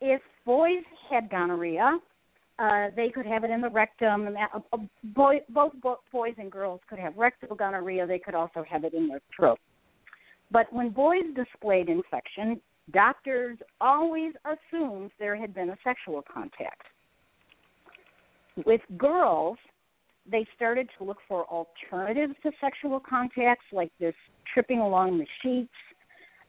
If 0.00 0.20
boys 0.44 0.82
had 1.10 1.30
gonorrhea, 1.30 1.98
uh, 2.58 2.86
they 2.96 3.10
could 3.10 3.26
have 3.26 3.44
it 3.44 3.50
in 3.50 3.60
the 3.60 3.68
rectum. 3.68 4.28
uh, 4.28 4.58
uh, 4.72 4.78
Boy, 5.04 5.40
both 5.50 5.72
bo- 5.82 6.00
boys 6.12 6.34
and 6.38 6.50
girls 6.50 6.80
could 6.88 6.98
have 6.98 7.16
rectal 7.16 7.54
gonorrhea. 7.54 8.06
They 8.06 8.18
could 8.18 8.34
also 8.34 8.64
have 8.68 8.84
it 8.84 8.94
in 8.94 9.08
their 9.08 9.20
throat. 9.34 9.58
But 10.50 10.72
when 10.72 10.90
boys 10.90 11.24
displayed 11.34 11.88
infection, 11.88 12.60
doctors 12.92 13.58
always 13.80 14.32
assumed 14.44 15.10
there 15.18 15.36
had 15.36 15.54
been 15.54 15.70
a 15.70 15.76
sexual 15.82 16.22
contact. 16.22 16.82
With 18.64 18.80
girls, 18.96 19.58
they 20.30 20.46
started 20.56 20.88
to 20.98 21.04
look 21.04 21.18
for 21.28 21.44
alternatives 21.46 22.34
to 22.42 22.52
sexual 22.60 23.00
contacts 23.00 23.66
like 23.72 23.92
this 24.00 24.14
tripping 24.52 24.78
along 24.80 25.18
the 25.18 25.26
sheets. 25.42 25.74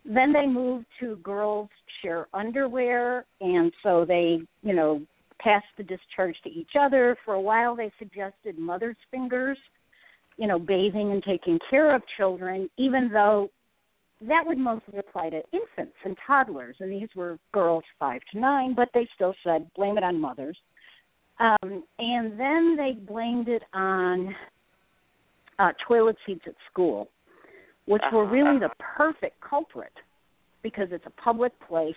Then 0.06 0.32
they 0.32 0.46
moved 0.46 0.86
to 1.02 1.18
girls 1.18 1.70
share 2.02 2.28
underwear, 2.34 3.26
and 3.42 3.72
so 3.84 4.06
they, 4.06 4.40
you 4.62 4.74
know, 4.74 5.02
passed 5.40 5.66
the 5.78 5.84
discharge 5.84 6.36
to 6.44 6.50
each 6.50 6.72
other. 6.80 7.16
For 7.24 7.36
a 7.36 7.42
while, 7.42 7.76
they 7.76 7.92
suggested 8.00 8.58
mother's 8.58 8.98
fingers, 9.12 9.58
you 10.38 10.48
know, 10.48 10.60
bathing 10.60 11.12
and 11.12 11.24
taking 11.24 11.60
care 11.70 11.96
of 11.96 12.02
children, 12.18 12.70
even 12.78 13.10
though 13.12 13.50
that 14.28 14.44
would 14.46 14.58
mostly 14.58 14.98
apply 14.98 15.30
to 15.30 15.42
infants 15.54 15.96
and 16.04 16.18
toddlers, 16.26 16.76
and 16.80 16.92
these 16.92 17.10
were 17.16 17.38
girls 17.54 17.84
five 18.00 18.22
to 18.32 18.40
nine, 18.40 18.74
but 18.74 18.90
they 18.94 19.08
still 19.14 19.36
said 19.44 19.70
blame 19.76 19.98
it 19.98 20.04
on 20.04 20.20
mothers. 20.20 20.58
Um, 21.40 21.84
and 22.00 22.40
then 22.40 22.76
they 22.76 22.94
blamed 22.94 23.48
it 23.48 23.62
on 23.74 24.36
uh, 25.60 25.72
toilet 25.88 26.16
seats 26.26 26.42
at 26.48 26.56
school, 26.72 27.10
which 27.86 28.02
were 28.12 28.24
Uh-huh, 28.24 28.34
really 28.34 28.60
the 28.60 28.72
perfect 28.80 29.40
culprit 29.40 29.94
because 30.70 30.90
it's 30.92 31.06
a 31.06 31.22
public 31.22 31.54
place. 31.66 31.96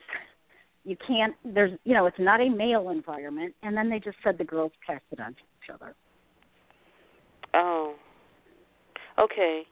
You 0.85 0.97
can't. 1.07 1.35
There's, 1.45 1.73
you 1.85 1.93
know, 1.93 2.07
it's 2.07 2.19
not 2.21 2.41
a 2.41 2.49
male 2.49 2.91
environment. 2.91 3.53
And 3.65 3.77
then 3.77 3.91
they 3.91 3.99
just 3.99 4.17
said 4.23 4.39
the 4.39 4.45
girls 4.45 4.71
passed 4.87 5.05
it 5.11 5.19
on 5.19 5.33
to 5.33 5.41
each 5.41 5.75
other. 5.75 5.95
Oh. 7.53 7.95
Okay. 9.19 9.63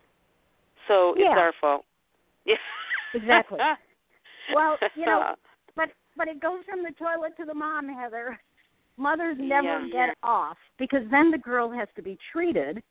So 0.89 1.15
it's 1.17 1.25
our 1.29 1.53
fault. 1.61 1.85
Yeah. 2.45 2.55
Exactly. 3.15 3.59
Well, 4.55 4.77
you 4.95 5.07
know, 5.07 5.35
but 5.77 5.89
but 6.15 6.29
it 6.29 6.43
goes 6.43 6.59
from 6.69 6.83
the 6.83 6.91
toilet 6.99 7.35
to 7.39 7.47
the 7.47 7.55
mom, 7.55 7.89
Heather. 7.89 8.39
Mothers 8.99 9.37
never 9.41 9.81
Yeah. 9.81 9.89
get 9.91 10.17
off 10.23 10.59
because 10.79 11.01
then 11.11 11.31
the 11.31 11.39
girl 11.39 11.71
has 11.71 11.89
to 11.97 12.03
be 12.03 12.19
treated, 12.31 12.83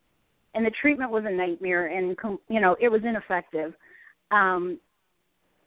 and 0.54 0.66
the 0.66 0.72
treatment 0.82 1.12
was 1.12 1.22
a 1.24 1.30
nightmare, 1.30 1.86
and 1.86 2.16
you 2.48 2.60
know 2.60 2.76
it 2.80 2.88
was 2.88 3.02
ineffective, 3.04 3.74
um, 4.32 4.80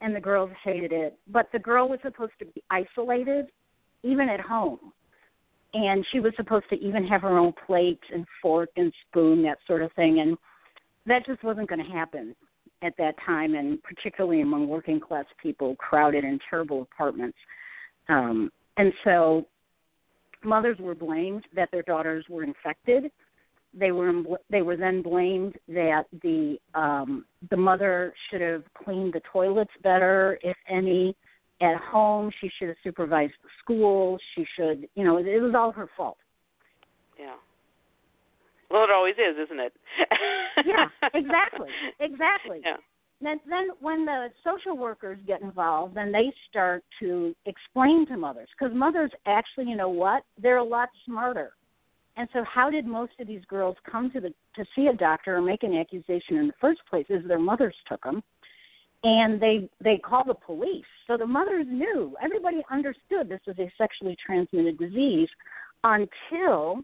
and 0.01 0.15
the 0.15 0.19
girls 0.19 0.49
hated 0.63 0.91
it. 0.91 1.17
But 1.27 1.47
the 1.53 1.59
girl 1.59 1.87
was 1.87 1.99
supposed 2.03 2.33
to 2.39 2.45
be 2.45 2.63
isolated, 2.69 3.47
even 4.03 4.27
at 4.27 4.41
home, 4.41 4.91
and 5.73 6.05
she 6.11 6.19
was 6.19 6.33
supposed 6.35 6.65
to 6.69 6.75
even 6.75 7.05
have 7.07 7.21
her 7.21 7.37
own 7.37 7.53
plate 7.65 8.01
and 8.13 8.25
fork 8.41 8.69
and 8.75 8.91
spoon, 9.07 9.43
that 9.43 9.59
sort 9.67 9.81
of 9.81 9.91
thing, 9.93 10.19
and 10.19 10.37
that 11.05 11.25
just 11.25 11.43
wasn't 11.43 11.69
going 11.69 11.83
to 11.83 11.91
happen 11.91 12.35
at 12.81 12.93
that 12.97 13.15
time, 13.25 13.53
and 13.53 13.81
particularly 13.83 14.41
among 14.41 14.67
working 14.67 14.99
class 14.99 15.25
people 15.41 15.75
crowded 15.75 16.23
in 16.23 16.39
terrible 16.49 16.81
apartments. 16.81 17.37
Um, 18.09 18.51
and 18.77 18.91
so 19.03 19.45
mothers 20.43 20.77
were 20.79 20.95
blamed 20.95 21.45
that 21.55 21.69
their 21.71 21.83
daughters 21.83 22.25
were 22.27 22.43
infected. 22.43 23.11
They 23.73 23.91
were 23.91 24.11
they 24.49 24.61
were 24.61 24.75
then 24.75 25.01
blamed 25.01 25.55
that 25.69 26.03
the 26.21 26.57
um, 26.75 27.25
the 27.49 27.57
mother 27.57 28.13
should 28.29 28.41
have 28.41 28.63
cleaned 28.83 29.13
the 29.13 29.21
toilets 29.31 29.71
better, 29.81 30.37
if 30.43 30.57
any, 30.69 31.15
at 31.61 31.77
home. 31.77 32.31
She 32.41 32.49
should 32.57 32.67
have 32.67 32.77
supervised 32.83 33.33
the 33.43 33.49
school. 33.63 34.17
She 34.35 34.45
should, 34.57 34.87
you 34.95 35.03
know, 35.03 35.17
it, 35.17 35.27
it 35.27 35.39
was 35.39 35.53
all 35.55 35.71
her 35.71 35.87
fault. 35.95 36.17
Yeah. 37.17 37.35
Well, 38.69 38.83
it 38.83 38.89
always 38.89 39.15
is, 39.15 39.37
isn't 39.45 39.59
it? 39.59 39.73
Yeah, 40.65 40.89
exactly, 41.13 41.69
exactly. 41.99 42.59
Yeah. 42.63 42.75
Then, 43.21 43.39
then 43.49 43.69
when 43.79 44.05
the 44.05 44.27
social 44.43 44.77
workers 44.77 45.17
get 45.25 45.41
involved, 45.41 45.95
then 45.95 46.11
they 46.11 46.31
start 46.49 46.83
to 46.99 47.33
explain 47.45 48.05
to 48.07 48.17
mothers 48.17 48.49
because 48.57 48.75
mothers 48.75 49.11
actually, 49.25 49.65
you 49.69 49.75
know 49.75 49.89
what, 49.89 50.23
they're 50.41 50.57
a 50.57 50.63
lot 50.63 50.89
smarter. 51.05 51.53
And 52.17 52.27
so, 52.33 52.43
how 52.43 52.69
did 52.69 52.85
most 52.85 53.13
of 53.19 53.27
these 53.27 53.43
girls 53.47 53.77
come 53.89 54.11
to 54.11 54.19
the 54.19 54.33
to 54.55 54.65
see 54.75 54.87
a 54.87 54.93
doctor 54.93 55.37
or 55.37 55.41
make 55.41 55.63
an 55.63 55.75
accusation 55.75 56.37
in 56.37 56.47
the 56.47 56.53
first 56.59 56.81
place? 56.89 57.05
Is 57.09 57.25
their 57.27 57.39
mothers 57.39 57.75
took 57.87 58.03
them, 58.03 58.21
and 59.03 59.41
they 59.41 59.69
they 59.83 59.97
call 59.97 60.23
the 60.25 60.33
police. 60.33 60.85
So 61.07 61.17
the 61.17 61.25
mothers 61.25 61.65
knew. 61.69 62.15
Everybody 62.21 62.63
understood 62.69 63.29
this 63.29 63.41
was 63.47 63.57
a 63.59 63.71
sexually 63.77 64.17
transmitted 64.25 64.77
disease 64.77 65.29
until 65.83 66.81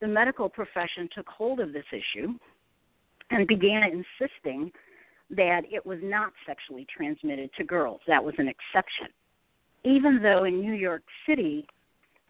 the 0.00 0.06
medical 0.06 0.48
profession 0.48 1.08
took 1.14 1.26
hold 1.26 1.60
of 1.60 1.72
this 1.72 1.84
issue 1.90 2.34
and 3.30 3.46
began 3.46 3.82
insisting 3.82 4.70
that 5.30 5.62
it 5.70 5.84
was 5.84 5.98
not 6.02 6.32
sexually 6.46 6.86
transmitted 6.94 7.50
to 7.58 7.64
girls. 7.64 8.00
That 8.06 8.22
was 8.22 8.34
an 8.38 8.48
exception. 8.48 9.08
Even 9.84 10.22
though 10.22 10.44
in 10.44 10.60
New 10.60 10.74
York 10.74 11.02
City, 11.28 11.66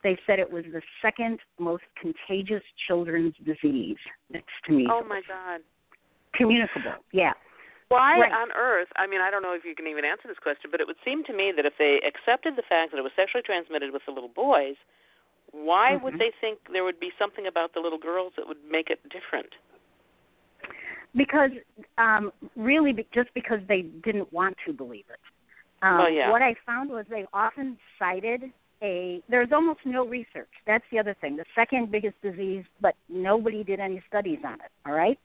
they 0.07 0.17
said 0.25 0.39
it 0.39 0.49
was 0.51 0.63
the 0.73 0.83
second 1.03 1.41
most 1.59 1.83
contagious 2.01 2.63
children's 2.87 3.35
disease 3.45 3.99
next 4.31 4.55
to 4.65 4.73
measles. 4.73 5.03
Oh 5.03 5.09
my 5.09 5.21
God. 5.27 5.63
Communicable, 6.35 6.95
yeah. 7.11 7.33
Why 7.89 8.21
Right. 8.21 8.31
on 8.31 8.53
earth? 8.53 8.87
I 8.95 9.09
mean, 9.09 9.21
I 9.21 9.33
don't 9.33 9.43
know 9.43 9.53
if 9.53 9.65
you 9.65 9.75
can 9.75 9.89
even 9.89 10.05
answer 10.05 10.29
this 10.29 10.39
question, 10.39 10.71
but 10.71 10.81
it 10.81 10.87
would 10.87 11.03
seem 11.05 11.25
to 11.25 11.33
me 11.33 11.51
that 11.51 11.67
if 11.67 11.77
they 11.77 12.01
accepted 12.07 12.55
the 12.55 12.63
fact 12.63 12.93
that 12.93 12.99
it 12.99 13.03
was 13.03 13.11
sexually 13.17 13.43
transmitted 13.43 13.93
with 13.93 14.03
the 14.07 14.13
little 14.13 14.29
boys, 14.29 14.77
why 15.51 15.97
Mhm. 15.97 16.03
would 16.03 16.19
they 16.21 16.31
think 16.41 16.61
there 16.71 16.85
would 16.85 17.01
be 17.01 17.13
something 17.19 17.49
about 17.49 17.73
the 17.73 17.81
little 17.81 17.99
girls 17.99 18.33
that 18.37 18.47
would 18.47 18.63
make 18.65 18.91
it 18.91 19.01
different? 19.09 19.57
because 21.15 21.51
um 21.99 22.31
really 22.57 22.93
just 23.15 23.33
because 23.33 23.61
they 23.69 23.83
didn't 24.05 24.31
want 24.33 24.55
to 24.67 24.73
believe 24.73 25.09
it 25.09 25.21
um 25.81 26.01
Oh, 26.01 26.07
yeah. 26.09 26.31
what 26.31 26.43
i 26.43 26.53
found 26.67 26.91
was 26.91 27.07
they 27.09 27.25
often 27.33 27.79
cited 27.99 28.53
a 28.83 29.23
there's 29.29 29.53
almost 29.53 29.81
no 29.85 30.07
research. 30.07 30.49
That's 30.67 30.85
the 30.91 30.99
other 30.99 31.17
thing. 31.21 31.37
The 31.37 31.45
second 31.55 31.91
biggest 31.91 32.21
disease 32.23 32.65
but 32.81 32.95
nobody 33.09 33.65
did 33.65 33.81
any 33.81 34.03
studies 34.09 34.39
on 34.45 34.55
it 34.55 34.71
all 34.85 34.93
right? 34.93 35.19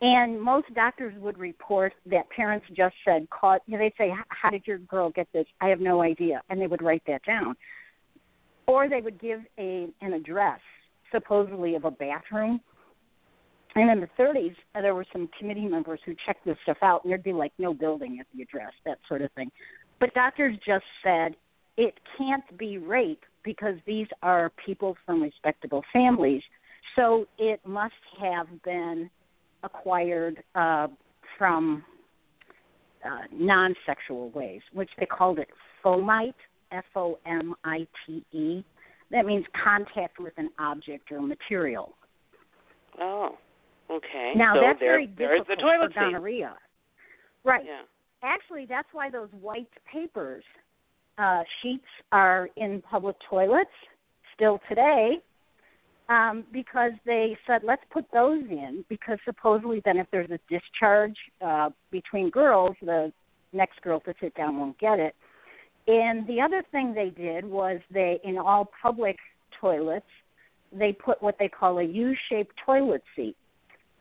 And 0.00 0.40
most 0.40 0.72
doctors 0.74 1.12
would 1.20 1.38
report 1.38 1.92
that 2.06 2.30
parents 2.30 2.66
just 2.76 2.94
said 3.04 3.28
caught 3.30 3.62
you 3.66 3.76
know, 3.76 3.84
they'd 3.84 3.92
say 3.98 4.12
how 4.28 4.50
did 4.50 4.66
your 4.66 4.78
girl 4.78 5.10
get 5.10 5.28
this? 5.32 5.46
I 5.60 5.68
have 5.68 5.80
no 5.80 6.02
idea 6.02 6.42
and 6.50 6.60
they 6.60 6.66
would 6.66 6.82
write 6.82 7.02
that 7.06 7.24
down. 7.24 7.56
Or 8.66 8.88
they 8.88 9.00
would 9.00 9.20
give 9.20 9.40
a 9.58 9.88
an 10.00 10.12
address 10.12 10.60
supposedly 11.12 11.74
of 11.74 11.84
a 11.84 11.90
bathroom. 11.90 12.60
And 13.74 13.90
in 13.90 14.00
the 14.00 14.08
30s, 14.18 14.56
uh, 14.74 14.80
there 14.80 14.94
were 14.94 15.04
some 15.12 15.28
committee 15.38 15.66
members 15.66 16.00
who 16.04 16.14
checked 16.26 16.44
this 16.44 16.56
stuff 16.62 16.78
out, 16.82 17.04
and 17.04 17.10
there'd 17.10 17.22
be 17.22 17.32
like 17.32 17.52
no 17.58 17.72
building 17.72 18.18
at 18.18 18.26
the 18.34 18.42
address, 18.42 18.72
that 18.84 18.98
sort 19.06 19.22
of 19.22 19.30
thing. 19.32 19.50
But 20.00 20.14
doctors 20.14 20.56
just 20.66 20.84
said 21.04 21.36
it 21.78 21.94
can't 22.18 22.58
be 22.58 22.76
rape 22.76 23.22
because 23.44 23.76
these 23.86 24.08
are 24.22 24.52
people 24.66 24.96
from 25.06 25.22
respectable 25.22 25.82
families. 25.92 26.42
So 26.96 27.26
it 27.38 27.60
must 27.64 27.94
have 28.20 28.48
been 28.64 29.08
acquired 29.62 30.42
uh, 30.56 30.88
from 31.38 31.84
uh, 33.06 33.20
non-sexual 33.32 34.30
ways, 34.30 34.60
which 34.72 34.90
they 34.98 35.06
called 35.06 35.38
it 35.38 35.48
fomite, 35.84 36.34
F-O-M-I-T-E. 36.72 38.64
That 39.10 39.24
means 39.24 39.44
contact 39.64 40.18
with 40.18 40.34
an 40.36 40.50
object 40.58 41.12
or 41.12 41.22
material. 41.22 41.94
Oh, 43.00 43.38
okay. 43.88 44.32
Now 44.34 44.56
so 44.56 44.60
that's 44.60 44.80
there, 44.80 44.94
very 44.94 45.06
difficult 45.06 45.46
the 45.46 45.56
toilet 45.56 45.92
for 45.94 46.00
seat. 46.00 46.12
gonorrhea. 46.12 46.56
Right. 47.44 47.64
Yeah. 47.64 47.82
Actually, 48.24 48.66
that's 48.68 48.88
why 48.92 49.08
those 49.10 49.28
white 49.40 49.70
papers 49.90 50.42
uh, 51.18 51.42
sheets 51.62 51.84
are 52.12 52.48
in 52.56 52.82
public 52.82 53.16
toilets 53.28 53.70
still 54.34 54.60
today, 54.68 55.18
um, 56.08 56.44
because 56.52 56.92
they 57.04 57.36
said 57.46 57.62
let's 57.64 57.82
put 57.90 58.04
those 58.12 58.44
in 58.48 58.84
because 58.88 59.18
supposedly 59.24 59.82
then 59.84 59.98
if 59.98 60.06
there's 60.10 60.30
a 60.30 60.38
discharge 60.48 61.16
uh, 61.44 61.70
between 61.90 62.30
girls, 62.30 62.74
the 62.80 63.12
next 63.52 63.80
girl 63.82 64.00
to 64.00 64.14
sit 64.20 64.34
down 64.34 64.58
won't 64.58 64.78
get 64.78 64.98
it. 64.98 65.14
And 65.86 66.26
the 66.26 66.40
other 66.40 66.62
thing 66.70 66.94
they 66.94 67.10
did 67.10 67.44
was 67.44 67.80
they 67.90 68.20
in 68.24 68.38
all 68.38 68.70
public 68.82 69.16
toilets 69.60 70.06
they 70.72 70.92
put 70.92 71.22
what 71.22 71.36
they 71.38 71.48
call 71.48 71.78
a 71.78 71.82
U-shaped 71.82 72.54
toilet 72.64 73.02
seat 73.16 73.36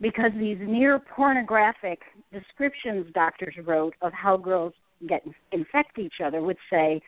because 0.02 0.32
these 0.38 0.58
near 0.62 1.00
pornographic 1.00 2.00
descriptions 2.32 3.08
doctors 3.14 3.56
wrote 3.66 3.94
of 4.02 4.12
how 4.14 4.38
girls 4.38 4.74
get 5.08 5.24
infect 5.52 6.00
each 6.00 6.16
other 6.24 6.42
would 6.42 6.58
say 6.70 7.02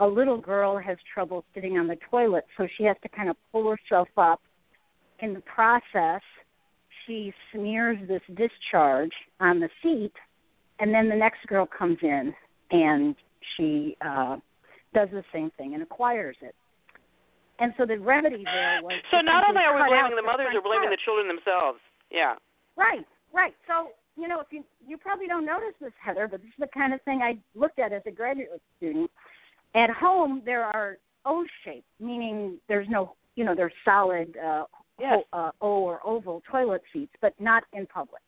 a 0.00 0.06
little 0.06 0.38
girl 0.38 0.78
has 0.78 0.96
trouble 1.12 1.44
sitting 1.54 1.78
on 1.78 1.86
the 1.86 1.96
toilet 2.10 2.44
so 2.56 2.66
she 2.76 2.84
has 2.84 2.96
to 3.02 3.08
kind 3.08 3.28
of 3.28 3.36
pull 3.50 3.74
herself 3.74 4.08
up 4.16 4.40
in 5.20 5.34
the 5.34 5.40
process 5.40 6.22
she 7.06 7.32
smears 7.52 7.98
this 8.08 8.22
discharge 8.36 9.12
on 9.40 9.60
the 9.60 9.68
seat 9.82 10.12
and 10.80 10.94
then 10.94 11.08
the 11.08 11.16
next 11.16 11.46
girl 11.46 11.66
comes 11.66 11.98
in 12.02 12.32
and 12.70 13.16
she 13.56 13.96
uh 14.00 14.36
does 14.94 15.08
the 15.10 15.24
same 15.32 15.50
thing 15.56 15.74
and 15.74 15.82
acquires 15.82 16.36
it 16.42 16.54
and 17.62 17.72
so 17.78 17.86
the 17.86 17.94
remedy 17.94 18.42
there 18.42 18.82
was 18.82 18.98
So 19.14 19.22
not 19.22 19.46
only 19.46 19.62
are 19.62 19.78
we 19.78 19.86
blaming 19.86 20.16
the 20.16 20.26
mothers, 20.26 20.50
we're 20.50 20.66
blaming 20.66 20.90
the 20.90 20.98
children 21.04 21.30
themselves. 21.30 21.78
Yeah. 22.10 22.34
Right, 22.74 23.06
right. 23.32 23.54
So, 23.70 23.94
you 24.16 24.28
know, 24.28 24.40
if 24.40 24.46
you 24.50 24.64
you 24.86 24.96
probably 24.98 25.26
don't 25.26 25.46
notice 25.46 25.74
this, 25.80 25.92
Heather, 26.04 26.28
but 26.28 26.40
this 26.40 26.48
is 26.48 26.54
the 26.60 26.66
kind 26.68 26.92
of 26.92 27.00
thing 27.02 27.20
I 27.22 27.38
looked 27.58 27.78
at 27.78 27.92
as 27.92 28.02
a 28.06 28.10
graduate 28.10 28.60
student. 28.76 29.10
At 29.74 29.90
home, 29.90 30.42
there 30.44 30.64
are 30.64 30.98
O 31.24 31.44
shaped, 31.64 31.86
meaning 32.00 32.58
there's 32.68 32.88
no, 32.90 33.14
you 33.36 33.44
know, 33.44 33.54
there's 33.54 33.72
solid 33.84 34.36
uh, 34.36 34.64
Yes. 35.00 35.24
o, 35.32 35.36
uh, 35.38 35.50
O 35.60 35.68
or 35.82 36.00
oval 36.04 36.42
toilet 36.50 36.82
seats, 36.92 37.12
but 37.20 37.34
not 37.40 37.64
in 37.72 37.86
public. 37.86 38.22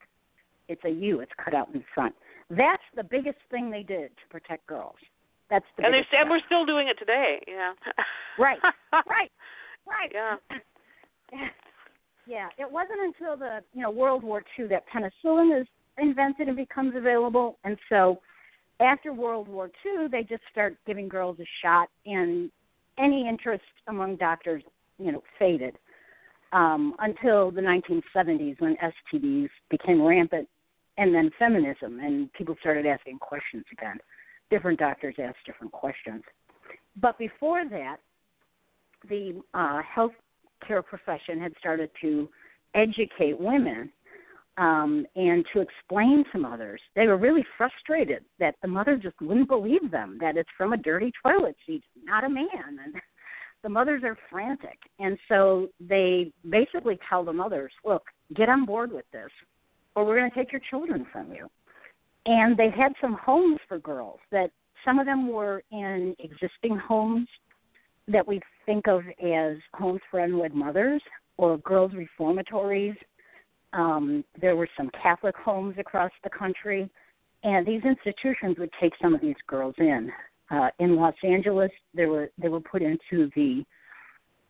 It's 0.69 0.83
a 0.85 0.89
U. 0.91 1.21
It's 1.21 1.31
cut 1.43 1.55
out 1.55 1.69
in 1.75 1.85
front. 1.95 2.15
That's 2.51 2.83
the 2.97 3.05
biggest 3.05 3.39
thing 3.51 3.71
they 3.71 3.83
did 3.83 4.11
to 4.17 4.29
protect 4.31 4.67
girls. 4.67 4.97
That's 5.51 5.65
the 5.77 5.85
And 5.85 5.93
they 5.95 5.99
biggest 5.99 6.15
and 6.19 6.31
we're 6.31 6.41
still 6.47 6.65
doing 6.65 6.89
it 6.89 6.99
today. 6.99 7.41
Yeah. 7.47 7.73
Right, 8.37 8.59
right, 8.93 9.31
right. 9.87 10.11
Yeah. 10.13 10.35
yeah, 12.27 12.49
it 12.59 12.69
wasn't 12.69 12.99
until 13.01 13.37
the 13.37 13.61
you 13.73 13.81
know 13.83 13.93
World 13.93 14.25
War 14.25 14.43
II 14.59 14.67
that 14.67 14.83
penicillin 14.93 15.61
is 15.61 15.69
invented 15.99 16.49
and 16.49 16.57
becomes 16.57 16.95
available, 16.97 17.59
and 17.65 17.77
so 17.89 18.21
after 18.81 19.13
World 19.13 19.49
War 19.49 19.71
II, 19.85 20.09
they 20.09 20.23
just 20.23 20.43
start 20.51 20.77
giving 20.87 21.09
girls 21.09 21.39
a 21.41 21.47
shot, 21.63 21.89
and 22.07 22.51
any 22.99 23.29
interest 23.29 23.65
among 23.89 24.17
doctors, 24.17 24.63
you 24.99 25.13
know, 25.13 25.23
faded 25.39 25.77
um, 26.53 26.95
until 27.01 27.51
the 27.51 27.61
1970s 27.61 28.61
when 28.61 28.77
STDs 28.77 29.51
became 29.71 30.03
rampant, 30.03 30.49
and 30.99 31.15
then 31.15 31.31
feminism, 31.39 32.01
and 32.01 32.33
people 32.33 32.57
started 32.61 32.87
asking 32.87 33.19
questions 33.19 33.65
again. 33.73 33.99
Different 34.51 34.79
doctors 34.79 35.15
asked 35.19 35.39
different 35.47 35.73
questions, 35.73 36.23
but 37.01 37.19
before 37.19 37.65
that, 37.69 37.97
the 39.09 39.43
uh, 39.55 39.81
healthcare 39.97 40.85
profession 40.85 41.41
had 41.41 41.53
started 41.59 41.91
to 42.01 42.29
educate 42.75 43.39
women 43.39 43.91
um, 44.57 45.07
and 45.17 45.45
to 45.53 45.61
explain 45.61 46.25
to 46.33 46.39
mothers. 46.39 46.81
They 46.95 47.07
were 47.07 47.17
really 47.17 47.45
frustrated 47.57 48.25
that 48.39 48.55
the 48.63 48.69
mother 48.69 48.97
just 48.97 49.21
wouldn't 49.21 49.49
believe 49.49 49.91
them, 49.91 50.19
that 50.21 50.37
it's 50.37 50.49
from 50.57 50.73
a 50.73 50.77
dirty 50.77 51.13
toilet 51.23 51.57
seat, 51.67 51.83
not 52.05 52.25
a 52.25 52.29
man. 52.29 52.79
And 52.85 52.95
the 53.63 53.69
mothers 53.69 54.03
are 54.05 54.17
frantic. 54.31 54.79
And 54.99 55.19
so 55.29 55.69
they 55.81 56.33
basically 56.49 56.99
tell 57.09 57.25
the 57.25 57.33
mothers, 57.33 57.73
look, 57.85 58.05
get 58.35 58.49
on 58.49 58.65
board 58.65 58.93
with 58.93 59.07
this, 59.13 59.31
or 59.97 60.05
we're 60.05 60.19
going 60.19 60.31
to 60.31 60.37
take 60.37 60.53
your 60.53 60.63
children 60.71 61.07
from 61.13 61.33
you. 61.33 61.49
And 62.27 62.57
they 62.57 62.71
had 62.71 62.93
some 63.01 63.15
homes 63.15 63.59
for 63.69 63.79
girls 63.79 64.19
that 64.31 64.51
some 64.85 64.99
of 64.99 65.07
them 65.07 65.29
were 65.29 65.63
in 65.73 66.15
existing 66.19 66.77
homes 66.77 67.29
that 68.09 68.27
we 68.27 68.41
think 68.67 68.87
of 68.87 69.03
as 69.23 69.57
homes 69.73 70.01
for 70.11 70.21
unwed 70.21 70.55
mothers 70.55 71.03
or 71.37 71.59
girls' 71.59 71.93
reformatories. 71.95 72.95
Um, 73.75 74.25
there 74.41 74.57
were 74.57 74.69
some 74.77 74.91
Catholic 75.03 75.37
homes 75.37 75.75
across 75.79 76.13
the 76.23 76.31
country, 76.31 76.89
and 77.43 77.67
these 77.67 77.83
institutions 77.85 78.57
would 78.59 78.71
take 78.81 78.93
some 79.03 79.15
of 79.15 79.21
these 79.21 79.35
girls 79.47 79.75
in. 79.79 80.11
Uh, 80.51 80.69
in 80.79 80.97
Los 80.97 81.15
Angeles, 81.25 81.71
they 81.95 82.07
were 82.07 82.31
they 82.41 82.49
were 82.49 82.61
put 82.61 82.83
into 82.83 83.31
the 83.35 83.65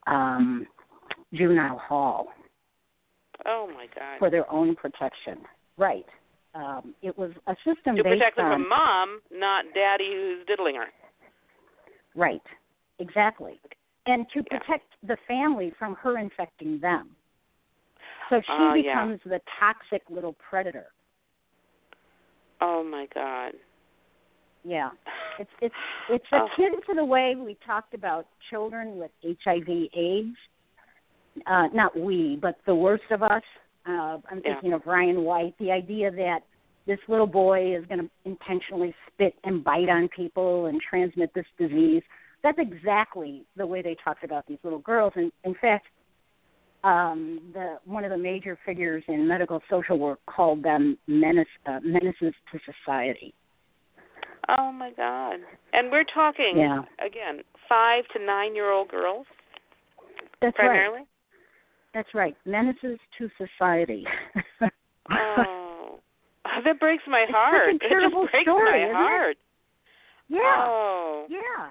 um, 0.07 0.67
juvenile 1.33 1.79
hall 1.79 2.29
Oh 3.47 3.69
my 3.73 3.87
God. 3.95 4.19
for 4.19 4.31
their 4.31 4.51
own 4.53 4.77
protection. 4.77 5.39
Right. 5.77 6.07
Um, 6.55 6.95
it 7.03 7.17
was 7.19 7.33
a 7.49 7.57
system 7.65 7.97
to 7.97 8.03
protect 8.03 8.37
them 8.37 8.51
from 8.53 8.69
mom, 8.69 9.21
not 9.33 9.65
daddy 9.75 10.11
who's 10.13 10.47
diddling 10.47 10.77
her. 10.77 10.87
Right, 12.15 12.43
exactly. 13.01 13.61
And 14.07 14.27
to 14.35 14.45
Yeah. 14.51 14.59
protect 14.59 14.87
the 15.03 15.17
family 15.27 15.73
from 15.79 15.95
her 15.97 16.19
infecting 16.19 16.79
them. 16.79 17.17
So 18.31 18.41
she 18.47 18.83
yeah. 18.87 19.05
becomes 19.05 19.21
the 19.25 19.41
toxic 19.59 20.03
little 20.09 20.35
predator. 20.49 20.87
Oh 22.61 22.83
my 22.83 23.07
God. 23.15 23.53
Yeah. 24.65 24.91
It's 25.37 25.51
it's 25.61 25.75
it's 26.09 26.25
Oh. 26.31 26.47
akin 26.47 26.81
to 26.87 26.95
the 26.95 27.05
way 27.05 27.35
we 27.35 27.57
talked 27.67 27.93
about 27.93 28.25
children 28.51 28.99
with 28.99 29.11
HIV 29.25 29.89
AIDS. 29.93 30.37
Uh, 31.45 31.67
not 31.73 31.99
we, 31.99 32.39
but 32.41 32.55
the 32.65 32.75
worst 32.75 33.03
of 33.11 33.25
us. 33.25 33.43
Uh, 33.85 34.19
I'm 34.31 34.41
Yeah. 34.45 34.53
thinking 34.53 34.73
of 34.75 34.87
Ryan 34.87 35.25
White. 35.25 35.59
The 35.59 35.73
idea 35.73 36.13
that 36.13 36.45
this 36.87 37.01
little 37.09 37.27
boy 37.27 37.75
is 37.75 37.85
going 37.87 38.03
to 38.03 38.11
intentionally 38.25 38.95
spit 39.09 39.35
and 39.43 39.65
bite 39.65 39.89
on 39.89 40.07
people 40.09 40.67
and 40.67 40.81
transmit 40.81 41.35
this 41.35 41.47
disease. 41.59 42.05
That's 42.45 42.59
exactly 42.61 43.45
the 43.57 43.67
way 43.67 43.83
they 43.83 43.97
talked 43.97 44.23
about 44.23 44.47
these 44.47 44.59
little 44.63 44.79
girls. 44.79 45.15
And 45.17 45.33
in 45.43 45.55
fact, 45.57 45.87
um, 46.85 47.41
the 47.55 47.79
one 47.87 48.05
of 48.05 48.11
the 48.11 48.19
major 48.19 48.59
figures 48.65 49.03
in 49.09 49.27
medical 49.27 49.61
social 49.71 49.99
work 49.99 50.21
called 50.27 50.63
them 50.63 50.97
menace, 51.07 51.47
uh, 51.67 51.81
menaces 51.83 52.35
to 52.53 52.59
society. 52.85 53.35
Oh 54.59 54.71
my 54.71 54.91
God. 54.93 55.37
And 55.73 55.91
we're 55.91 56.05
talking 56.05 56.59
Yeah. 56.59 56.83
again 57.05 57.43
five 57.69 58.05
to 58.15 58.25
nine 58.25 58.55
year 58.55 58.71
old 58.71 58.89
girls 58.89 59.27
That's 60.43 60.57
right. 60.59 61.07
That's 61.95 62.13
right. 62.15 62.37
Menaces 62.45 62.99
to 63.19 63.31
society. 63.39 64.05
Oh, 65.11 66.01
that 66.65 66.81
breaks 66.81 67.03
my 67.07 67.27
heart. 67.29 67.75
It's 67.75 67.83
such 67.83 67.87
a 67.87 67.89
terrible 67.91 68.23
it 68.23 68.25
just 68.25 68.33
breaks 68.33 68.45
story, 68.45 68.81
my 68.85 68.89
it? 68.89 68.93
heart. 68.95 69.37
yeah. 70.29 70.41
Oh. 70.67 71.27
Yeah. 71.29 71.71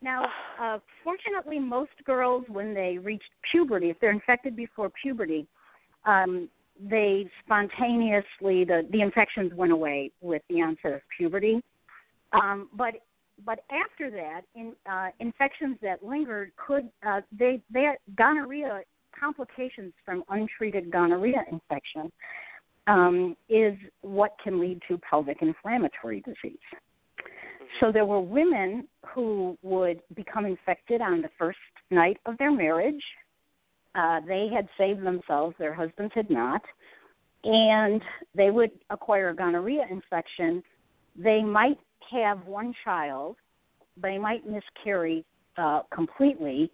Now, 0.00 0.26
uh, 0.60 0.78
fortunately, 1.02 1.58
most 1.58 1.90
girls, 2.04 2.44
when 2.48 2.72
they 2.72 2.98
reach 2.98 3.22
puberty, 3.50 3.90
if 3.90 3.98
they're 4.00 4.12
infected 4.12 4.54
before 4.54 4.90
puberty, 5.02 5.46
um, 6.04 6.48
they 6.80 7.28
spontaneously 7.44 8.64
the 8.64 8.86
the 8.92 9.00
infections 9.00 9.52
went 9.54 9.72
away 9.72 10.12
with 10.20 10.42
the 10.48 10.62
onset 10.62 10.92
of 10.92 11.00
puberty. 11.16 11.60
Um, 12.32 12.68
but 12.74 12.94
but 13.44 13.64
after 13.70 14.10
that, 14.10 14.42
in, 14.54 14.74
uh, 14.90 15.08
infections 15.18 15.76
that 15.82 16.04
lingered 16.04 16.52
could 16.56 16.88
uh, 17.06 17.20
they 17.36 17.60
they 17.72 17.92
gonorrhea 18.16 18.82
complications 19.18 19.92
from 20.04 20.22
untreated 20.28 20.90
gonorrhea 20.92 21.42
infection 21.50 22.12
um, 22.86 23.36
is 23.48 23.74
what 24.02 24.36
can 24.42 24.60
lead 24.60 24.80
to 24.88 24.98
pelvic 24.98 25.38
inflammatory 25.42 26.20
disease. 26.20 26.58
So 27.80 27.92
there 27.92 28.04
were 28.04 28.20
women 28.20 28.88
who 29.14 29.56
would 29.62 30.02
become 30.14 30.46
infected 30.46 31.00
on 31.00 31.22
the 31.22 31.30
first 31.38 31.58
night 31.90 32.18
of 32.26 32.36
their 32.38 32.50
marriage. 32.50 33.02
Uh, 33.94 34.20
they 34.26 34.48
had 34.52 34.68
saved 34.76 35.02
themselves, 35.04 35.54
their 35.58 35.74
husbands 35.74 36.12
had 36.14 36.30
not, 36.30 36.62
and 37.44 38.02
they 38.34 38.50
would 38.50 38.70
acquire 38.90 39.30
a 39.30 39.34
gonorrhea 39.34 39.82
infection. 39.90 40.62
They 41.16 41.42
might 41.42 41.78
have 42.10 42.46
one 42.46 42.74
child, 42.84 43.36
they 44.00 44.18
might 44.18 44.46
miscarry 44.46 45.24
uh, 45.56 45.82
completely, 45.92 46.70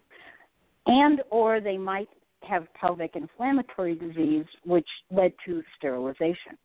and 0.86 1.22
or 1.30 1.60
they 1.60 1.78
might 1.78 2.08
have 2.42 2.66
pelvic 2.74 3.16
inflammatory 3.16 3.94
disease, 3.94 4.44
which 4.64 4.88
led 5.10 5.32
to 5.46 5.62
sterilization. 5.78 6.58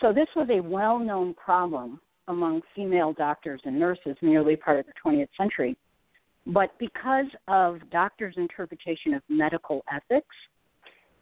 So 0.00 0.12
this 0.12 0.28
was 0.34 0.48
a 0.50 0.60
well-known 0.60 1.34
problem 1.34 2.00
among 2.28 2.62
female 2.74 3.12
doctors 3.12 3.60
and 3.64 3.78
nurses 3.78 4.16
in 4.22 4.28
the 4.28 4.36
early 4.36 4.56
part 4.56 4.78
of 4.78 4.86
the 4.86 4.92
20th 5.04 5.28
century. 5.36 5.76
But 6.46 6.70
because 6.78 7.26
of 7.46 7.78
doctors' 7.90 8.34
interpretation 8.36 9.12
of 9.14 9.22
medical 9.28 9.84
ethics, 9.92 10.34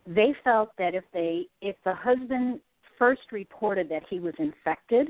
they 0.06 0.34
felt 0.44 0.70
that 0.78 0.94
if 0.94 1.04
they 1.12 1.46
if 1.60 1.74
the 1.84 1.94
husband 1.94 2.60
first 2.98 3.22
reported 3.32 3.88
that 3.88 4.02
he 4.08 4.20
was 4.20 4.34
infected, 4.38 5.08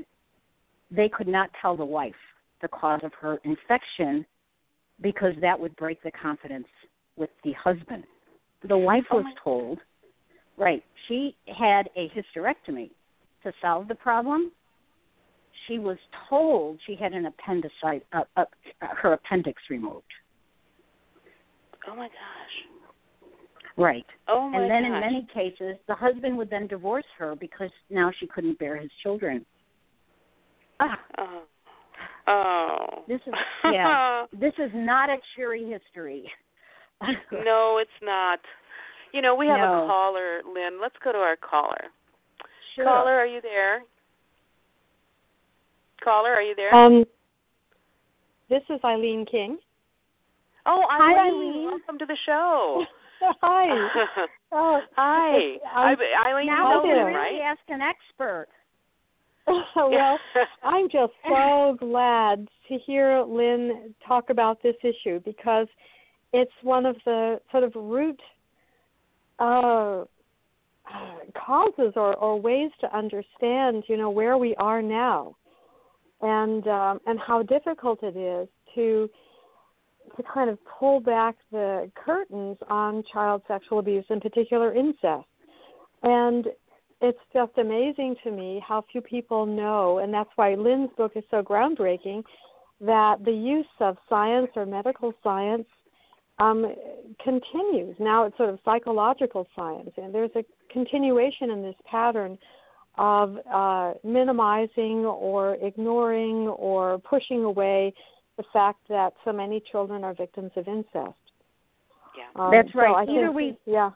they 0.89 1.09
could 1.09 1.27
not 1.27 1.49
tell 1.61 1.77
the 1.77 1.85
wife 1.85 2.15
the 2.61 2.67
cause 2.67 3.01
of 3.03 3.11
her 3.19 3.39
infection 3.43 4.25
because 5.01 5.33
that 5.41 5.59
would 5.59 5.75
break 5.75 6.01
the 6.01 6.11
confidence 6.11 6.67
with 7.15 7.29
the 7.43 7.53
husband. 7.53 8.03
The 8.67 8.77
wife 8.77 9.05
was 9.11 9.25
told, 9.43 9.79
right, 10.57 10.83
she 11.07 11.35
had 11.47 11.89
a 11.95 12.09
hysterectomy 12.09 12.89
to 13.43 13.53
solve 13.61 13.87
the 13.87 13.95
problem. 13.95 14.51
She 15.67 15.79
was 15.79 15.97
told 16.29 16.79
she 16.85 16.95
had 16.95 17.13
an 17.13 17.25
appendicite, 17.25 18.05
uh, 18.13 18.23
uh, 18.37 18.45
her 18.81 19.13
appendix 19.13 19.61
removed. 19.69 20.05
Oh 21.89 21.95
my 21.95 22.07
gosh. 22.07 23.31
Right. 23.77 24.05
Oh 24.27 24.49
my 24.49 24.61
and 24.61 24.71
then 24.71 24.83
gosh. 24.83 24.91
in 24.91 24.99
many 24.99 25.27
cases, 25.33 25.75
the 25.87 25.95
husband 25.95 26.37
would 26.37 26.49
then 26.49 26.67
divorce 26.67 27.05
her 27.17 27.35
because 27.35 27.69
now 27.89 28.11
she 28.19 28.27
couldn't 28.27 28.57
bear 28.59 28.77
his 28.77 28.89
children. 29.03 29.45
Ah, 30.79 30.99
Oh. 31.17 31.43
Oh. 32.27 33.03
this 33.07 33.21
is 33.25 33.33
yeah. 33.65 34.25
this 34.39 34.53
is 34.57 34.71
not 34.73 35.09
a 35.09 35.17
cheery 35.35 35.69
history. 35.69 36.29
no, 37.31 37.77
it's 37.81 37.89
not. 38.01 38.39
You 39.13 39.21
know, 39.21 39.35
we 39.35 39.47
have 39.47 39.59
No. 39.59 39.83
a 39.85 39.87
caller, 39.87 40.41
Lynn. 40.45 40.79
Let's 40.81 40.95
go 41.03 41.11
to 41.11 41.17
our 41.17 41.37
caller. 41.37 41.85
Sure. 42.75 42.85
Caller, 42.85 43.13
are 43.13 43.25
you 43.25 43.41
there? 43.41 43.83
Caller, 46.03 46.31
are 46.31 46.41
you 46.41 46.55
there? 46.55 46.73
Um, 46.73 47.03
this 48.49 48.61
is 48.69 48.79
Eileen 48.83 49.25
King. 49.29 49.57
oh, 50.65 50.83
Hi, 50.89 51.27
Eileen. 51.27 51.33
Eileen. 51.51 51.65
Welcome 51.65 51.99
to 51.99 52.05
the 52.05 52.17
show. 52.25 52.85
Hi. 53.41 53.87
Oh, 54.49 54.79
Hi. 54.95 55.57
I, 55.75 55.89
I'm- 55.89 55.97
Eileen, 56.25 56.45
now 56.47 56.81
there, 56.81 57.05
really 57.07 57.17
right? 57.17 57.41
ask 57.43 57.59
an 57.67 57.81
expert. 57.81 58.47
well, 59.75 60.17
I'm 60.63 60.87
just 60.89 61.11
so 61.27 61.75
glad 61.77 62.47
to 62.69 62.77
hear 62.85 63.23
Lynn 63.27 63.93
talk 64.07 64.29
about 64.29 64.63
this 64.63 64.75
issue 64.83 65.19
because 65.25 65.67
it's 66.31 66.51
one 66.63 66.85
of 66.85 66.95
the 67.03 67.41
sort 67.51 67.65
of 67.65 67.73
root 67.75 68.21
uh, 69.39 70.05
causes 71.45 71.91
or, 71.97 72.15
or 72.15 72.39
ways 72.39 72.71
to 72.79 72.97
understand, 72.97 73.83
you 73.87 73.97
know, 73.97 74.09
where 74.09 74.37
we 74.37 74.55
are 74.55 74.81
now, 74.81 75.35
and 76.21 76.67
um, 76.67 76.99
and 77.05 77.19
how 77.19 77.43
difficult 77.43 77.99
it 78.03 78.17
is 78.17 78.47
to 78.75 79.09
to 80.15 80.23
kind 80.33 80.49
of 80.49 80.57
pull 80.79 80.99
back 80.99 81.35
the 81.51 81.91
curtains 81.95 82.57
on 82.69 83.03
child 83.11 83.41
sexual 83.47 83.79
abuse, 83.79 84.05
in 84.09 84.19
particular 84.19 84.73
incest. 84.73 85.27
And 86.03 86.47
it's 87.01 87.19
just 87.33 87.51
amazing 87.57 88.15
to 88.23 88.31
me 88.31 88.63
how 88.65 88.83
few 88.91 89.01
people 89.01 89.45
know, 89.45 89.99
and 89.99 90.13
that's 90.13 90.29
why 90.35 90.55
Lynn's 90.55 90.89
book 90.97 91.11
is 91.15 91.23
so 91.29 91.43
groundbreaking, 91.43 92.23
that 92.81 93.23
the 93.25 93.31
use 93.31 93.65
of 93.79 93.97
science 94.07 94.49
or 94.55 94.65
medical 94.65 95.13
science 95.23 95.67
um, 96.39 96.73
continues. 97.23 97.95
Now 97.99 98.25
it's 98.25 98.37
sort 98.37 98.49
of 98.49 98.59
psychological 98.63 99.47
science, 99.55 99.91
and 99.97 100.13
there's 100.13 100.31
a 100.35 100.45
continuation 100.71 101.51
in 101.51 101.61
this 101.61 101.75
pattern 101.89 102.37
of 102.97 103.37
uh, 103.51 103.93
minimizing 104.03 105.05
or 105.05 105.55
ignoring 105.55 106.47
or 106.47 106.99
pushing 106.99 107.43
away 107.43 107.93
the 108.37 108.43
fact 108.53 108.79
that 108.89 109.13
so 109.25 109.31
many 109.31 109.61
children 109.71 110.03
are 110.03 110.13
victims 110.13 110.51
of 110.55 110.67
incest. 110.67 110.93
Yeah. 112.15 112.41
Um, 112.41 112.51
That's 112.51 112.73
right. 112.73 112.93
I 112.93 113.03
Either 113.03 113.27
think, 113.27 113.35
we- 113.35 113.57
yeah. 113.65 113.91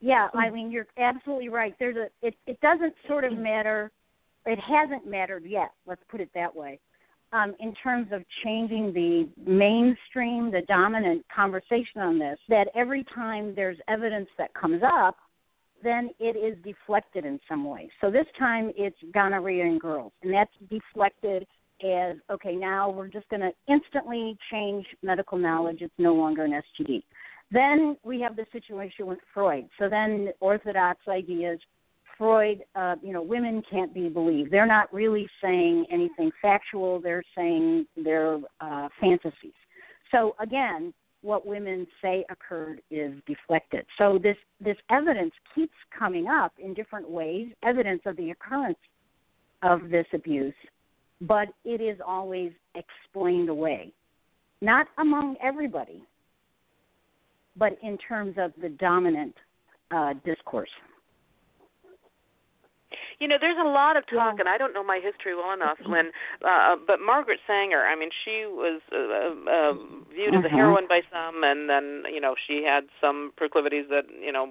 Yeah, 0.00 0.28
Eileen, 0.36 0.70
you're 0.70 0.86
absolutely 0.96 1.48
right. 1.48 1.74
There's 1.80 1.96
a 1.96 2.06
it 2.24 2.34
it 2.46 2.60
doesn't 2.60 2.94
sort 3.08 3.24
of 3.24 3.36
matter 3.36 3.90
it 4.48 4.58
hasn't 4.60 5.06
mattered 5.06 5.44
yet, 5.44 5.72
let's 5.86 6.00
put 6.08 6.20
it 6.20 6.30
that 6.34 6.54
way. 6.54 6.78
Um, 7.32 7.54
in 7.60 7.74
terms 7.74 8.08
of 8.12 8.24
changing 8.42 8.94
the 8.94 9.28
mainstream, 9.50 10.50
the 10.50 10.62
dominant 10.66 11.24
conversation 11.34 12.00
on 12.00 12.18
this, 12.18 12.38
that 12.48 12.68
every 12.74 13.04
time 13.14 13.54
there's 13.54 13.76
evidence 13.86 14.28
that 14.38 14.54
comes 14.54 14.82
up, 14.82 15.16
then 15.82 16.10
it 16.18 16.36
is 16.36 16.56
deflected 16.64 17.24
in 17.24 17.38
some 17.48 17.64
way. 17.64 17.90
So 18.00 18.10
this 18.10 18.26
time 18.38 18.72
it's 18.76 18.96
gonorrhea 19.12 19.64
in 19.64 19.78
girls, 19.78 20.12
and 20.22 20.32
that's 20.32 20.50
deflected 20.70 21.46
as 21.82 22.16
okay, 22.30 22.56
now 22.56 22.90
we're 22.90 23.08
just 23.08 23.28
going 23.28 23.40
to 23.40 23.52
instantly 23.68 24.36
change 24.50 24.84
medical 25.02 25.38
knowledge. 25.38 25.78
It's 25.80 25.94
no 25.98 26.14
longer 26.14 26.44
an 26.44 26.60
STD. 26.80 27.02
Then 27.50 27.96
we 28.02 28.20
have 28.20 28.36
the 28.36 28.46
situation 28.52 29.06
with 29.06 29.18
Freud. 29.32 29.68
So 29.78 29.88
then 29.88 30.30
orthodox 30.40 31.00
ideas, 31.08 31.58
Freud, 32.18 32.62
uh, 32.74 32.96
you 33.02 33.12
know, 33.12 33.22
women 33.22 33.62
can't 33.70 33.94
be 33.94 34.08
believed. 34.08 34.50
They're 34.50 34.66
not 34.66 34.92
really 34.92 35.28
saying 35.42 35.86
anything 35.90 36.30
factual. 36.42 37.00
They're 37.00 37.22
saying 37.36 37.86
their 37.96 38.38
uh, 38.60 38.88
fantasies. 39.00 39.54
So 40.10 40.34
again, 40.40 40.92
what 41.22 41.46
women 41.46 41.86
say 42.00 42.24
occurred 42.30 42.80
is 42.90 43.12
deflected. 43.26 43.84
So 43.98 44.18
this 44.22 44.36
this 44.60 44.76
evidence 44.90 45.32
keeps 45.54 45.74
coming 45.96 46.26
up 46.26 46.52
in 46.58 46.74
different 46.74 47.10
ways, 47.10 47.48
evidence 47.62 48.02
of 48.06 48.16
the 48.16 48.30
occurrence 48.30 48.78
of 49.62 49.90
this 49.90 50.06
abuse, 50.12 50.54
but 51.20 51.48
it 51.64 51.80
is 51.80 51.98
always 52.06 52.52
explained 52.74 53.48
away. 53.48 53.92
Not 54.60 54.86
among 54.98 55.36
everybody, 55.42 56.02
but 57.56 57.76
in 57.82 57.98
terms 57.98 58.36
of 58.38 58.52
the 58.60 58.68
dominant 58.68 59.34
uh, 59.90 60.14
discourse. 60.24 60.70
You 63.20 63.26
know, 63.26 63.36
there's 63.40 63.58
a 63.58 63.66
lot 63.66 63.96
of 63.96 64.06
talk, 64.06 64.34
Yeah. 64.34 64.40
and 64.40 64.48
I 64.48 64.58
don't 64.58 64.72
know 64.72 64.84
my 64.84 65.00
history 65.00 65.34
well 65.34 65.50
enough, 65.52 65.80
Lynn. 65.84 66.12
Uh, 66.40 66.76
but 66.76 67.00
Margaret 67.00 67.40
Sanger, 67.48 67.84
I 67.84 67.96
mean, 67.96 68.10
she 68.24 68.46
was 68.46 68.80
uh, 68.92 69.50
uh, 69.50 69.72
viewed 70.14 70.36
as 70.36 70.44
a 70.44 70.48
Mhm. 70.48 70.52
heroine 70.52 70.86
by 70.86 71.02
some, 71.10 71.42
and 71.42 71.68
then 71.68 72.04
you 72.08 72.20
know 72.20 72.36
she 72.36 72.62
had 72.62 72.88
some 73.00 73.32
proclivities 73.36 73.88
that 73.88 74.08
you 74.10 74.30
know 74.30 74.46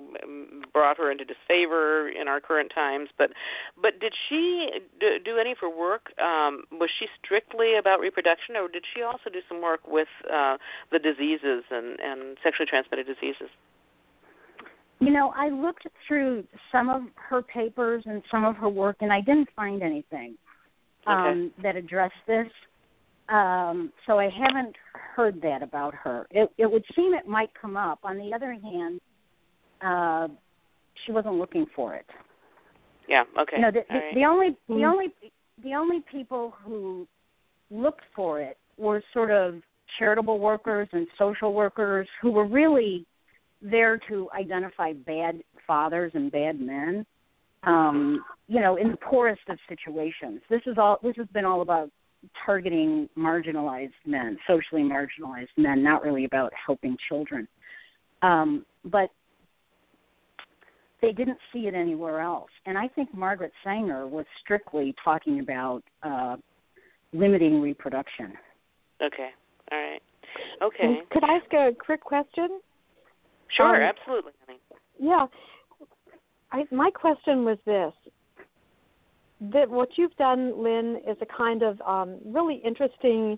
brought 0.74 0.98
her 0.98 1.10
into 1.10 1.24
disfavor 1.24 2.10
in 2.10 2.28
our 2.28 2.42
current 2.42 2.72
times. 2.72 3.10
But 3.18 3.32
but 3.78 4.00
did 4.00 4.14
she 4.28 4.70
do, 5.00 5.18
do 5.20 5.38
any 5.38 5.52
of 5.54 5.60
her 5.60 5.70
work? 5.70 6.12
Um, 6.20 6.66
was 6.72 6.90
she 6.92 7.08
strictly 7.24 7.76
about 7.76 8.02
reproduction, 8.02 8.58
or 8.58 8.68
did 8.68 8.86
she 8.94 9.02
also 9.02 9.30
do 9.30 9.42
some 9.48 9.62
work 9.62 9.88
with 9.88 10.10
uh, 10.30 10.58
the 10.92 11.00
diseases 11.00 11.64
and 11.72 12.00
and 12.02 12.38
sexually 12.44 12.68
transmitted 12.68 13.06
diseases? 13.08 13.50
You 15.00 15.12
know, 15.12 15.32
I 15.36 15.50
looked 15.50 15.86
through 16.08 16.44
some 16.72 16.90
of 16.90 17.04
her 17.16 17.42
papers 17.42 18.04
and 18.06 18.24
some 18.32 18.44
of 18.44 18.56
her 18.56 18.70
work, 18.70 18.98
and 19.02 19.14
I 19.14 19.22
didn't 19.22 19.50
find 19.56 19.84
anything 19.84 20.36
um, 21.06 21.52
that 21.62 21.76
addressed 21.76 22.14
this. 22.26 22.48
Um, 23.30 23.92
so 24.06 24.18
I 24.20 24.30
haven't 24.30 24.76
heard 25.16 25.42
that 25.42 25.62
about 25.62 25.94
her. 25.94 26.26
It, 26.32 26.50
it 26.58 26.66
would 26.72 26.84
seem 26.96 27.14
it 27.14 27.28
might 27.28 27.50
come 27.60 27.78
up. 27.78 28.00
On 28.04 28.18
the 28.18 28.34
other 28.34 28.54
hand, 28.54 29.02
uh, 29.82 30.28
she 31.06 31.12
wasn't 31.12 31.36
looking 31.36 31.66
for 31.76 31.94
it. 31.94 32.06
Yeah. 33.08 33.24
Okay. 33.40 33.58
You 33.58 33.62
know, 33.64 33.72
the, 33.72 33.82
the, 33.90 33.96
All 33.96 34.02
right. 34.02 34.16
the 34.16 34.26
only 34.26 34.58
the 34.68 34.74
Mm. 34.74 34.92
only 34.92 35.14
the 35.64 35.74
only 35.76 36.04
people 36.12 36.54
who 36.64 37.08
looked 37.70 38.04
for 38.16 38.42
it 38.42 38.58
were 38.78 39.02
sort 39.14 39.32
of 39.32 39.56
charitable 39.98 40.40
workers 40.40 40.88
and 40.92 41.08
social 41.18 41.54
workers 41.54 42.08
who 42.22 42.32
were 42.32 42.46
really 42.46 43.06
there 43.62 44.00
to 44.10 44.30
identify 44.38 44.94
bad 44.94 45.42
fathers 45.66 46.12
and 46.16 46.32
bad 46.32 46.60
men. 46.60 47.06
Um, 47.64 48.24
you 48.48 48.62
know, 48.62 48.78
in 48.78 48.92
the 48.92 48.98
poorest 48.98 49.42
of 49.50 49.58
situations. 49.68 50.42
This 50.50 50.62
is 50.68 50.78
all. 50.78 51.00
This 51.04 51.16
has 51.18 51.28
been 51.34 51.44
all 51.44 51.62
about 51.62 51.90
targeting 52.46 53.10
marginalized 53.18 53.92
men, 54.06 54.38
socially 54.48 54.84
marginalized 54.84 55.48
men, 55.58 55.84
not 55.84 56.04
really 56.04 56.26
about 56.26 56.52
helping 56.66 56.96
children. 57.10 57.48
Um, 58.22 58.66
but 58.86 59.10
they 61.02 61.12
didn't 61.12 61.38
see 61.54 61.68
it 61.68 61.74
anywhere 61.74 62.22
else. 62.22 62.50
And 62.66 62.78
I 62.78 62.88
think 62.88 63.14
Margaret 63.14 63.52
Sanger 63.64 64.08
was 64.08 64.26
strictly 64.44 64.96
talking 65.04 65.40
about 65.40 65.84
uh, 66.04 66.38
limiting 67.14 67.62
reproduction. 67.62 68.34
Okay. 69.02 69.30
All 69.72 69.78
right. 69.78 70.02
Okay. 70.62 71.00
Could 71.12 71.24
I 71.24 71.36
ask 71.36 71.54
a 71.54 71.76
quick 71.78 72.02
question? 72.02 72.60
Sure. 73.56 73.84
Um, 73.84 73.94
absolutely, 73.96 74.32
honey. 74.46 74.60
Yeah. 75.00 75.26
I, 76.52 76.64
my 76.72 76.90
question 76.92 77.44
was 77.46 77.58
this. 77.66 77.94
That 79.54 79.70
what 79.70 79.90
you've 79.98 80.16
done, 80.16 80.64
Lynn, 80.64 81.00
is 81.08 81.18
a 81.22 81.26
kind 81.26 81.62
of 81.62 81.80
um, 81.82 82.18
really 82.26 82.62
interesting 82.66 83.38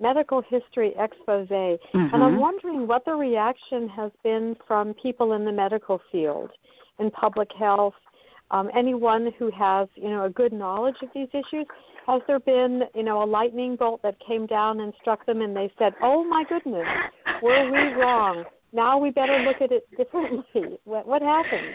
medical 0.00 0.42
history 0.42 0.94
expose, 0.98 1.48
mm-hmm. 1.48 2.14
and 2.14 2.22
I'm 2.22 2.38
wondering 2.38 2.86
what 2.86 3.04
the 3.04 3.14
reaction 3.14 3.88
has 3.90 4.10
been 4.22 4.56
from 4.66 4.94
people 4.94 5.32
in 5.34 5.44
the 5.44 5.52
medical 5.52 6.00
field, 6.10 6.50
in 6.98 7.10
public 7.10 7.48
health, 7.58 7.94
um, 8.50 8.70
anyone 8.76 9.32
who 9.38 9.50
has 9.50 9.88
you 9.94 10.08
know 10.08 10.24
a 10.24 10.30
good 10.30 10.52
knowledge 10.52 10.96
of 11.02 11.08
these 11.14 11.28
issues. 11.32 11.66
Has 12.06 12.22
there 12.26 12.40
been 12.40 12.82
you 12.94 13.02
know 13.02 13.22
a 13.22 13.26
lightning 13.26 13.76
bolt 13.76 14.02
that 14.02 14.16
came 14.26 14.46
down 14.46 14.80
and 14.80 14.92
struck 15.00 15.26
them, 15.26 15.42
and 15.42 15.54
they 15.54 15.70
said, 15.78 15.92
"Oh 16.02 16.24
my 16.24 16.44
goodness, 16.48 16.86
were 17.42 17.70
we 17.70 18.00
wrong? 18.00 18.44
Now 18.72 18.98
we 18.98 19.10
better 19.10 19.38
look 19.40 19.60
at 19.60 19.72
it 19.72 19.84
differently." 19.96 20.78
What, 20.84 21.06
what 21.06 21.22
happened? 21.22 21.74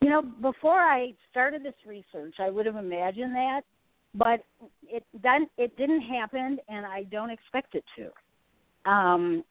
You 0.00 0.10
know, 0.10 0.22
before 0.22 0.78
I 0.78 1.14
started 1.30 1.64
this 1.64 1.74
research, 1.86 2.34
I 2.38 2.50
would 2.50 2.66
have 2.66 2.76
imagined 2.76 3.34
that, 3.34 3.62
but 4.14 4.44
it 4.82 5.04
then 5.22 5.48
it 5.56 5.76
didn't 5.76 6.02
happen, 6.02 6.58
and 6.68 6.86
I 6.86 7.04
don't 7.04 7.30
expect 7.30 7.74
it 7.74 7.84
to. 7.96 8.90
Um, 8.90 9.44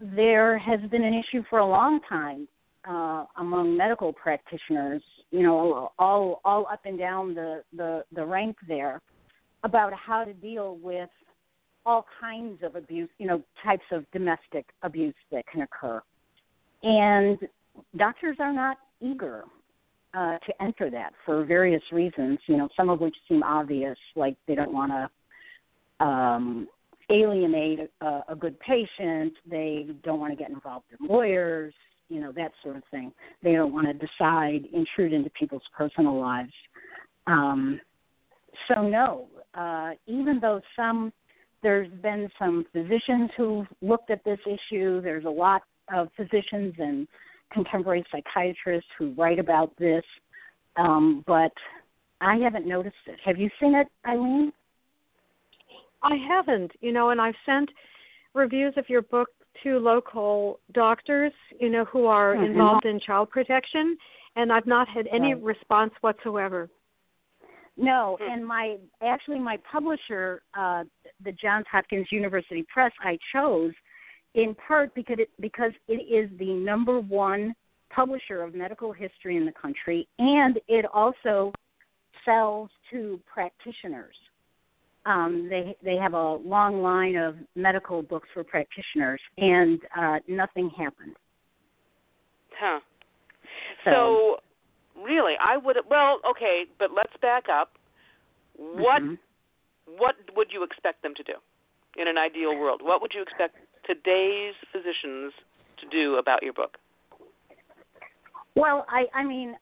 there 0.00 0.58
has 0.58 0.80
been 0.90 1.02
an 1.02 1.14
issue 1.14 1.42
for 1.50 1.58
a 1.58 1.66
long 1.66 2.00
time 2.08 2.48
uh, 2.88 3.24
among 3.38 3.76
medical 3.76 4.12
practitioners, 4.12 5.02
you 5.30 5.42
know, 5.42 5.90
all 5.98 6.40
all 6.44 6.66
up 6.72 6.80
and 6.84 6.98
down 6.98 7.34
the 7.34 7.62
the 7.76 8.04
the 8.12 8.24
rank 8.24 8.56
there, 8.66 9.00
about 9.64 9.92
how 9.94 10.24
to 10.24 10.32
deal 10.32 10.78
with 10.82 11.10
all 11.84 12.06
kinds 12.20 12.62
of 12.62 12.76
abuse, 12.76 13.08
you 13.18 13.26
know, 13.26 13.42
types 13.64 13.84
of 13.92 14.04
domestic 14.12 14.66
abuse 14.82 15.14
that 15.32 15.46
can 15.46 15.62
occur, 15.62 16.00
and 16.82 17.38
doctors 17.96 18.36
are 18.40 18.52
not 18.52 18.78
eager 19.00 19.44
uh, 20.14 20.38
to 20.38 20.62
enter 20.62 20.90
that 20.90 21.12
for 21.24 21.44
various 21.44 21.82
reasons. 21.92 22.38
You 22.46 22.56
know, 22.56 22.68
some 22.76 22.88
of 22.88 23.00
which 23.00 23.14
seem 23.28 23.42
obvious, 23.42 23.98
like 24.16 24.36
they 24.46 24.54
don't 24.54 24.72
want 24.72 24.92
to 24.92 26.04
um, 26.04 26.68
alienate 27.10 27.90
a, 28.00 28.20
a 28.28 28.36
good 28.36 28.58
patient. 28.60 29.34
They 29.48 29.88
don't 30.04 30.20
want 30.20 30.32
to 30.32 30.36
get 30.36 30.50
involved 30.50 30.86
in 30.98 31.06
lawyers. 31.06 31.74
You 32.08 32.20
know, 32.20 32.32
that 32.32 32.52
sort 32.62 32.76
of 32.76 32.82
thing. 32.90 33.12
They 33.42 33.52
don't 33.52 33.72
want 33.72 33.86
to 33.86 33.92
decide, 33.92 34.64
intrude 34.72 35.12
into 35.12 35.30
people's 35.30 35.62
personal 35.76 36.18
lives. 36.18 36.52
Um, 37.26 37.80
so 38.66 38.88
no, 38.88 39.28
uh, 39.54 39.90
even 40.06 40.40
though 40.40 40.62
some 40.74 41.12
there's 41.62 41.90
been 42.02 42.28
some 42.38 42.64
physicians 42.72 43.30
who've 43.36 43.66
looked 43.82 44.10
at 44.10 44.24
this 44.24 44.38
issue. 44.46 45.00
There's 45.00 45.24
a 45.24 45.30
lot 45.30 45.62
of 45.94 46.08
physicians 46.16 46.74
and 46.78 47.06
contemporary 47.52 48.04
psychiatrists 48.10 48.90
who 48.98 49.12
write 49.14 49.38
about 49.38 49.76
this, 49.78 50.04
um, 50.76 51.24
but 51.26 51.52
I 52.20 52.36
haven't 52.36 52.66
noticed 52.66 52.96
it. 53.06 53.18
Have 53.24 53.38
you 53.38 53.48
seen 53.60 53.74
it, 53.74 53.86
Eileen? 54.06 54.52
I 56.02 56.16
haven't, 56.28 56.72
you 56.80 56.92
know, 56.92 57.10
and 57.10 57.20
I've 57.20 57.34
sent 57.44 57.70
reviews 58.34 58.74
of 58.76 58.88
your 58.88 59.02
book 59.02 59.28
to 59.64 59.78
local 59.78 60.60
doctors, 60.72 61.32
you 61.58 61.68
know, 61.68 61.84
who 61.86 62.06
are 62.06 62.34
mm-hmm. 62.34 62.44
involved 62.44 62.84
in 62.84 63.00
child 63.00 63.30
protection, 63.30 63.96
and 64.36 64.52
I've 64.52 64.66
not 64.66 64.88
had 64.88 65.06
any 65.08 65.34
right. 65.34 65.42
response 65.42 65.92
whatsoever. 66.00 66.68
No, 67.76 68.18
hmm. 68.20 68.32
and 68.32 68.46
my 68.46 68.76
actually 69.02 69.38
my 69.38 69.56
publisher, 69.70 70.42
uh, 70.56 70.84
the 71.24 71.32
Johns 71.32 71.66
Hopkins 71.70 72.08
University 72.10 72.66
Press, 72.72 72.92
I 73.02 73.18
chose 73.32 73.72
in 74.34 74.54
part 74.54 74.94
because 74.94 75.16
it 75.18 75.30
because 75.40 75.72
it 75.88 75.94
is 75.94 76.30
the 76.38 76.52
number 76.52 77.00
one 77.00 77.54
publisher 77.90 78.42
of 78.42 78.54
medical 78.54 78.92
history 78.92 79.36
in 79.36 79.46
the 79.46 79.52
country, 79.52 80.06
and 80.18 80.60
it 80.68 80.84
also 80.92 81.52
sells 82.24 82.70
to 82.90 83.20
practitioners. 83.32 84.14
Um, 85.06 85.48
they 85.48 85.76
they 85.82 85.96
have 85.96 86.14
a 86.14 86.34
long 86.34 86.82
line 86.82 87.16
of 87.16 87.36
medical 87.56 88.02
books 88.02 88.28
for 88.34 88.44
practitioners, 88.44 89.20
and 89.38 89.80
uh, 89.96 90.18
nothing 90.28 90.70
happened. 90.76 91.16
Huh. 92.58 92.80
So, 93.84 93.90
so, 93.90 95.02
really, 95.02 95.34
I 95.40 95.56
would 95.56 95.76
well, 95.88 96.20
okay, 96.28 96.64
but 96.78 96.90
let's 96.94 97.12
back 97.22 97.44
up. 97.48 97.72
What 98.56 99.02
mm-hmm. 99.02 99.14
what 99.96 100.16
would 100.36 100.48
you 100.52 100.62
expect 100.62 101.02
them 101.02 101.14
to 101.16 101.22
do 101.22 101.34
in 101.96 102.08
an 102.08 102.18
ideal 102.18 102.58
world? 102.58 102.80
What 102.82 103.00
would 103.00 103.12
you 103.14 103.22
expect 103.22 103.56
today's 103.88 104.54
physicians 104.70 105.32
to 105.80 105.88
do 105.90 106.16
about 106.16 106.42
your 106.42 106.52
book? 106.52 106.76
Well, 108.54 108.84
I, 108.88 109.06
I 109.14 109.24
mean, 109.24 109.56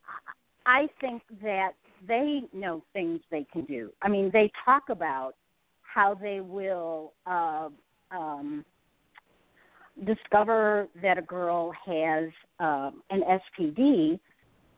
I 0.67 0.89
think 1.01 1.23
that 1.43 1.73
they 2.07 2.43
know 2.53 2.83
things 2.93 3.21
they 3.31 3.47
can 3.53 3.65
do. 3.65 3.91
I 4.03 4.09
mean, 4.09 4.31
they 4.33 4.51
talk 4.65 4.85
about 4.89 5.35
how 5.83 6.15
they 6.15 6.41
will 6.41 7.13
uh, 7.27 7.69
um, 8.11 8.65
discover 10.05 10.89
that 11.03 11.19
a 11.19 11.23
girl 11.23 11.73
has 11.87 12.31
uh, 12.61 12.91
an 13.11 13.23
STD, 13.23 14.19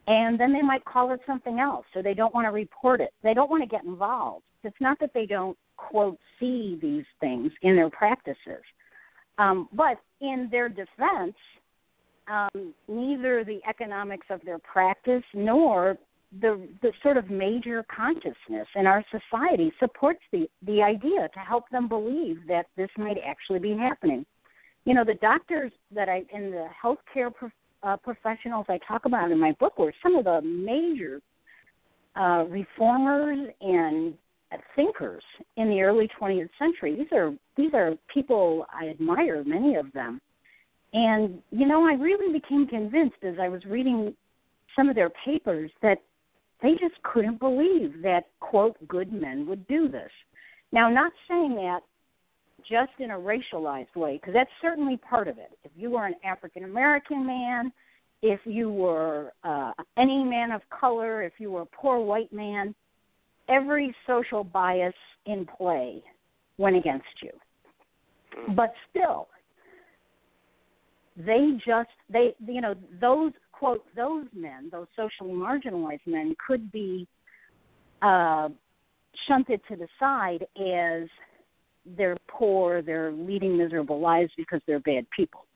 and 0.07 0.39
then 0.39 0.53
they 0.53 0.63
might 0.63 0.85
call 0.85 1.13
it 1.13 1.21
something 1.27 1.59
else, 1.59 1.85
so 1.93 2.03
they 2.03 2.15
don't 2.15 2.35
want 2.35 2.47
to 2.47 2.51
report 2.51 3.01
it. 3.01 3.13
They 3.23 3.35
don't 3.35 3.51
want 3.51 3.63
to 3.63 3.69
get 3.69 3.85
involved. 3.85 4.45
It's 4.65 4.77
not 4.81 4.99
that 5.01 5.11
they 5.15 5.27
don't 5.27 5.57
quote 5.77 6.19
see 6.39 6.79
these 6.81 7.05
things 7.21 7.53
in 7.63 7.77
their 7.77 7.91
practices. 7.91 8.63
Um, 9.39 9.69
but 9.73 9.99
in 10.21 10.49
their 10.51 10.69
defense, 10.69 11.35
um, 12.29 12.75
neither 12.89 13.45
the 13.45 13.61
economics 13.69 14.27
of 14.31 14.41
their 14.45 14.59
practice 14.59 15.23
nor 15.33 15.97
the 16.43 16.69
the 16.83 16.93
sort 17.03 17.17
of 17.17 17.31
major 17.31 17.85
consciousness 17.95 18.67
in 18.75 18.87
our 18.87 19.03
society 19.11 19.73
supports 19.79 20.21
the 20.31 20.47
the 20.67 20.83
idea 20.83 21.29
to 21.33 21.41
help 21.41 21.69
them 21.71 21.89
believe 21.89 22.41
that 22.47 22.67
this 22.77 22.91
might 22.99 23.17
actually 23.25 23.59
be 23.59 23.75
happening. 23.75 24.27
You 24.85 24.95
know, 24.95 25.05
the 25.05 25.15
doctors 25.15 25.73
that 25.95 26.09
I 26.09 26.25
in 26.35 26.51
the 26.51 26.69
healthcare 26.85 27.35
pro, 27.35 27.49
uh, 27.83 27.97
professionals 27.97 28.67
I 28.69 28.79
talk 28.87 29.07
about 29.07 29.31
in 29.31 29.39
my 29.41 29.53
book 29.53 29.79
were 29.79 29.95
some 30.03 30.17
of 30.17 30.25
the 30.25 30.43
major 30.43 31.23
uh, 32.15 32.45
reformers 32.49 33.49
and 33.63 34.15
thinkers 34.75 35.23
in 35.57 35.69
the 35.69 35.83
early 35.83 36.09
20th 36.21 36.49
century. 36.59 36.97
These 36.97 37.13
are 37.13 37.33
these 37.57 37.75
are 37.75 37.95
people 38.13 38.67
I 38.73 38.89
admire, 38.89 39.45
many 39.45 39.77
of 39.77 39.93
them. 39.93 40.21
And 40.93 41.43
you 41.51 41.67
know, 41.67 41.87
I 41.87 41.95
really 41.95 42.33
became 42.33 42.67
convinced 42.67 43.23
as 43.23 43.35
I 43.41 43.49
was 43.49 43.65
reading 43.67 44.15
some 44.75 44.89
of 44.89 44.95
their 44.95 45.11
papers 45.25 45.71
that 45.83 45.99
they 46.63 46.73
just 46.73 47.01
couldn't 47.03 47.39
believe 47.39 48.03
that 48.03 48.25
quote 48.41 48.77
good 48.89 49.13
men 49.13 49.47
would 49.47 49.67
do 49.69 49.89
this. 49.89 50.11
Now, 50.73 50.89
not 50.89 51.13
saying 51.29 51.55
that 51.57 51.81
just 52.69 52.91
in 52.99 53.13
a 53.13 53.19
racialized 53.19 53.95
way, 53.95 54.17
because 54.17 54.35
that's 54.35 54.51
certainly 54.61 54.97
part 54.97 55.29
of 55.29 55.39
it. 55.39 55.57
If 55.65 55.71
you 55.77 55.91
were 55.91 56.07
an 56.07 56.15
African 56.25 56.65
American 56.65 57.27
man, 57.27 57.73
if 58.23 58.41
you 58.45 58.71
were 58.71 59.33
uh, 59.45 59.73
any 59.97 60.25
man 60.25 60.51
of 60.51 60.63
color, 60.71 61.23
if 61.23 61.35
you 61.39 61.51
were 61.53 61.63
a 61.63 61.67
poor 61.67 61.99
white 62.01 62.33
man, 62.33 62.75
every 63.49 63.95
social 64.07 64.45
bias 64.45 64.95
in 65.27 65.47
play 65.47 66.03
went 66.59 66.77
against 66.77 67.07
you. 67.23 67.31
But 68.55 68.73
still, 68.91 69.29
they 71.17 71.59
just 71.67 71.89
they 72.11 72.35
you 72.47 72.61
know 72.61 72.75
those 73.01 73.33
quote 73.53 73.85
those 73.97 74.27
men 74.35 74.69
those 74.71 74.87
socially 74.95 75.33
marginalized 75.33 76.07
men 76.07 76.35
could 76.47 76.71
be 76.71 77.09
uh, 78.03 78.49
shunted 79.27 79.61
to 79.69 79.77
the 79.77 79.89
side 79.99 80.47
as 80.57 81.09
they're 81.97 82.17
poor, 82.29 82.83
they're 82.83 83.13
leading 83.13 83.57
miserable 83.57 84.01
lives 84.01 84.31
because 84.37 84.61
they're 84.67 84.81
bad 84.81 85.07
people. 85.17 85.47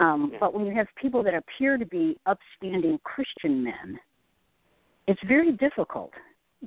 Um, 0.00 0.32
but 0.40 0.54
when 0.54 0.66
you 0.66 0.74
have 0.74 0.86
people 1.00 1.22
that 1.24 1.34
appear 1.34 1.76
to 1.76 1.86
be 1.86 2.18
upstanding 2.26 2.98
Christian 3.04 3.62
men, 3.64 3.98
it's 5.06 5.20
very 5.26 5.52
difficult 5.52 6.12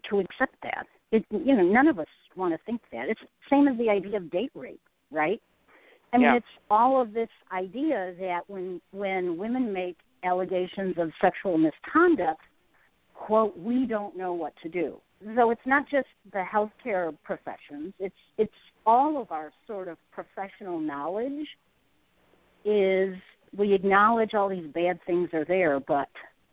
to 0.09 0.19
accept 0.19 0.55
that. 0.63 0.85
It, 1.11 1.25
you 1.29 1.55
know, 1.55 1.63
none 1.63 1.87
of 1.87 1.99
us 1.99 2.07
want 2.35 2.53
to 2.53 2.59
think 2.65 2.81
that. 2.91 3.09
It's 3.09 3.19
same 3.49 3.67
as 3.67 3.77
the 3.77 3.89
idea 3.89 4.17
of 4.17 4.31
date 4.31 4.51
rape, 4.55 4.81
right? 5.11 5.41
I 6.13 6.17
mean, 6.17 6.25
yeah. 6.25 6.35
it's 6.35 6.45
all 6.69 7.01
of 7.01 7.13
this 7.13 7.29
idea 7.53 8.13
that 8.19 8.41
when 8.47 8.81
when 8.91 9.37
women 9.37 9.71
make 9.71 9.97
allegations 10.23 10.95
of 10.97 11.11
sexual 11.21 11.57
misconduct, 11.57 12.41
quote, 13.13 13.57
we 13.57 13.85
don't 13.85 14.17
know 14.17 14.33
what 14.33 14.53
to 14.63 14.69
do. 14.69 14.97
So 15.35 15.51
it's 15.51 15.61
not 15.65 15.87
just 15.89 16.07
the 16.33 16.43
healthcare 16.43 17.15
professions; 17.23 17.93
it's 17.99 18.15
it's 18.37 18.51
all 18.85 19.21
of 19.21 19.31
our 19.31 19.51
sort 19.67 19.87
of 19.87 19.97
professional 20.11 20.79
knowledge. 20.79 21.47
Is 22.63 23.15
we 23.55 23.73
acknowledge 23.73 24.33
all 24.33 24.49
these 24.49 24.67
bad 24.73 24.99
things 25.05 25.29
are 25.33 25.45
there, 25.45 25.79
but 25.79 26.09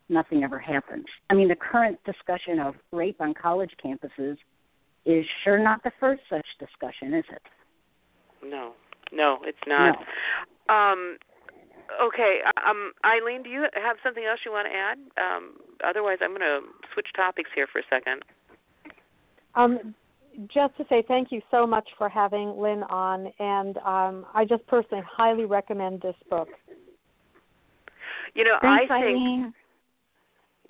nothing 0.08 0.42
ever 0.42 0.58
happens. 0.58 1.04
I 1.30 1.34
mean, 1.34 1.48
the 1.48 1.56
current 1.56 1.98
discussion 2.04 2.58
of 2.58 2.74
rape 2.92 3.20
on 3.20 3.34
college 3.34 3.70
campuses 3.84 4.36
is 5.04 5.24
sure 5.44 5.58
not 5.58 5.82
the 5.84 5.92
first 6.00 6.22
such 6.28 6.46
discussion, 6.58 7.14
is 7.14 7.24
it? 7.30 7.42
No, 8.44 8.72
no, 9.12 9.38
it's 9.42 9.58
not. 9.66 9.96
No. 10.68 10.74
Um, 10.74 11.16
okay, 12.02 12.38
um, 12.68 12.92
Eileen, 13.04 13.42
do 13.42 13.50
you 13.50 13.66
have 13.74 13.96
something 14.04 14.24
else 14.24 14.40
you 14.44 14.52
want 14.52 14.68
to 14.70 14.76
add? 14.76 14.98
Um, 15.22 15.56
otherwise, 15.84 16.18
I'm 16.22 16.30
going 16.30 16.40
to 16.40 16.60
switch 16.92 17.08
topics 17.16 17.50
here 17.54 17.66
for 17.72 17.78
a 17.80 17.84
second. 17.90 18.22
Um, 19.54 19.94
just 20.46 20.76
to 20.76 20.84
say 20.88 21.02
thank 21.08 21.32
you 21.32 21.40
so 21.50 21.66
much 21.66 21.88
for 21.96 22.08
having 22.08 22.56
Lynn 22.56 22.84
on, 22.84 23.32
and 23.40 23.76
um, 23.78 24.26
I 24.34 24.44
just 24.44 24.66
personally 24.66 25.02
highly 25.10 25.46
recommend 25.46 26.00
this 26.00 26.14
book. 26.30 26.48
You 28.34 28.44
know, 28.44 28.58
Thanks, 28.60 28.90
I 28.90 29.00
think 29.00 29.16
Eileen. 29.16 29.54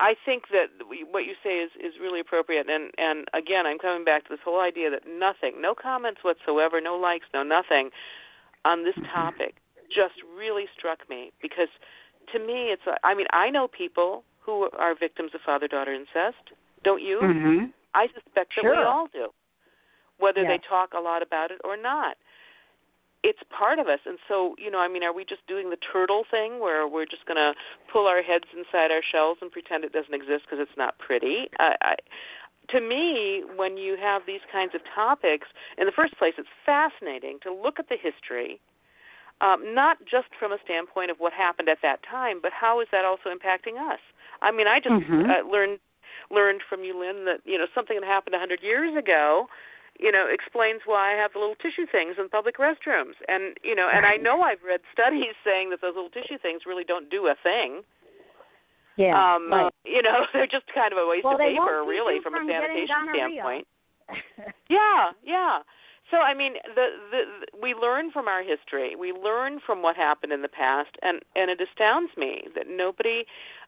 I 0.00 0.14
think 0.24 0.44
that 0.52 0.66
what 1.10 1.24
you 1.24 1.34
say 1.42 1.58
is 1.58 1.70
is 1.78 1.94
really 2.00 2.20
appropriate, 2.20 2.66
and 2.68 2.92
and 2.98 3.26
again, 3.34 3.66
I'm 3.66 3.78
coming 3.78 4.04
back 4.04 4.24
to 4.24 4.30
this 4.30 4.40
whole 4.44 4.60
idea 4.60 4.90
that 4.90 5.02
nothing, 5.08 5.60
no 5.60 5.74
comments 5.74 6.20
whatsoever, 6.22 6.80
no 6.80 6.96
likes, 6.96 7.26
no 7.34 7.42
nothing, 7.42 7.90
on 8.64 8.84
this 8.84 8.94
topic 9.12 9.56
just 9.88 10.14
really 10.36 10.66
struck 10.76 11.08
me 11.08 11.32
because 11.40 11.68
to 12.32 12.38
me 12.38 12.70
it's 12.70 12.82
I 13.02 13.14
mean 13.14 13.26
I 13.32 13.50
know 13.50 13.68
people 13.68 14.24
who 14.40 14.68
are 14.78 14.94
victims 14.94 15.32
of 15.34 15.40
father-daughter 15.44 15.92
incest, 15.92 16.56
don't 16.84 17.02
you? 17.02 17.18
Mm-hmm. 17.22 17.64
I 17.94 18.06
suspect 18.08 18.52
that 18.56 18.64
we 18.64 18.76
all 18.76 19.08
do, 19.12 19.28
whether 20.18 20.42
they 20.42 20.58
talk 20.68 20.92
a 20.96 21.00
lot 21.00 21.22
about 21.22 21.50
it 21.50 21.60
or 21.64 21.76
not. 21.76 22.16
It's 23.24 23.40
part 23.50 23.78
of 23.78 23.88
us, 23.88 23.98
and 24.06 24.18
so 24.28 24.54
you 24.58 24.70
know, 24.70 24.78
I 24.78 24.88
mean, 24.88 25.02
are 25.02 25.12
we 25.12 25.24
just 25.24 25.46
doing 25.46 25.70
the 25.70 25.76
turtle 25.92 26.24
thing 26.30 26.60
where 26.60 26.86
we're 26.86 27.06
just 27.06 27.26
going 27.26 27.36
to 27.36 27.52
pull 27.92 28.06
our 28.06 28.22
heads 28.22 28.44
inside 28.56 28.90
our 28.90 29.02
shells 29.02 29.38
and 29.42 29.50
pretend 29.50 29.84
it 29.84 29.92
doesn't 29.92 30.14
exist 30.14 30.46
because 30.46 30.62
it's 30.62 30.78
not 30.78 30.98
pretty? 30.98 31.50
I, 31.58 31.74
I, 31.82 31.94
to 32.70 32.80
me, 32.80 33.42
when 33.56 33.76
you 33.76 33.96
have 34.00 34.22
these 34.26 34.44
kinds 34.52 34.74
of 34.74 34.82
topics, 34.94 35.48
in 35.78 35.86
the 35.86 35.92
first 35.92 36.16
place, 36.16 36.34
it's 36.38 36.48
fascinating 36.64 37.38
to 37.42 37.52
look 37.52 37.80
at 37.80 37.88
the 37.88 37.96
history, 38.00 38.60
um, 39.40 39.74
not 39.74 39.98
just 40.04 40.28
from 40.38 40.52
a 40.52 40.58
standpoint 40.62 41.10
of 41.10 41.18
what 41.18 41.32
happened 41.32 41.68
at 41.68 41.78
that 41.82 42.02
time, 42.08 42.38
but 42.42 42.52
how 42.52 42.80
is 42.80 42.88
that 42.92 43.04
also 43.04 43.30
impacting 43.30 43.80
us? 43.80 44.00
I 44.42 44.52
mean, 44.52 44.66
I 44.68 44.78
just 44.78 44.94
Mhm. 44.94 45.26
uh, 45.26 45.42
learned 45.48 45.80
learned 46.30 46.62
from 46.68 46.84
you, 46.84 46.98
Lynn, 46.98 47.24
that 47.24 47.40
you 47.44 47.58
know 47.58 47.66
something 47.74 47.98
that 48.00 48.06
happened 48.06 48.34
a 48.34 48.38
hundred 48.38 48.62
years 48.62 48.96
ago, 48.96 49.48
you 49.98 50.12
know, 50.12 50.26
explains 50.30 50.82
why 50.86 51.14
I 51.14 51.16
have 51.16 51.32
the 51.32 51.40
little 51.40 51.56
tissue 51.56 51.86
things 51.90 52.16
in 52.18 52.28
public 52.28 52.58
restrooms, 52.58 53.18
and 53.26 53.58
you 53.62 53.74
know, 53.74 53.90
and 53.92 54.06
I 54.06 54.16
know 54.16 54.42
I've 54.42 54.62
read 54.62 54.80
studies 54.92 55.34
saying 55.44 55.70
that 55.70 55.80
those 55.80 55.94
little 55.94 56.10
tissue 56.10 56.38
things 56.38 56.62
really 56.66 56.84
don't 56.84 57.10
do 57.10 57.26
a 57.26 57.34
thing. 57.42 57.82
Yeah. 58.96 59.14
um, 59.14 59.50
right. 59.50 59.72
You 59.84 60.02
know, 60.02 60.26
they're 60.32 60.50
just 60.50 60.66
kind 60.74 60.92
of 60.92 60.98
a 60.98 61.06
waste 61.06 61.24
Well, 61.24 61.34
of 61.34 61.40
paper, 61.40 61.84
really, 61.86 62.16
you 62.16 62.22
from 62.22 62.34
a 62.34 62.42
sanitation 62.46 63.08
standpoint. 63.14 63.66
Yeah, 64.70 65.12
yeah. 65.24 65.60
So 66.10 66.18
I 66.18 66.32
mean, 66.34 66.54
the, 66.74 66.86
the 67.10 67.22
the 67.52 67.58
we 67.60 67.74
learn 67.74 68.10
from 68.10 68.28
our 68.28 68.42
history. 68.42 68.96
We 68.96 69.12
learn 69.12 69.60
from 69.64 69.82
what 69.82 69.96
happened 69.96 70.32
in 70.32 70.42
the 70.42 70.48
past, 70.48 70.90
and 71.02 71.20
and 71.36 71.50
it 71.50 71.60
astounds 71.60 72.12
me 72.16 72.42
that 72.54 72.64
nobody, 72.68 73.24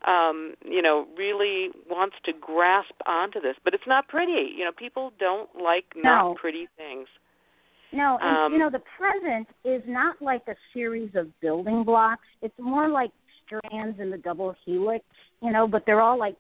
um, 0.07 0.55
you 0.65 0.81
know, 0.81 1.07
really 1.17 1.69
wants 1.89 2.17
to 2.25 2.33
grasp 2.33 2.95
onto 3.07 3.41
this. 3.41 3.57
But 3.63 3.75
it's 3.75 3.87
not 3.87 4.09
pretty. 4.09 4.53
You 4.57 4.65
know, 4.65 4.73
people 4.77 5.13
don't 5.19 5.51
like 5.55 5.85
No. 5.95 6.03
not 6.03 6.37
pretty 6.37 6.69
things. 6.77 7.09
No, 7.93 8.19
and 8.23 8.37
Um, 8.39 8.53
you 8.53 8.59
know 8.59 8.71
the 8.71 8.83
present 8.97 9.49
is 9.65 9.83
not 9.87 10.23
like 10.23 10.47
a 10.49 10.55
series 10.73 11.15
of 11.17 11.29
building 11.41 11.83
blocks. 11.85 12.27
It's 12.41 12.59
more 12.59 12.89
like 12.89 13.11
strands 13.45 13.99
in 13.99 14.11
the 14.11 14.19
double 14.19 14.55
helix, 14.65 15.05
you 15.43 15.51
know, 15.51 15.67
but 15.67 15.85
they're 15.87 16.01
all 16.01 16.19
like 16.19 16.37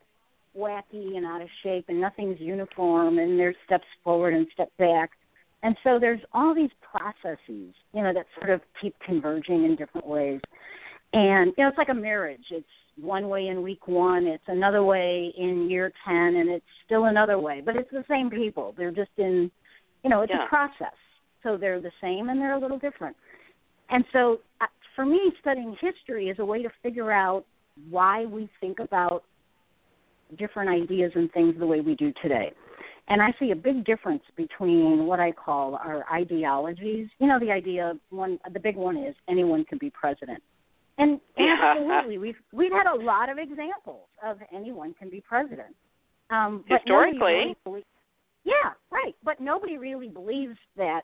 wacky 0.56 1.16
and 1.16 1.26
out 1.26 1.42
of 1.42 1.48
shape 1.62 1.86
and 1.88 2.00
nothing's 2.00 2.40
uniform 2.40 3.18
and 3.18 3.38
there's 3.38 3.56
steps 3.66 3.86
forward 4.02 4.34
and 4.34 4.46
step 4.52 4.70
back. 4.78 5.10
And 5.62 5.76
so 5.84 5.98
there's 5.98 6.20
all 6.32 6.54
these 6.54 6.70
processes, 6.80 7.74
you 7.92 8.02
know, 8.02 8.12
that 8.14 8.26
sort 8.38 8.50
of 8.50 8.60
keep 8.80 8.94
converging 9.00 9.64
in 9.64 9.76
different 9.76 10.06
ways. 10.06 10.40
And 11.12 11.52
you 11.58 11.64
know, 11.64 11.68
it's 11.68 11.78
like 11.78 11.90
a 11.90 11.94
marriage. 11.94 12.44
It's 12.50 12.66
one 12.98 13.28
way 13.28 13.48
in 13.48 13.62
week 13.62 13.86
one, 13.88 14.26
it's 14.26 14.44
another 14.46 14.82
way 14.82 15.32
in 15.36 15.68
year 15.68 15.92
ten, 16.06 16.36
and 16.36 16.48
it's 16.48 16.64
still 16.84 17.06
another 17.06 17.38
way. 17.38 17.62
But 17.64 17.76
it's 17.76 17.90
the 17.90 18.04
same 18.08 18.30
people. 18.30 18.74
They're 18.76 18.90
just 18.90 19.10
in 19.16 19.50
you 20.02 20.10
know, 20.10 20.22
it's 20.22 20.32
Yeah. 20.32 20.44
a 20.44 20.48
process. 20.48 20.94
So 21.42 21.56
they're 21.56 21.80
the 21.80 21.92
same 22.00 22.28
and 22.28 22.40
they're 22.40 22.54
a 22.54 22.58
little 22.58 22.78
different. 22.78 23.16
And 23.88 24.04
so 24.12 24.40
uh, 24.60 24.66
for 24.94 25.04
me, 25.04 25.32
studying 25.40 25.76
history 25.80 26.28
is 26.28 26.38
a 26.38 26.44
way 26.44 26.62
to 26.62 26.70
figure 26.82 27.10
out 27.10 27.44
why 27.88 28.26
we 28.26 28.48
think 28.60 28.78
about 28.78 29.24
different 30.38 30.70
ideas 30.70 31.12
and 31.14 31.32
things 31.32 31.54
the 31.58 31.66
way 31.66 31.80
we 31.80 31.94
do 31.94 32.12
today. 32.22 32.52
And 33.10 33.20
I 33.20 33.34
see 33.40 33.50
a 33.50 33.56
big 33.56 33.84
difference 33.84 34.22
between 34.36 35.04
what 35.04 35.18
I 35.18 35.32
call 35.32 35.74
our 35.74 36.04
ideologies. 36.12 37.08
You 37.18 37.26
know, 37.26 37.40
the 37.40 37.50
idea 37.50 37.94
one, 38.10 38.38
the 38.52 38.60
big 38.60 38.76
one 38.76 38.96
is 38.96 39.16
anyone 39.28 39.64
can 39.64 39.78
be 39.78 39.90
president. 39.90 40.40
And 40.96 41.20
absolutely, 41.36 42.18
we've 42.18 42.36
we've 42.52 42.72
had 42.72 42.86
a 42.86 42.94
lot 42.94 43.28
of 43.28 43.38
examples 43.38 44.06
of 44.24 44.38
anyone 44.54 44.94
can 44.94 45.10
be 45.10 45.20
president. 45.20 45.74
Um, 46.30 46.64
but 46.68 46.82
Historically. 46.82 47.56
really 47.66 47.84
yeah, 48.44 48.72
right. 48.90 49.14
But 49.24 49.40
nobody 49.40 49.76
really 49.76 50.08
believes 50.08 50.56
that 50.76 51.02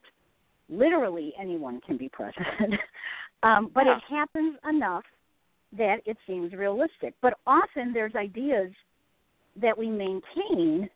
literally 0.69 1.33
anyone 1.39 1.81
can 1.85 1.97
be 1.97 2.09
president. 2.09 2.75
um, 3.43 3.69
but 3.73 3.85
Yeah. 3.85 3.97
it 3.97 4.03
happens 4.09 4.57
enough 4.69 5.03
that 5.77 5.97
it 6.05 6.17
seems 6.25 6.53
realistic. 6.53 7.13
But 7.21 7.33
often 7.45 7.91
there's 7.93 8.15
ideas 8.15 8.71
that 9.61 9.77
we 9.77 9.89
maintain 9.89 10.89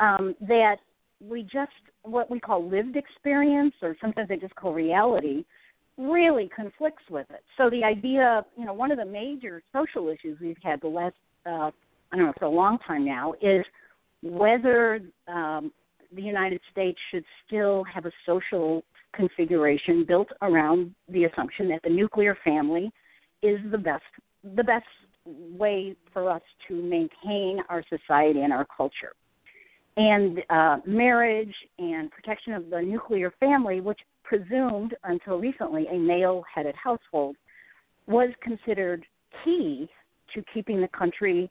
um, 0.00 0.34
that 0.40 0.76
we 1.20 1.42
just 1.42 1.72
what 2.02 2.30
we 2.30 2.38
call 2.38 2.68
lived 2.68 2.96
experience, 2.96 3.74
or 3.82 3.96
sometimes 4.00 4.28
they 4.28 4.36
just 4.36 4.54
call 4.56 4.74
reality, 4.74 5.44
really 5.96 6.50
conflicts 6.54 7.02
with 7.10 7.26
it. 7.30 7.42
So 7.56 7.70
the 7.70 7.82
idea, 7.82 8.38
of, 8.38 8.44
you 8.58 8.66
know, 8.66 8.74
one 8.74 8.90
of 8.90 8.98
the 8.98 9.06
major 9.06 9.62
social 9.72 10.08
issues 10.08 10.38
we've 10.40 10.58
had 10.62 10.80
the 10.80 10.88
last 10.88 11.14
uh, 11.46 11.70
I 12.12 12.16
don't 12.16 12.26
know 12.26 12.32
for 12.38 12.44
a 12.44 12.50
long 12.50 12.78
time 12.86 13.04
now 13.04 13.34
is 13.42 13.64
whether 14.22 15.00
um, 15.26 15.72
the 16.14 16.22
United 16.22 16.60
States 16.70 16.98
should 17.10 17.24
still 17.46 17.84
have 17.84 18.06
a 18.06 18.12
social 18.24 18.84
configuration 19.14 20.04
built 20.06 20.28
around 20.42 20.94
the 21.08 21.24
assumption 21.24 21.68
that 21.68 21.80
the 21.82 21.90
nuclear 21.90 22.36
family 22.44 22.90
is 23.42 23.58
the 23.70 23.78
best 23.78 24.04
the 24.56 24.62
best 24.62 24.86
way 25.26 25.96
for 26.12 26.30
us 26.30 26.42
to 26.68 26.74
maintain 26.74 27.58
our 27.68 27.82
society 27.88 28.42
and 28.42 28.52
our 28.52 28.66
culture. 28.76 29.12
And 29.96 30.40
uh, 30.50 30.78
marriage 30.86 31.54
and 31.78 32.10
protection 32.10 32.52
of 32.54 32.68
the 32.68 32.80
nuclear 32.80 33.32
family, 33.38 33.80
which 33.80 34.00
presumed 34.24 34.94
until 35.04 35.38
recently 35.38 35.86
a 35.86 35.98
male 35.98 36.42
headed 36.52 36.74
household, 36.74 37.36
was 38.06 38.30
considered 38.42 39.04
key 39.44 39.88
to 40.34 40.42
keeping 40.52 40.80
the 40.80 40.88
country 40.88 41.48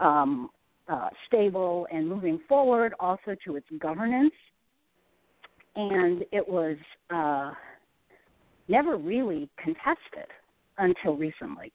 um, 0.00 0.48
uh, 0.88 1.08
stable 1.26 1.86
and 1.92 2.08
moving 2.08 2.40
forward, 2.48 2.94
also 3.00 3.36
to 3.44 3.56
its 3.56 3.66
governance. 3.78 4.32
And 5.76 6.24
it 6.32 6.46
was 6.48 6.76
uh, 7.10 7.52
never 8.68 8.96
really 8.96 9.50
contested 9.62 10.30
until 10.78 11.16
recently. 11.16 11.72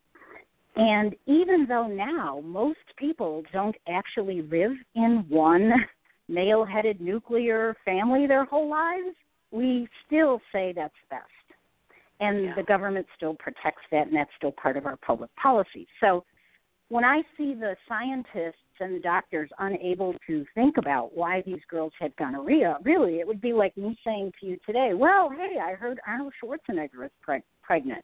And 0.75 1.15
even 1.25 1.65
though 1.67 1.87
now 1.87 2.41
most 2.45 2.77
people 2.97 3.43
don't 3.51 3.75
actually 3.87 4.41
live 4.41 4.71
in 4.95 5.25
one 5.27 5.71
male 6.29 6.63
headed 6.63 7.01
nuclear 7.01 7.75
family 7.83 8.27
their 8.27 8.45
whole 8.45 8.69
lives, 8.69 9.15
we 9.51 9.87
still 10.05 10.39
say 10.51 10.71
that's 10.75 10.93
best. 11.09 11.25
And 12.19 12.45
Yeah. 12.45 12.55
the 12.55 12.63
government 12.63 13.07
still 13.15 13.33
protects 13.35 13.83
that, 13.91 14.07
and 14.07 14.15
that's 14.15 14.33
still 14.35 14.51
part 14.51 14.77
of 14.77 14.85
our 14.85 14.97
public 14.97 15.33
policy. 15.35 15.87
So 15.99 16.25
when 16.89 17.05
I 17.05 17.21
see 17.37 17.53
the 17.53 17.77
scientists 17.87 18.57
and 18.79 18.95
the 18.95 18.99
doctors 18.99 19.49
unable 19.59 20.15
to 20.27 20.45
think 20.55 20.77
about 20.77 21.15
why 21.15 21.41
these 21.41 21.63
girls 21.69 21.93
had 21.99 22.15
gonorrhea, 22.17 22.77
really, 22.83 23.19
it 23.19 23.27
would 23.27 23.41
be 23.41 23.53
like 23.53 23.75
me 23.77 23.97
saying 24.03 24.33
to 24.39 24.45
you 24.47 24.57
today, 24.65 24.93
well, 24.93 25.29
hey, 25.29 25.59
I 25.59 25.73
heard 25.73 25.99
Arnold 26.05 26.33
Schwarzenegger 26.41 27.05
is 27.05 27.11
preg- 27.25 27.43
pregnant. 27.61 28.03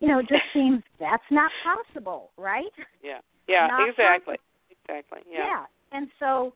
You 0.00 0.08
know, 0.08 0.18
it 0.18 0.28
just 0.28 0.42
seems 0.52 0.82
that's 0.98 1.22
not 1.30 1.50
possible, 1.62 2.30
right? 2.36 2.64
Yeah, 3.02 3.20
yeah, 3.48 3.68
Not 3.68 3.88
exactly, 3.88 4.36
exactly. 4.70 5.20
Yeah. 5.30 5.64
And 5.92 6.08
so, 6.18 6.52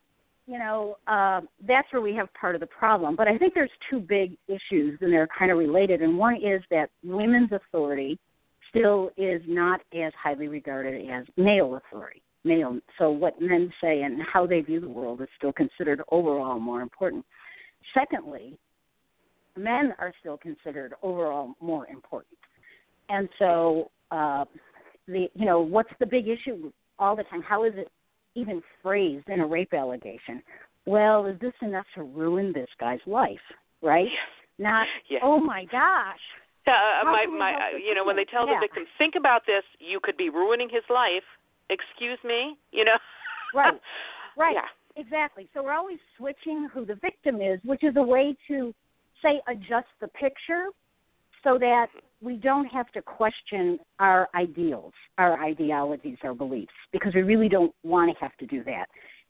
you 0.47 0.57
know, 0.57 0.97
uh, 1.07 1.41
that's 1.67 1.91
where 1.91 2.01
we 2.01 2.15
have 2.15 2.33
part 2.33 2.55
of 2.55 2.61
the 2.61 2.67
problem. 2.67 3.15
But 3.15 3.27
I 3.27 3.37
think 3.37 3.53
there's 3.53 3.71
two 3.89 3.99
big 3.99 4.37
issues, 4.47 4.97
and 5.01 5.11
they're 5.13 5.27
kind 5.37 5.51
of 5.51 5.57
related. 5.57 6.01
And 6.01 6.17
one 6.17 6.35
is 6.35 6.61
that 6.71 6.89
women's 7.03 7.51
authority 7.51 8.19
still 8.69 9.11
is 9.17 9.41
not 9.47 9.81
as 9.93 10.11
highly 10.21 10.47
regarded 10.47 11.09
as 11.09 11.25
male 11.37 11.75
authority. 11.75 12.21
Male. 12.43 12.79
So 12.97 13.11
what 13.11 13.39
men 13.39 13.71
say 13.79 14.01
and 14.01 14.19
how 14.21 14.47
they 14.47 14.61
view 14.61 14.79
the 14.79 14.89
world 14.89 15.21
is 15.21 15.27
still 15.37 15.53
considered 15.53 16.01
overall 16.11 16.59
more 16.59 16.81
important. 16.81 17.23
Secondly, 17.93 18.57
men 19.55 19.93
are 19.99 20.11
still 20.19 20.37
considered 20.37 20.93
overall 21.03 21.53
more 21.59 21.85
important. 21.87 22.37
And 23.09 23.29
so, 23.37 23.91
uh, 24.09 24.45
the 25.07 25.27
you 25.35 25.45
know, 25.45 25.59
what's 25.59 25.91
the 25.99 26.05
big 26.05 26.27
issue 26.27 26.71
all 26.97 27.15
the 27.15 27.23
time? 27.23 27.41
How 27.41 27.63
is 27.63 27.73
it 27.75 27.89
even 28.35 28.61
phrased 28.81 29.27
in 29.29 29.39
a 29.41 29.45
rape 29.45 29.73
allegation? 29.73 30.41
Well, 30.85 31.25
is 31.25 31.39
this 31.39 31.53
enough 31.61 31.85
to 31.95 32.03
ruin 32.03 32.51
this 32.53 32.69
guy's 32.79 32.99
life? 33.05 33.39
Right? 33.81 34.07
Not. 34.57 34.87
Yeah. 35.09 35.19
Oh 35.23 35.39
my 35.39 35.65
gosh. 35.65 36.19
Uh, 36.67 37.03
my 37.05 37.25
my, 37.25 37.53
uh, 37.53 37.77
you 37.77 37.95
know, 37.95 38.05
when 38.05 38.15
they 38.15 38.25
tell 38.25 38.47
Yeah. 38.47 38.55
the 38.55 38.67
victim, 38.67 38.85
think 38.97 39.15
about 39.15 39.45
this, 39.47 39.63
you 39.79 39.99
could 40.01 40.15
be 40.17 40.29
ruining 40.29 40.69
his 40.69 40.83
life. 40.89 41.23
Excuse 41.69 42.19
me, 42.23 42.57
you 42.71 42.85
know. 42.85 42.97
Right. 43.53 43.73
Right. 44.37 44.55
Yeah. 44.55 44.67
exactly. 44.95 45.49
So 45.53 45.61
we're 45.61 45.73
always 45.73 45.99
switching 46.17 46.69
who 46.73 46.85
the 46.85 46.95
victim 46.95 47.41
is, 47.41 47.59
which 47.65 47.83
is 47.83 47.97
a 47.97 48.01
way 48.01 48.33
to 48.47 48.73
say 49.21 49.41
adjust 49.47 49.87
the 49.99 50.07
picture 50.07 50.67
so 51.43 51.57
that 51.57 51.87
we 52.21 52.35
don't 52.35 52.65
have 52.65 52.91
to 52.91 53.01
question 53.01 53.79
our 53.99 54.29
ideals, 54.35 54.93
our 55.17 55.43
ideologies, 55.43 56.17
our 56.23 56.33
beliefs, 56.33 56.71
because 56.91 57.13
we 57.15 57.23
really 57.23 57.49
don't 57.49 57.73
want 57.83 58.15
to 58.15 58.23
have 58.23 58.35
to 58.37 58.45
do 58.45 58.63
that. 58.63 58.85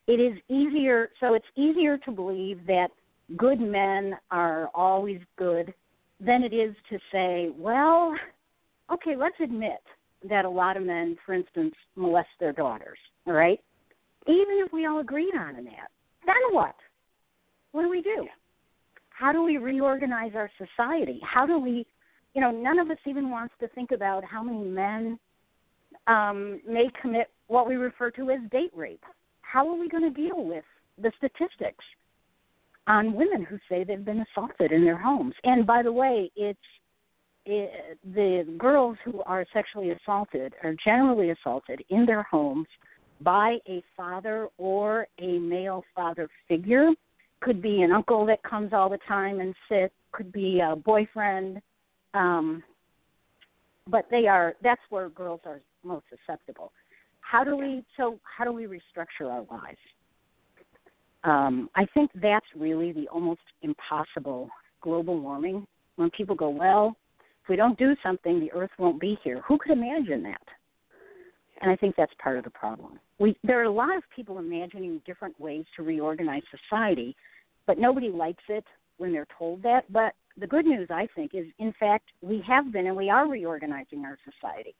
It 0.08 0.20
is 0.20 0.38
easier, 0.50 1.10
so 1.20 1.36
it's 1.36 1.46
easier 1.56 1.98
to 2.00 2.12
believe 2.12 2.66
that 2.68 2.90
good 3.38 3.62
men 3.62 4.18
are 4.30 4.70
always 4.74 5.22
good 5.38 5.74
than 6.20 6.44
it 6.44 6.54
is 6.54 6.76
to 6.90 7.00
say, 7.12 7.50
well, 7.58 8.16
okay, 8.92 9.16
let's 9.16 9.36
admit 9.42 9.82
that 10.30 10.46
a 10.46 10.50
lot 10.50 10.78
of 10.78 10.84
men, 10.84 11.18
for 11.26 11.34
instance, 11.34 11.74
molest 11.96 12.30
their 12.40 12.52
daughters, 12.52 12.98
all 13.26 13.34
right? 13.34 13.60
Even 14.28 14.62
if 14.66 14.72
we 14.72 14.86
all 14.86 15.00
agreed 15.00 15.34
on 15.36 15.56
that, 15.64 15.90
then 16.26 16.36
what? 16.52 16.76
What 17.72 17.84
do 17.84 17.90
we 17.90 18.02
do? 18.02 18.28
How 19.10 19.32
do 19.32 19.44
we 19.44 19.58
reorganize 19.58 20.34
our 20.36 20.52
society? 20.58 21.20
How 21.24 21.46
do 21.46 21.58
we, 21.58 21.88
you 22.34 22.42
know, 22.42 22.52
none 22.52 22.80
of 22.80 22.90
us 22.90 22.98
even 23.06 23.30
wants 23.30 23.54
to 23.60 23.68
think 23.70 23.92
about 23.92 24.24
how 24.24 24.44
many 24.44 24.64
men 24.64 25.20
um, 26.08 26.62
may 26.68 26.90
commit 27.02 27.30
what 27.48 27.68
we 27.68 27.76
refer 27.76 28.12
to 28.12 28.30
as 28.32 28.40
date 28.52 28.72
rape. 28.76 29.04
How 29.42 29.68
are 29.68 29.78
we 29.78 29.90
going 29.90 30.04
to 30.04 30.10
deal 30.10 30.44
with 30.46 30.64
the 31.02 31.12
statistics 31.18 31.84
on 32.88 33.14
women 33.14 33.44
who 33.44 33.58
say 33.70 33.84
they've 33.84 34.04
been 34.04 34.26
assaulted 34.32 34.72
in 34.72 34.86
their 34.86 34.98
homes? 34.98 35.34
And 35.44 35.68
by 35.68 35.84
the 35.84 35.92
way, 35.92 36.32
it's 36.36 36.60
it, 37.46 37.98
the 38.14 38.46
girls 38.58 38.98
who 39.04 39.22
are 39.24 39.46
sexually 39.52 39.92
assaulted 39.92 40.54
are 40.64 40.76
generally 40.86 41.32
assaulted 41.32 41.84
in 41.90 42.06
their 42.06 42.24
homes 42.24 42.68
by 43.22 43.58
a 43.68 43.84
father 43.98 44.48
or 44.58 45.08
a 45.20 45.40
male 45.40 45.84
father 45.96 46.30
figure. 46.48 46.90
Could 47.42 47.62
be 47.62 47.82
an 47.82 47.92
uncle 47.92 48.26
that 48.28 48.44
comes 48.44 48.74
all 48.74 48.90
the 48.90 49.00
time 49.08 49.40
and 49.40 49.56
sits. 49.68 49.94
Could 50.12 50.32
be 50.32 50.60
a 50.60 50.76
boyfriend. 50.76 51.62
Um, 52.14 52.64
but 53.88 54.06
they 54.12 54.28
are. 54.28 54.54
That's 54.64 54.82
where 54.90 55.10
girls 55.10 55.42
are 55.46 55.60
most 55.84 56.06
susceptible. 56.10 56.72
How 57.22 57.44
do 57.44 57.56
we? 57.56 57.84
So 57.98 58.20
how 58.24 58.44
do 58.44 58.52
we 58.52 58.66
restructure 58.66 59.30
our 59.30 59.46
lives? 59.50 59.80
Um, 61.24 61.70
I 61.76 61.86
think 61.94 62.12
that's 62.16 62.46
really 62.56 62.92
the 62.92 63.08
almost 63.10 63.42
impossible 63.62 64.50
global 64.82 65.20
warming. 65.20 65.66
When 65.96 66.10
people 66.12 66.36
go, 66.36 66.50
well, 66.50 66.96
if 67.44 67.50
we 67.50 67.56
don't 67.56 67.78
do 67.78 67.96
something, 68.02 68.40
the 68.40 68.52
Earth 68.54 68.72
won't 68.80 69.00
be 69.00 69.18
here. 69.24 69.42
Who 69.48 69.58
could 69.58 69.72
imagine 69.72 70.24
that? 70.24 70.42
And 71.62 71.70
I 71.70 71.76
think 71.76 71.96
that's 71.96 72.14
part 72.22 72.38
of 72.38 72.44
the 72.44 72.50
problem. 72.50 73.00
We, 73.20 73.38
there 73.44 73.60
are 73.60 73.66
a 73.66 73.72
lot 73.72 73.96
of 73.96 74.04
people 74.16 74.40
imagining 74.40 75.00
different 75.06 75.40
ways 75.40 75.64
to 75.76 75.84
reorganize 75.84 76.42
society, 76.70 77.16
but 77.68 77.78
nobody 77.78 78.10
likes 78.10 78.44
it 78.50 78.66
when 78.98 79.12
they're 79.12 79.28
told 79.38 79.62
that. 79.62 79.92
But 79.94 80.14
the 80.38 80.48
good 80.48 80.66
news, 80.66 80.88
I 80.90 81.08
think, 81.16 81.32
is 81.34 81.46
in 81.60 81.74
fact 81.80 82.06
we 82.22 82.44
have 82.48 82.72
been 82.72 82.88
and 82.88 82.96
we 82.96 83.10
are 83.10 83.28
reorganizing 83.30 84.06
our 84.06 84.18
society. 84.24 84.76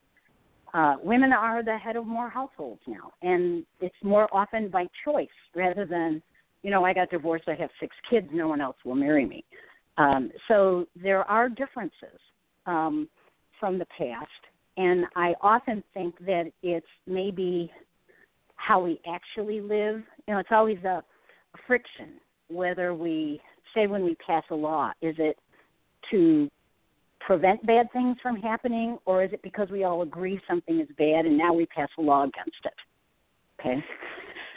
Uh, 0.74 0.96
women 1.04 1.34
are 1.34 1.64
the 1.64 1.78
head 1.78 1.98
of 1.98 2.06
more 2.06 2.30
households 2.30 2.82
now, 2.88 3.12
and 3.22 3.66
it's 3.82 3.96
more 4.04 4.30
often 4.34 4.70
by 4.70 4.86
choice 5.04 5.28
rather 5.54 5.86
than, 5.86 6.22
you 6.64 6.72
know, 6.72 6.86
I 6.86 6.94
got 6.94 7.10
divorced, 7.10 7.50
I 7.50 7.56
have 7.56 7.70
six 7.80 7.94
kids, 8.10 8.28
no 8.32 8.48
one 8.48 8.62
else 8.62 8.78
will 8.86 8.96
marry 8.96 9.26
me. 9.26 9.44
Um, 9.98 10.32
so 10.48 10.86
there 10.96 11.24
are 11.24 11.50
differences 11.50 12.20
um, 12.66 13.10
from 13.60 13.78
the 13.78 13.86
past, 13.98 14.30
and 14.78 15.06
I 15.18 15.34
often 15.42 15.84
think 15.94 16.18
that 16.26 16.46
it's 16.64 16.86
maybe 17.06 17.70
how 18.56 18.82
we 18.82 19.02
actually 19.06 19.60
live. 19.60 20.02
You 20.28 20.36
know, 20.36 20.40
it's 20.40 20.50
always 20.52 20.82
a, 20.86 21.04
friction 21.68 22.14
whether 22.50 22.94
we 22.94 23.42
say 23.74 23.88
when 23.88 24.04
we 24.04 24.16
pass 24.16 24.44
a 24.52 24.56
law, 24.56 24.92
is 25.02 25.16
it 25.18 25.38
to 26.12 26.50
prevent 27.20 27.66
bad 27.66 27.92
things 27.94 28.18
from 28.22 28.36
happening, 28.38 28.98
or 29.06 29.24
is 29.24 29.32
it 29.32 29.42
because 29.44 29.70
we 29.70 29.84
all 29.84 30.02
agree 30.02 30.40
something 30.50 30.80
is 30.80 30.88
bad 30.98 31.26
and 31.26 31.38
now 31.38 31.54
we 31.54 31.66
pass 31.68 31.90
a 31.98 32.02
law 32.02 32.24
against 32.24 32.58
it? 32.66 32.74
Okay, 33.60 33.84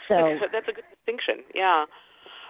so 0.07 0.37
that's 0.51 0.67
a 0.67 0.73
good 0.73 0.83
distinction. 0.95 1.43
Yeah. 1.53 1.85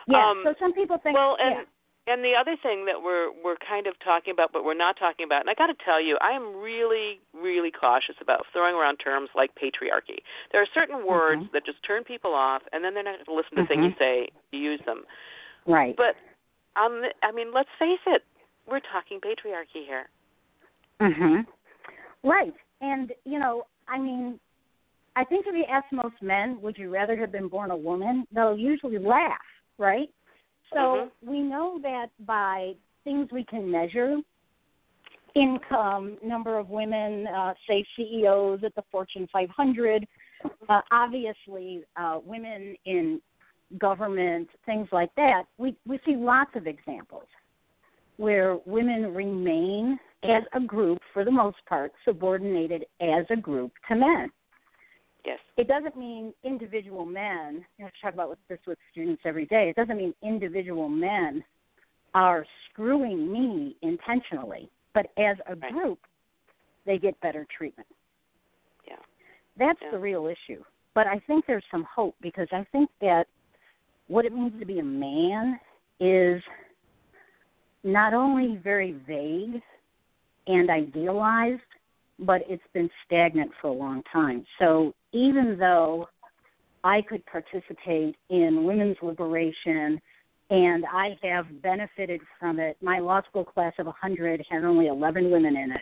Yeah. 0.07 0.29
Um, 0.29 0.41
so 0.45 0.53
some 0.59 0.73
people 0.73 0.97
think. 1.01 1.15
Well, 1.17 1.35
and 1.39 1.55
yeah. 1.55 1.61
And 2.07 2.23
the 2.23 2.33
other 2.39 2.55
thing 2.61 2.85
that 2.85 3.01
we're 3.01 3.31
we're 3.43 3.57
kind 3.67 3.87
of 3.87 3.95
talking 4.05 4.31
about, 4.31 4.53
but 4.53 4.63
we're 4.63 4.77
not 4.77 4.95
talking 4.95 5.25
about, 5.25 5.41
and 5.41 5.49
I 5.49 5.55
got 5.55 5.67
to 5.73 5.79
tell 5.83 5.99
you, 5.99 6.19
I 6.21 6.31
am 6.37 6.55
really 6.55 7.19
really 7.33 7.71
cautious 7.71 8.13
about 8.21 8.45
throwing 8.53 8.75
around 8.75 8.97
terms 8.97 9.29
like 9.33 9.49
patriarchy. 9.55 10.21
There 10.51 10.61
are 10.61 10.67
certain 10.71 11.03
words 11.05 11.41
Mm-hmm. 11.41 11.53
that 11.53 11.65
just 11.65 11.81
turn 11.81 12.03
people 12.03 12.31
off, 12.31 12.61
and 12.71 12.83
then 12.85 12.93
they're 12.93 13.03
not 13.03 13.25
going 13.25 13.25
to 13.25 13.33
listen 13.33 13.57
to 13.57 13.63
Mhm. 13.63 13.67
things 13.67 13.83
you 13.85 13.93
say, 13.97 14.29
you 14.51 14.59
use 14.59 14.81
them. 14.85 15.03
right. 15.65 15.95
But 15.97 16.15
um, 16.75 17.03
I 17.23 17.31
mean, 17.31 17.53
let's 17.53 17.69
face 17.79 17.99
it, 18.07 18.23
we're 18.67 18.81
talking 18.91 19.19
patriarchy 19.19 19.85
here. 19.85 20.09
Mhm. 20.99 21.45
Right. 22.23 22.53
And 22.81 23.13
you 23.25 23.39
know, 23.39 23.65
I 23.87 23.99
mean, 23.99 24.39
I 25.15 25.23
think 25.23 25.45
if 25.47 25.55
you 25.55 25.65
ask 25.65 25.85
most 25.91 26.21
men, 26.21 26.61
would 26.61 26.77
you 26.77 26.89
rather 26.89 27.15
have 27.17 27.31
been 27.31 27.47
born 27.47 27.71
a 27.71 27.77
woman? 27.77 28.27
They'll 28.31 28.57
usually 28.57 28.97
laugh, 28.97 29.39
right? 29.77 30.09
So 30.73 30.79
Mhm. 30.79 31.11
we 31.21 31.41
know 31.41 31.79
that 31.79 32.09
by 32.25 32.75
things 33.03 33.31
we 33.31 33.43
can 33.43 33.69
measure, 33.69 34.21
income, 35.35 36.17
number 36.23 36.57
of 36.57 36.69
women, 36.69 37.27
uh, 37.27 37.53
say 37.67 37.85
CEOs 37.95 38.63
at 38.63 38.73
the 38.75 38.81
Fortune 38.83 39.27
500, 39.27 40.07
uh, 40.67 40.81
obviously 40.91 41.83
uh, 41.95 42.19
women 42.23 42.75
in 42.85 43.21
government, 43.77 44.47
things 44.65 44.87
like 44.91 45.13
that. 45.15 45.43
We 45.57 45.75
we 45.87 45.99
see 46.05 46.15
lots 46.15 46.51
of 46.55 46.67
examples 46.67 47.27
where 48.17 48.57
women 48.65 49.13
remain 49.13 49.99
as 50.23 50.43
a 50.53 50.59
group, 50.59 50.99
for 51.13 51.25
the 51.25 51.31
most 51.31 51.57
part, 51.67 51.91
subordinated 52.05 52.85
as 53.01 53.25
a 53.29 53.35
group 53.35 53.71
to 53.87 53.95
men. 53.95 54.31
Yes. 55.25 55.39
It 55.57 55.67
doesn't 55.67 55.97
mean 55.97 56.33
individual 56.43 57.05
men. 57.05 57.65
You 57.77 57.85
know, 57.85 57.87
I 57.87 58.05
talk 58.05 58.13
about 58.13 58.37
this 58.47 58.59
with 58.67 58.77
students 58.91 59.23
every 59.25 59.45
day. 59.47 59.69
It 59.69 59.75
doesn't 59.75 59.97
mean 59.97 60.13
individual 60.21 60.87
men 60.87 61.43
are 62.13 62.45
screwing 62.69 63.31
me 63.31 63.75
intentionally, 63.81 64.69
but 64.93 65.07
as 65.17 65.37
a 65.47 65.55
Right. 65.55 65.73
group, 65.73 65.99
they 66.85 66.97
get 66.97 67.19
better 67.19 67.45
treatment. 67.45 67.87
Yeah. 68.87 68.99
That's 69.57 69.81
Yeah. 69.81 69.91
the 69.91 69.99
real 69.99 70.27
issue. 70.27 70.63
But 70.93 71.07
I 71.07 71.19
think 71.19 71.45
there's 71.45 71.65
some 71.71 71.83
hope 71.83 72.15
because 72.21 72.47
I 72.53 72.63
think 72.65 72.89
that 72.99 73.27
what 74.07 74.25
it 74.25 74.33
means 74.33 74.53
to 74.59 74.65
be 74.65 74.79
a 74.79 74.83
man 74.83 75.59
is 75.99 76.41
not 77.83 78.13
only 78.13 78.57
very 78.63 78.93
vague 79.07 79.61
and 80.47 80.69
idealized, 80.69 81.61
but 82.19 82.41
it's 82.47 82.63
been 82.73 82.89
stagnant 83.05 83.51
for 83.61 83.67
a 83.67 83.73
long 83.73 84.01
time. 84.11 84.45
So 84.59 84.93
even 85.11 85.57
though 85.59 86.07
I 86.83 87.01
could 87.01 87.25
participate 87.25 88.15
in 88.29 88.63
women's 88.63 88.97
liberation 89.01 89.99
and 90.49 90.85
I 90.85 91.17
have 91.23 91.61
benefited 91.61 92.21
from 92.39 92.59
it, 92.59 92.77
my 92.81 92.99
law 92.99 93.21
school 93.27 93.43
class 93.43 93.73
of 93.79 93.87
100 93.87 94.45
had 94.49 94.63
only 94.63 94.87
11 94.87 95.31
women 95.31 95.55
in 95.57 95.71
it. 95.71 95.81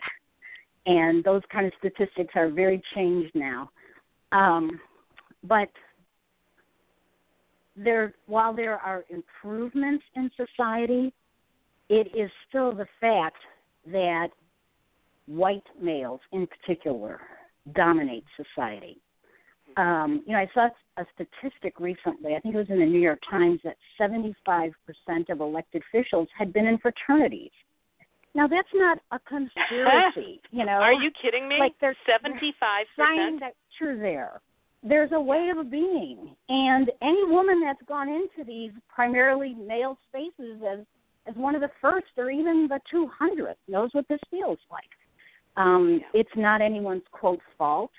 And 0.85 1.23
those 1.23 1.41
kind 1.51 1.65
of 1.65 1.73
statistics 1.79 2.33
are 2.35 2.49
very 2.49 2.81
changed 2.95 3.31
now. 3.35 3.69
Um, 4.31 4.79
but 5.43 5.69
there, 7.75 8.13
while 8.27 8.53
there 8.53 8.77
are 8.77 9.03
improvements 9.09 10.03
in 10.15 10.29
society, 10.35 11.13
it 11.89 12.07
is 12.15 12.29
still 12.49 12.73
the 12.73 12.87
fact 13.01 13.37
that 13.91 14.29
white 15.25 15.63
males 15.81 16.19
in 16.31 16.47
particular 16.47 17.19
dominate 17.75 18.25
society. 18.35 18.99
Um, 19.77 20.23
you 20.27 20.33
know, 20.33 20.39
I 20.39 20.49
saw 20.53 20.69
a 20.97 21.05
statistic 21.15 21.79
recently, 21.79 22.35
I 22.35 22.39
think 22.39 22.53
it 22.53 22.57
was 22.57 22.69
in 22.69 22.79
the 22.79 22.85
New 22.85 22.99
York 22.99 23.19
Times, 23.29 23.59
that 23.63 23.77
75% 23.99 24.73
of 25.29 25.39
elected 25.39 25.81
officials 25.89 26.27
had 26.37 26.53
been 26.53 26.67
in 26.67 26.77
fraternities. 26.77 27.51
Now, 28.35 28.47
that's 28.47 28.67
not 28.73 28.99
a 29.11 29.19
conspiracy, 29.19 30.41
you 30.51 30.65
know. 30.65 30.73
Are 30.73 30.93
you 30.93 31.11
kidding 31.21 31.47
me? 31.47 31.55
Like 31.59 31.79
sign 32.97 33.17
percent. 33.17 33.39
that 33.41 33.53
you're 33.79 33.97
there. 33.97 34.41
There's 34.83 35.11
a 35.13 35.19
way 35.19 35.49
of 35.57 35.71
being, 35.71 36.35
and 36.49 36.91
any 37.01 37.25
woman 37.25 37.61
that's 37.61 37.81
gone 37.87 38.09
into 38.09 38.45
these 38.45 38.71
primarily 38.93 39.53
male 39.53 39.97
spaces 40.09 40.61
as 40.69 40.79
as 41.25 41.35
one 41.35 41.55
of 41.55 41.61
the 41.61 41.71
first 41.81 42.07
or 42.17 42.29
even 42.29 42.67
the 42.67 42.81
200th 42.93 43.55
knows 43.69 43.89
what 43.93 44.05
this 44.09 44.19
feels 44.29 44.59
like. 44.69 44.83
Um, 45.55 46.01
It's 46.13 46.29
not 46.35 46.61
anyone's 46.61 47.03
quote 47.11 47.39
fault 47.57 47.91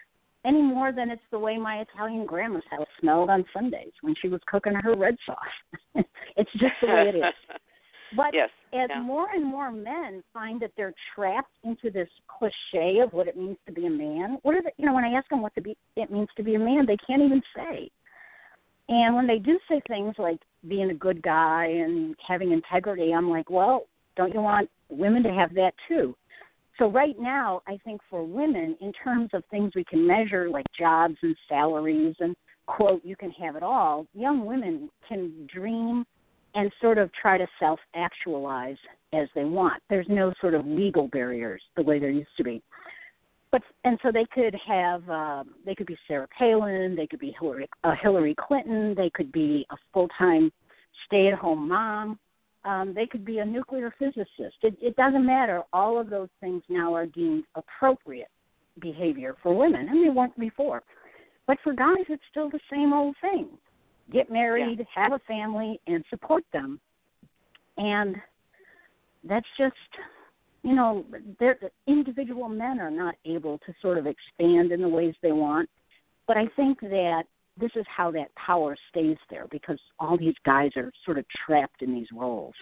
any 0.44 0.60
more 0.60 0.92
than 0.92 1.10
it's 1.10 1.22
the 1.30 1.38
way 1.38 1.56
my 1.56 1.76
Italian 1.80 2.26
grandma's 2.26 2.62
house 2.70 2.86
smelled 3.00 3.30
on 3.30 3.44
Sundays 3.52 3.92
when 4.02 4.14
she 4.20 4.28
was 4.28 4.40
cooking 4.46 4.74
her 4.74 4.94
red 4.94 5.16
sauce. 5.24 5.36
it's 6.36 6.52
just 6.52 6.74
the 6.82 6.88
way 6.88 7.08
it 7.08 7.16
is. 7.16 7.24
But 8.16 8.32
yes. 8.32 8.50
as 8.72 8.88
yeah. 8.90 9.00
more 9.00 9.26
and 9.32 9.44
more 9.44 9.70
men 9.70 10.22
find 10.32 10.60
that 10.62 10.72
they're 10.76 10.94
trapped 11.14 11.52
into 11.64 11.90
this 11.90 12.08
cliche 12.28 13.00
of 13.00 13.12
what 13.12 13.28
it 13.28 13.36
means 13.36 13.56
to 13.66 13.72
be 13.72 13.86
a 13.86 13.90
man, 13.90 14.38
what 14.42 14.56
is 14.56 14.62
it? 14.66 14.74
You 14.76 14.86
know, 14.86 14.94
when 14.94 15.04
I 15.04 15.12
ask 15.12 15.28
them 15.28 15.42
what 15.42 15.54
to 15.54 15.60
be, 15.60 15.76
it 15.96 16.10
means 16.10 16.28
to 16.36 16.42
be 16.42 16.54
a 16.54 16.58
man, 16.58 16.86
they 16.86 16.98
can't 17.06 17.22
even 17.22 17.42
say. 17.56 17.90
And 18.88 19.14
when 19.14 19.26
they 19.26 19.38
do 19.38 19.58
say 19.68 19.80
things 19.88 20.14
like 20.18 20.38
being 20.68 20.90
a 20.90 20.94
good 20.94 21.22
guy 21.22 21.66
and 21.66 22.14
having 22.26 22.52
integrity, 22.52 23.12
I'm 23.12 23.30
like, 23.30 23.48
well, 23.50 23.86
don't 24.16 24.34
you 24.34 24.40
want 24.40 24.68
women 24.90 25.22
to 25.22 25.32
have 25.32 25.54
that 25.54 25.72
too? 25.88 26.14
So 26.78 26.90
right 26.90 27.14
now, 27.18 27.62
I 27.66 27.78
think 27.84 28.00
for 28.10 28.24
women, 28.24 28.76
in 28.80 28.92
terms 28.92 29.30
of 29.32 29.44
things 29.50 29.72
we 29.74 29.84
can 29.84 30.06
measure 30.06 30.50
like 30.50 30.66
jobs 30.78 31.14
and 31.22 31.36
salaries 31.48 32.16
and 32.18 32.34
quote, 32.66 33.04
you 33.04 33.16
can 33.16 33.30
have 33.32 33.56
it 33.56 33.62
all, 33.62 34.06
young 34.14 34.44
women 34.44 34.90
can 35.08 35.48
dream 35.52 36.04
and 36.54 36.70
sort 36.80 36.98
of 36.98 37.10
try 37.12 37.38
to 37.38 37.46
self 37.58 37.80
actualize 37.94 38.76
as 39.12 39.28
they 39.34 39.44
want. 39.44 39.82
There's 39.90 40.06
no 40.08 40.32
sort 40.40 40.54
of 40.54 40.66
legal 40.66 41.08
barriers 41.08 41.62
the 41.76 41.82
way 41.82 41.98
there 41.98 42.10
used 42.10 42.36
to 42.36 42.44
be. 42.44 42.62
But 43.50 43.62
and 43.84 43.98
so 44.02 44.10
they 44.10 44.26
could 44.32 44.56
have 44.66 45.08
uh, 45.08 45.44
they 45.64 45.74
could 45.74 45.86
be 45.86 45.96
Sarah 46.08 46.28
Palin, 46.36 46.96
they 46.96 47.06
could 47.06 47.20
be 47.20 47.34
Hillary 47.38 47.68
uh, 47.84 47.94
Hillary 48.00 48.34
Clinton, 48.38 48.94
they 48.96 49.10
could 49.10 49.30
be 49.30 49.66
a 49.70 49.76
full 49.92 50.08
time 50.18 50.50
stay 51.06 51.28
at 51.28 51.38
home 51.38 51.68
mom, 51.68 52.18
um, 52.64 52.94
they 52.94 53.06
could 53.06 53.24
be 53.24 53.38
a 53.38 53.44
nuclear 53.44 53.94
physicist. 53.98 54.56
It, 54.62 54.76
it 54.80 54.96
doesn't 54.96 55.24
matter. 55.24 55.62
All 55.72 56.00
of 56.00 56.10
those 56.10 56.30
things 56.40 56.62
now 56.68 56.94
are 56.94 57.06
deemed 57.06 57.44
appropriate 57.54 58.30
behavior 58.80 59.36
for 59.42 59.54
women, 59.54 59.88
and 59.88 60.04
they 60.04 60.10
weren't 60.10 60.38
before. 60.38 60.82
But 61.46 61.58
for 61.62 61.74
guys, 61.74 62.04
it's 62.08 62.22
still 62.30 62.50
the 62.50 62.60
same 62.72 62.92
old 62.92 63.14
thing: 63.20 63.48
get 64.12 64.30
married, 64.30 64.78
yeah. 64.78 64.84
have 65.02 65.12
a 65.12 65.18
family, 65.20 65.80
and 65.86 66.04
support 66.10 66.44
them. 66.52 66.80
And 67.76 68.16
that's 69.28 69.46
just, 69.58 69.74
you 70.62 70.74
know, 70.74 71.04
individual 71.86 72.48
men 72.48 72.78
are 72.78 72.90
not 72.90 73.14
able 73.24 73.58
to 73.58 73.74
sort 73.82 73.98
of 73.98 74.06
expand 74.06 74.72
in 74.72 74.80
the 74.80 74.88
ways 74.88 75.14
they 75.22 75.32
want. 75.32 75.68
But 76.26 76.36
I 76.36 76.46
think 76.56 76.80
that 76.80 77.24
this 77.58 77.70
is 77.76 77.84
how 77.94 78.10
that 78.12 78.34
power 78.34 78.76
stays 78.90 79.16
there 79.30 79.46
because 79.50 79.78
all 79.98 80.18
these 80.18 80.34
guys 80.44 80.70
are 80.76 80.90
sort 81.04 81.18
of 81.18 81.24
trapped 81.46 81.82
in 81.82 81.94
these 81.94 82.08
roles. 82.12 82.54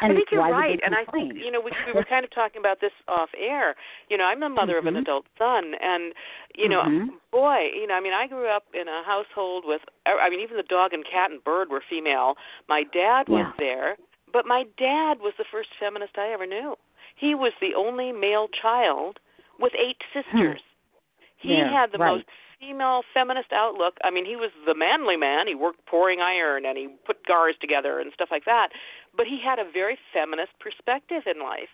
And 0.00 0.12
I 0.12 0.14
think 0.14 0.28
you're 0.30 0.42
right, 0.42 0.78
and 0.84 0.94
I 0.94 1.04
think 1.10 1.34
you 1.34 1.50
know 1.50 1.60
we, 1.60 1.72
we 1.86 1.92
were 1.92 2.04
kind 2.08 2.24
of 2.24 2.30
talking 2.34 2.60
about 2.60 2.80
this 2.80 2.92
off 3.08 3.30
air. 3.38 3.74
You 4.08 4.16
know, 4.16 4.24
I'm 4.24 4.40
the 4.40 4.48
mother 4.48 4.74
mm-hmm. 4.74 4.88
of 4.88 4.94
an 4.94 5.00
adult 5.00 5.26
son, 5.38 5.72
and 5.80 6.12
you 6.54 6.68
know, 6.68 6.82
mm-hmm. 6.82 7.16
boy, 7.30 7.68
you 7.74 7.86
know, 7.86 7.94
I 7.94 8.00
mean, 8.00 8.12
I 8.12 8.26
grew 8.26 8.48
up 8.48 8.64
in 8.72 8.88
a 8.88 9.02
household 9.04 9.64
with, 9.66 9.82
I 10.06 10.30
mean, 10.30 10.40
even 10.40 10.56
the 10.56 10.62
dog 10.62 10.92
and 10.92 11.04
cat 11.04 11.30
and 11.30 11.42
bird 11.44 11.68
were 11.70 11.82
female. 11.88 12.34
My 12.68 12.82
dad 12.82 13.28
was 13.28 13.46
yeah. 13.46 13.52
there, 13.58 13.96
but 14.32 14.46
my 14.46 14.64
dad 14.78 15.18
was 15.20 15.34
the 15.38 15.44
first 15.50 15.68
feminist 15.78 16.16
I 16.16 16.32
ever 16.32 16.46
knew. 16.46 16.76
He 17.16 17.34
was 17.34 17.52
the 17.60 17.74
only 17.76 18.12
male 18.12 18.48
child 18.48 19.18
with 19.58 19.72
eight 19.74 20.00
sisters. 20.12 20.60
Hmm. 20.60 21.48
He 21.48 21.54
yeah, 21.54 21.70
had 21.70 21.92
the 21.92 21.98
right. 21.98 22.16
most 22.16 22.26
female 22.58 23.02
feminist 23.12 23.52
outlook. 23.52 23.94
I 24.02 24.10
mean, 24.10 24.24
he 24.24 24.36
was 24.36 24.50
the 24.66 24.74
manly 24.74 25.16
man. 25.16 25.46
He 25.46 25.54
worked 25.54 25.84
pouring 25.86 26.20
iron 26.20 26.64
and 26.64 26.76
he 26.76 26.88
put 27.06 27.26
cars 27.26 27.54
together 27.60 28.00
and 28.00 28.10
stuff 28.14 28.28
like 28.30 28.44
that. 28.46 28.68
But 29.16 29.26
he 29.26 29.40
had 29.42 29.58
a 29.58 29.64
very 29.64 29.98
feminist 30.12 30.52
perspective 30.60 31.22
in 31.26 31.42
life. 31.42 31.72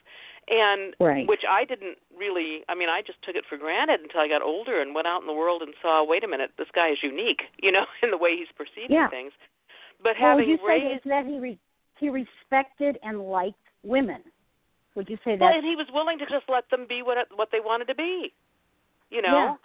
And 0.50 0.94
right. 0.98 1.26
which 1.28 1.46
I 1.48 1.64
didn't 1.64 1.98
really 2.18 2.62
I 2.68 2.74
mean, 2.74 2.88
I 2.88 3.02
just 3.06 3.22
took 3.22 3.36
it 3.36 3.44
for 3.48 3.56
granted 3.56 4.00
until 4.02 4.20
I 4.20 4.28
got 4.28 4.42
older 4.42 4.82
and 4.82 4.94
went 4.94 5.06
out 5.06 5.20
in 5.20 5.28
the 5.28 5.32
world 5.32 5.62
and 5.62 5.72
saw, 5.80 6.04
wait 6.04 6.24
a 6.24 6.28
minute, 6.28 6.50
this 6.58 6.66
guy 6.74 6.90
is 6.90 6.98
unique, 7.02 7.42
you 7.62 7.70
know, 7.70 7.86
in 8.02 8.10
the 8.10 8.18
way 8.18 8.36
he's 8.36 8.50
perceiving 8.56 8.96
yeah. 8.96 9.08
things. 9.08 9.32
But 10.02 10.14
well, 10.18 10.34
having 10.34 10.48
you 10.48 10.58
raised 10.66 11.04
say 11.04 11.10
that 11.10 11.26
he 11.26 11.38
re- 11.38 11.60
he 11.98 12.08
respected 12.10 12.98
and 13.02 13.22
liked 13.22 13.54
women. 13.82 14.22
Would 14.94 15.08
you 15.08 15.16
say 15.24 15.36
that? 15.36 15.40
well, 15.40 15.54
and 15.54 15.64
he 15.64 15.76
was 15.76 15.86
willing 15.92 16.18
to 16.18 16.26
just 16.26 16.44
let 16.48 16.68
them 16.70 16.86
be 16.88 17.02
what 17.02 17.16
what 17.34 17.48
they 17.52 17.60
wanted 17.60 17.86
to 17.86 17.94
be. 17.94 18.32
You 19.10 19.22
know, 19.22 19.56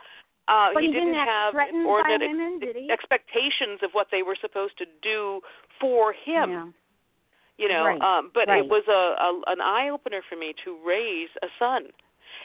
yeah. 0.47 0.53
uh, 0.53 0.67
but 0.73 0.83
he, 0.83 0.87
he 0.87 0.93
didn't 0.93 1.13
didn't 1.13 1.27
have 1.27 1.53
by 1.53 1.67
women, 1.73 2.59
did 2.59 2.75
he? 2.75 2.89
expectations 2.91 3.81
of 3.81 3.91
what 3.93 4.07
they 4.11 4.21
were 4.21 4.37
supposed 4.39 4.77
to 4.77 4.85
do 5.01 5.41
for 5.81 6.13
him. 6.13 6.49
Yeah. 6.51 6.67
You 7.57 7.67
know, 7.67 7.85
Right, 7.85 8.01
um, 8.01 8.31
but 8.33 8.47
right. 8.47 8.63
it 8.63 8.69
was 8.69 8.83
a, 8.87 8.91
a 9.17 9.51
an 9.51 9.61
eye 9.61 9.89
opener 9.89 10.21
for 10.27 10.35
me 10.35 10.53
to 10.63 10.77
raise 10.85 11.29
a 11.41 11.47
son, 11.57 11.87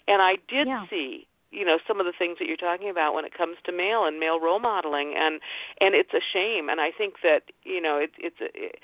and 0.08 0.22
I 0.22 0.36
did 0.48 0.66
Yeah. 0.66 0.86
see 0.88 1.26
you 1.53 1.64
know 1.64 1.78
some 1.86 2.00
of 2.00 2.07
the 2.07 2.12
things 2.16 2.38
that 2.38 2.46
you're 2.48 2.57
talking 2.57 2.88
about 2.90 3.14
when 3.14 3.24
it 3.24 3.36
comes 3.36 3.57
to 3.64 3.72
male 3.72 4.05
and 4.05 4.18
male 4.18 4.40
role 4.40 4.59
modeling 4.61 5.14
and 5.16 5.40
and 5.80 5.94
it's 5.94 6.12
a 6.14 6.20
shame. 6.20 6.68
And 6.68 6.80
i 6.80 6.90
think 6.90 7.16
that 7.22 7.53
you 7.64 7.80
know 7.80 7.98
it, 7.98 8.11
it's 8.18 8.36
it, 8.40 8.80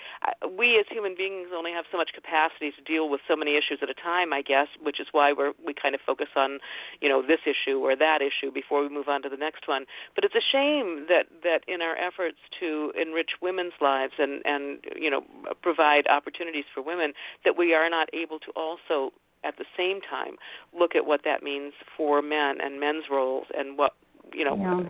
we 0.56 0.78
as 0.78 0.86
human 0.90 1.14
beings 1.16 1.48
only 1.54 1.72
have 1.72 1.84
so 1.90 1.96
much 1.96 2.10
capacity 2.14 2.70
to 2.72 2.82
deal 2.82 3.08
with 3.08 3.20
so 3.26 3.34
many 3.36 3.56
issues 3.56 3.80
at 3.82 3.88
a 3.88 3.94
time 3.94 4.32
i 4.32 4.42
guess 4.42 4.68
which 4.82 5.00
is 5.00 5.08
why 5.12 5.32
we're 5.32 5.52
we 5.64 5.74
kind 5.74 5.94
of 5.94 6.00
focus 6.04 6.28
on 6.36 6.58
you 7.00 7.08
know 7.08 7.22
this 7.22 7.40
issue 7.46 7.78
or 7.78 7.96
that 7.96 8.20
issue 8.22 8.52
before 8.52 8.82
we 8.82 8.88
move 8.88 9.08
on 9.08 9.22
to 9.22 9.28
the 9.28 9.36
next 9.36 9.68
one. 9.68 9.84
But 10.14 10.24
it's 10.24 10.34
a 10.34 10.40
shame 10.52 11.06
that 11.08 11.26
that 11.42 11.62
in 11.66 11.82
our 11.82 11.96
efforts 11.96 12.38
to 12.60 12.92
enrich 13.00 13.30
women's 13.40 13.74
lives 13.80 14.14
and 14.18 14.42
and 14.44 14.78
you 14.96 15.10
know 15.10 15.22
provide 15.62 16.06
opportunities 16.08 16.64
for 16.72 16.82
women 16.82 17.12
that 17.44 17.56
we 17.56 17.74
are 17.74 17.88
not 17.88 18.08
able 18.12 18.38
to 18.40 18.50
also 18.56 19.12
at 19.44 19.56
the 19.56 19.64
same 19.76 20.00
time 20.08 20.36
look 20.78 20.94
at 20.94 21.04
what 21.04 21.20
that 21.24 21.42
means 21.42 21.72
for 21.96 22.22
men 22.22 22.56
and 22.62 22.80
men's 22.80 23.04
roles 23.10 23.46
and 23.56 23.78
what 23.78 23.92
you 24.32 24.44
know 24.44 24.56
Yeah. 24.56 24.88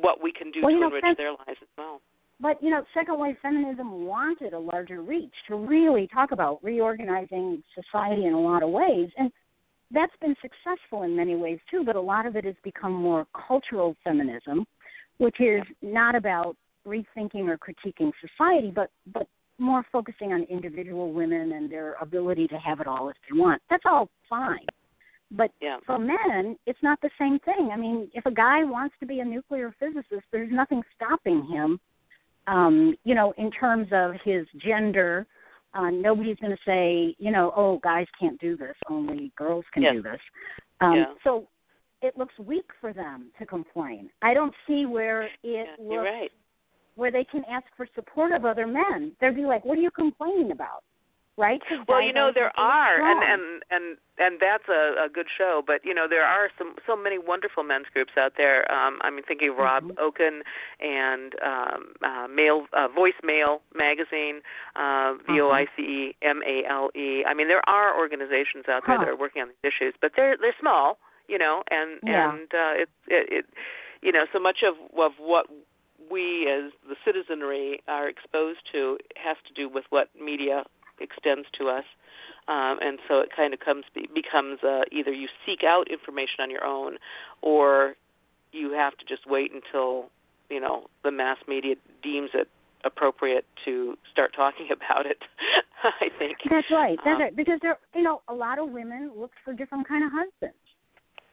what 0.00 0.22
we 0.22 0.32
can 0.32 0.50
do 0.50 0.62
Well, 0.62 0.70
to 0.70 0.74
you 0.74 0.80
know, 0.80 0.86
enrich 0.88 1.16
their 1.16 1.30
lives 1.30 1.60
as 1.62 1.68
well. 1.78 2.00
But 2.40 2.62
you 2.62 2.70
know, 2.70 2.84
second 2.94 3.18
wave 3.18 3.36
feminism 3.42 4.06
wanted 4.06 4.54
a 4.54 4.58
larger 4.58 5.02
reach 5.02 5.34
to 5.48 5.56
really 5.56 6.08
talk 6.08 6.32
about 6.32 6.62
reorganizing 6.64 7.62
society 7.74 8.24
in 8.26 8.32
a 8.32 8.40
lot 8.40 8.62
of 8.62 8.70
ways, 8.70 9.10
and 9.18 9.30
that's 9.90 10.12
been 10.20 10.34
successful 10.40 11.02
in 11.02 11.14
many 11.14 11.36
ways 11.36 11.58
too. 11.70 11.84
But 11.84 11.96
a 11.96 12.00
lot 12.00 12.26
of 12.26 12.36
it 12.36 12.44
has 12.44 12.54
become 12.64 12.94
more 12.94 13.26
cultural 13.46 13.94
feminism, 14.02 14.64
which 15.18 15.38
is 15.40 15.62
not 15.82 16.14
about 16.14 16.56
rethinking 16.86 17.46
or 17.48 17.58
critiquing 17.58 18.10
society, 18.20 18.72
but 18.74 18.90
but 19.12 19.26
more 19.60 19.84
focusing 19.92 20.32
on 20.32 20.42
individual 20.44 21.12
women 21.12 21.52
and 21.52 21.70
their 21.70 21.94
ability 22.00 22.48
to 22.48 22.56
have 22.56 22.80
it 22.80 22.86
all 22.86 23.08
if 23.08 23.16
they 23.30 23.38
want. 23.38 23.62
That's 23.70 23.84
all 23.86 24.08
fine. 24.28 24.66
But 25.30 25.52
Yeah. 25.60 25.78
for 25.86 25.98
men, 25.98 26.58
it's 26.66 26.82
not 26.82 27.00
the 27.00 27.10
same 27.18 27.38
thing. 27.40 27.70
I 27.70 27.76
mean, 27.76 28.10
if 28.14 28.26
a 28.26 28.30
guy 28.32 28.64
wants 28.64 28.96
to 28.98 29.06
be 29.06 29.20
a 29.20 29.24
nuclear 29.24 29.70
physicist, 29.78 30.24
there's 30.32 30.50
nothing 30.50 30.82
stopping 30.96 31.44
him. 31.46 31.78
Um, 32.46 32.96
you 33.04 33.14
know, 33.14 33.32
in 33.32 33.50
terms 33.52 33.92
of 33.92 34.14
his 34.24 34.48
gender, 34.56 35.26
uh, 35.74 35.90
nobody's 35.90 36.38
going 36.38 36.56
to 36.56 36.62
say, 36.64 37.14
you 37.18 37.30
know, 37.30 37.52
oh, 37.54 37.78
guys 37.78 38.06
can't 38.18 38.40
do 38.40 38.56
this, 38.56 38.74
only 38.88 39.30
girls 39.36 39.64
can 39.72 39.84
Yes. 39.84 39.94
do 39.94 40.02
this. 40.02 40.20
Um, 40.80 40.94
Yeah. 40.96 41.14
So 41.22 41.48
it 42.02 42.16
looks 42.16 42.36
weak 42.38 42.68
for 42.80 42.92
them 42.92 43.30
to 43.38 43.46
complain. 43.46 44.10
I 44.22 44.34
don't 44.34 44.54
see 44.66 44.86
where 44.86 45.22
it 45.22 45.32
Yeah, 45.42 45.64
looks 45.78 45.92
you're 45.92 46.02
right. 46.02 46.32
Where 46.96 47.10
they 47.10 47.24
can 47.24 47.44
ask 47.50 47.66
for 47.76 47.86
support 47.94 48.32
of 48.32 48.44
other 48.44 48.66
men. 48.66 49.12
They'd 49.20 49.34
be 49.36 49.44
like, 49.44 49.64
"What 49.64 49.78
are 49.78 49.80
you 49.82 49.90
complaining 49.90 50.50
about?" 50.50 50.82
Right? 51.38 51.62
Well, 51.88 52.02
you 52.02 52.12
know 52.12 52.30
there 52.34 52.52
are, 52.58 52.96
and 53.00 53.22
strong. 53.22 53.32
and 53.32 53.62
and 53.70 53.96
and 54.18 54.40
that's 54.40 54.68
a, 54.68 55.06
a 55.06 55.08
good 55.08 55.26
show. 55.38 55.62
But 55.66 55.82
you 55.84 55.94
know 55.94 56.06
there 56.06 56.24
are 56.24 56.50
some 56.58 56.74
so 56.86 56.94
many 56.94 57.16
wonderful 57.16 57.62
men's 57.62 57.86
groups 57.94 58.12
out 58.18 58.32
there. 58.36 58.70
Um, 58.70 58.98
I 59.00 59.08
mean, 59.08 59.22
thinking 59.26 59.48
of 59.50 59.56
Rob 59.56 59.84
Mhm. 59.84 59.98
Okun 59.98 60.42
and 60.80 61.34
um, 61.40 61.94
uh, 62.04 62.26
Male 62.28 62.66
uh, 62.74 62.88
Voice 62.88 63.14
Male 63.22 63.62
magazine, 63.74 64.42
uh, 64.76 64.80
Uh-huh. 65.16 65.32
V 65.32 65.40
O 65.40 65.50
I 65.50 65.64
C 65.76 65.82
E 65.82 66.16
M 66.20 66.42
A 66.44 66.64
L 66.68 66.90
E. 66.94 67.24
I 67.24 67.32
mean, 67.32 67.48
there 67.48 67.66
are 67.66 67.96
organizations 67.96 68.68
out 68.68 68.84
there 68.86 68.98
Huh. 68.98 69.04
that 69.04 69.08
are 69.08 69.16
working 69.16 69.40
on 69.40 69.48
these 69.48 69.72
issues, 69.72 69.94
but 70.02 70.12
they're 70.16 70.36
they're 70.36 70.56
small, 70.60 70.98
you 71.26 71.38
know, 71.38 71.62
and 71.70 72.00
Yeah. 72.02 72.32
and 72.34 72.52
uh, 72.52 72.72
it, 72.82 72.88
it 73.08 73.32
it 73.32 73.46
you 74.02 74.12
know 74.12 74.26
so 74.32 74.38
much 74.40 74.62
of 74.62 74.74
of 74.98 75.12
what 75.18 75.46
we 76.10 76.48
as 76.50 76.72
the 76.88 76.96
citizenry 77.04 77.80
are 77.88 78.08
exposed 78.08 78.60
to 78.72 78.98
has 79.16 79.36
to 79.46 79.52
do 79.54 79.68
with 79.68 79.84
what 79.90 80.08
media 80.20 80.64
extends 81.00 81.46
to 81.58 81.68
us 81.68 81.84
um, 82.48 82.78
and 82.80 82.98
so 83.08 83.20
it 83.20 83.30
kind 83.34 83.54
of 83.54 83.60
comes 83.60 83.84
becomes 84.14 84.58
uh, 84.62 84.80
either 84.92 85.12
you 85.12 85.28
seek 85.46 85.62
out 85.64 85.90
information 85.90 86.40
on 86.40 86.50
your 86.50 86.64
own 86.64 86.96
or 87.42 87.94
you 88.52 88.72
have 88.72 88.96
to 88.98 89.04
just 89.06 89.22
wait 89.26 89.52
until 89.52 90.10
you 90.50 90.60
know 90.60 90.86
the 91.04 91.10
mass 91.10 91.38
media 91.48 91.74
deems 92.02 92.30
it 92.34 92.48
appropriate 92.84 93.44
to 93.64 93.96
start 94.10 94.32
talking 94.34 94.68
about 94.72 95.06
it 95.06 95.18
i 96.00 96.08
think 96.18 96.36
That's 96.50 96.66
right. 96.70 96.98
That's 97.04 97.16
Um, 97.16 97.20
right. 97.22 97.36
Because 97.36 97.58
there, 97.62 97.78
you 97.94 98.02
know, 98.02 98.20
a 98.28 98.34
lot 98.34 98.58
of 98.58 98.68
women 98.70 99.12
look 99.16 99.30
for 99.44 99.54
different 99.54 99.88
kind 99.88 100.04
of 100.04 100.10
husbands 100.12 100.56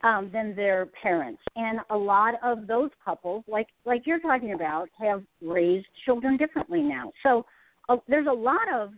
um, 0.04 0.30
than 0.32 0.56
their 0.56 0.88
parents, 1.02 1.42
and 1.56 1.80
a 1.90 1.98
lot 1.98 2.36
of 2.44 2.68
those 2.68 2.90
couples, 3.04 3.44
like 3.48 3.68
like 3.86 4.04
you're 4.06 4.20
talking 4.20 4.54
about, 4.54 4.90
have 5.00 5.24
raised 5.42 5.88
children 6.06 6.38
differently 6.38 6.82
now. 6.82 7.12
So 7.24 7.46
uh, 7.90 7.98
there's 8.08 8.28
a 8.28 8.34
lot 8.34 8.72
of 8.74 8.92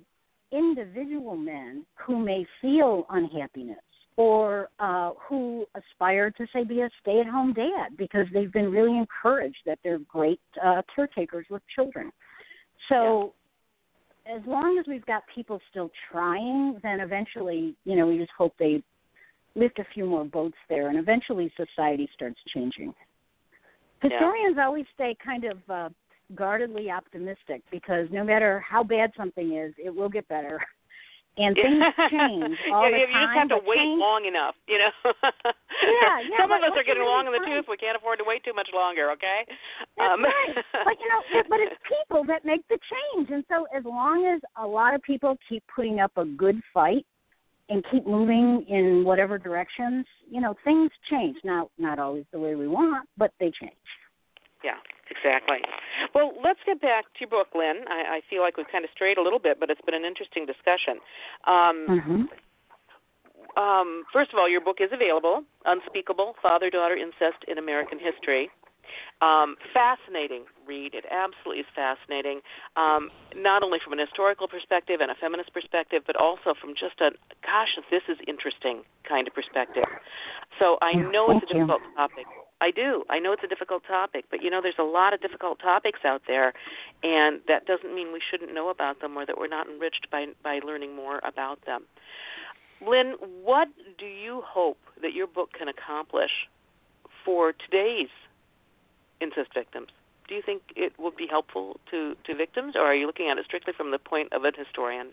individual 0.51 1.35
men 1.35 1.85
who 1.95 2.17
may 2.19 2.45
feel 2.61 3.05
unhappiness 3.09 3.77
or 4.17 4.69
uh, 4.79 5.11
who 5.29 5.65
aspire 5.75 6.29
to 6.31 6.45
say 6.51 6.63
be 6.63 6.81
a 6.81 6.89
stay-at-home 7.01 7.53
dad 7.53 7.95
because 7.97 8.25
they've 8.33 8.51
been 8.51 8.69
really 8.69 8.97
encouraged 8.97 9.59
that 9.65 9.79
they're 9.83 9.99
great 9.99 10.41
uh, 10.61 10.81
caretakers 10.93 11.45
with 11.49 11.61
children. 11.73 12.11
So 12.89 13.33
as 14.25 14.41
long 14.45 14.77
as 14.77 14.85
we've 14.87 15.05
got 15.05 15.23
people 15.33 15.61
still 15.69 15.89
trying, 16.11 16.79
then 16.83 16.99
eventually, 16.99 17.75
you 17.85 17.95
know, 17.95 18.07
we 18.07 18.17
just 18.17 18.31
hope 18.37 18.53
they 18.59 18.83
lift 19.55 19.79
a 19.79 19.85
few 19.93 20.05
more 20.05 20.25
boats 20.25 20.57
there, 20.69 20.89
and 20.89 20.97
eventually 20.97 21.51
society 21.57 22.09
starts 22.13 22.39
changing. 22.53 22.93
Yeah. 24.03 24.09
Historians 24.09 24.57
always 24.59 24.85
stay 24.95 25.15
kind 25.23 25.43
of 25.43 25.57
uh, 25.69 25.89
guardedly 26.35 26.89
optimistic 26.89 27.61
because 27.71 28.07
no 28.11 28.23
matter 28.23 28.63
how 28.67 28.83
bad 28.83 29.11
something 29.17 29.57
is, 29.57 29.73
it 29.77 29.93
will 29.93 30.09
get 30.09 30.27
better. 30.27 30.59
And 31.37 31.55
things 31.55 31.79
change 32.11 32.57
all 32.73 32.83
yeah, 32.83 32.91
the 32.91 32.99
you 32.99 33.07
time. 33.15 33.23
just 33.23 33.37
have 33.37 33.49
to 33.55 33.61
wait 33.63 33.79
change, 33.79 34.01
long 34.01 34.25
enough, 34.27 34.55
you 34.67 34.75
know. 34.75 34.91
Yeah, 35.79 36.19
yeah, 36.19 36.35
Some 36.35 36.51
of 36.51 36.59
us 36.59 36.75
are 36.75 36.83
getting 36.83 37.03
you 37.03 37.07
long 37.07 37.27
in 37.27 37.31
the 37.31 37.39
tooth. 37.39 37.63
We 37.69 37.77
can't 37.77 37.95
afford 37.95 38.19
to 38.19 38.25
wait 38.27 38.43
too 38.43 38.51
much 38.51 38.67
longer. 38.73 39.11
Okay. 39.11 39.47
That's 39.95 40.11
um, 40.11 40.25
right. 40.25 40.51
But 40.83 40.99
you 40.99 41.07
know, 41.07 41.39
it, 41.39 41.45
but 41.47 41.59
it's 41.61 41.75
people 41.87 42.25
that 42.25 42.43
make 42.43 42.67
the 42.67 42.77
change, 42.91 43.29
and 43.29 43.45
so 43.47 43.67
as 43.71 43.85
long 43.85 44.25
as 44.27 44.41
a 44.61 44.67
lot 44.67 44.93
of 44.93 45.01
people 45.01 45.37
keep 45.47 45.63
putting 45.73 46.01
up 46.01 46.11
a 46.17 46.25
good 46.25 46.59
fight 46.73 47.05
and 47.69 47.85
keep 47.91 48.05
moving 48.05 48.65
in 48.67 49.03
whatever 49.05 49.37
directions, 49.37 50.05
you 50.29 50.41
know, 50.41 50.55
things 50.63 50.89
change. 51.09 51.37
Not 51.43 51.69
not 51.77 51.99
always 51.99 52.25
the 52.31 52.39
way 52.39 52.55
we 52.55 52.67
want, 52.67 53.07
but 53.17 53.31
they 53.39 53.51
change. 53.61 53.73
Yeah, 54.63 54.75
exactly. 55.09 55.57
Well, 56.13 56.33
let's 56.43 56.59
get 56.65 56.81
back 56.81 57.05
to 57.05 57.19
your 57.21 57.29
book, 57.29 57.47
Lynn. 57.55 57.85
I, 57.87 58.17
I 58.17 58.21
feel 58.29 58.41
like 58.41 58.57
we've 58.57 58.67
kind 58.71 58.83
of 58.83 58.91
strayed 58.93 59.17
a 59.17 59.21
little 59.21 59.39
bit, 59.39 59.59
but 59.59 59.69
it's 59.69 59.81
been 59.81 59.95
an 59.95 60.03
interesting 60.03 60.45
discussion. 60.45 60.99
Um, 61.47 61.85
Mm-hmm. 61.89 62.21
um, 63.57 64.03
first 64.11 64.33
of 64.33 64.39
all, 64.39 64.49
your 64.49 64.61
book 64.61 64.77
is 64.81 64.89
available 64.91 65.43
Unspeakable 65.65 66.35
Father 66.41 66.69
Daughter 66.69 66.97
Incest 66.97 67.45
in 67.47 67.57
American 67.57 67.99
History. 67.99 68.49
Um, 69.21 69.55
fascinating 69.73 70.45
read. 70.65 70.93
It 70.93 71.05
absolutely 71.11 71.61
is 71.61 71.67
fascinating, 71.75 72.41
um, 72.75 73.09
not 73.35 73.63
only 73.63 73.79
from 73.83 73.93
an 73.93 73.99
historical 73.99 74.47
perspective 74.47 75.01
and 75.01 75.11
a 75.11 75.15
feminist 75.15 75.53
perspective, 75.53 76.03
but 76.07 76.15
also 76.15 76.53
from 76.59 76.73
just 76.73 77.01
a, 77.01 77.11
gosh, 77.43 77.77
this 77.91 78.03
is 78.07 78.17
interesting 78.27 78.83
kind 79.07 79.27
of 79.27 79.33
perspective. 79.33 79.85
So 80.57 80.77
I 80.81 80.93
Yeah, 80.93 81.11
know 81.11 81.31
it's 81.31 81.43
a 81.43 81.45
thank 81.47 81.53
you. 81.53 81.59
difficult 81.59 81.81
topic. 81.95 82.25
I 82.61 82.71
do. 82.71 83.03
I 83.09 83.19
know 83.19 83.31
it's 83.31 83.43
a 83.43 83.47
difficult 83.47 83.83
topic, 83.87 84.25
but 84.29 84.43
you 84.43 84.49
know, 84.49 84.61
there's 84.61 84.79
a 84.79 84.83
lot 84.83 85.13
of 85.13 85.21
difficult 85.21 85.59
topics 85.59 85.99
out 86.03 86.23
there, 86.27 86.53
and 87.03 87.39
that 87.47 87.65
doesn't 87.65 87.95
mean 87.95 88.11
we 88.11 88.19
shouldn't 88.19 88.53
know 88.53 88.69
about 88.69 88.99
them 88.99 89.15
or 89.17 89.25
that 89.25 89.37
we're 89.37 89.47
not 89.47 89.67
enriched 89.67 90.07
by 90.11 90.25
by 90.43 90.59
learning 90.65 90.95
more 90.95 91.19
about 91.23 91.65
them. 91.65 91.85
Lynn, 92.85 93.15
what 93.43 93.67
do 93.97 94.05
you 94.05 94.41
hope 94.45 94.77
that 95.01 95.13
your 95.13 95.27
book 95.27 95.51
can 95.57 95.67
accomplish 95.67 96.31
for 97.25 97.53
today's 97.53 98.09
incest 99.21 99.53
victims? 99.53 99.87
Do 100.27 100.35
you 100.35 100.41
think 100.45 100.61
it 100.75 100.93
would 100.99 101.15
be 101.15 101.27
helpful 101.29 101.79
to, 101.91 102.15
to 102.25 102.35
victims, 102.35 102.73
or 102.75 102.81
are 102.81 102.95
you 102.95 103.07
looking 103.07 103.29
at 103.29 103.37
it 103.37 103.45
strictly 103.45 103.73
from 103.75 103.91
the 103.91 103.97
point 103.97 104.31
of 104.31 104.43
a 104.43 104.51
historian? 104.55 105.07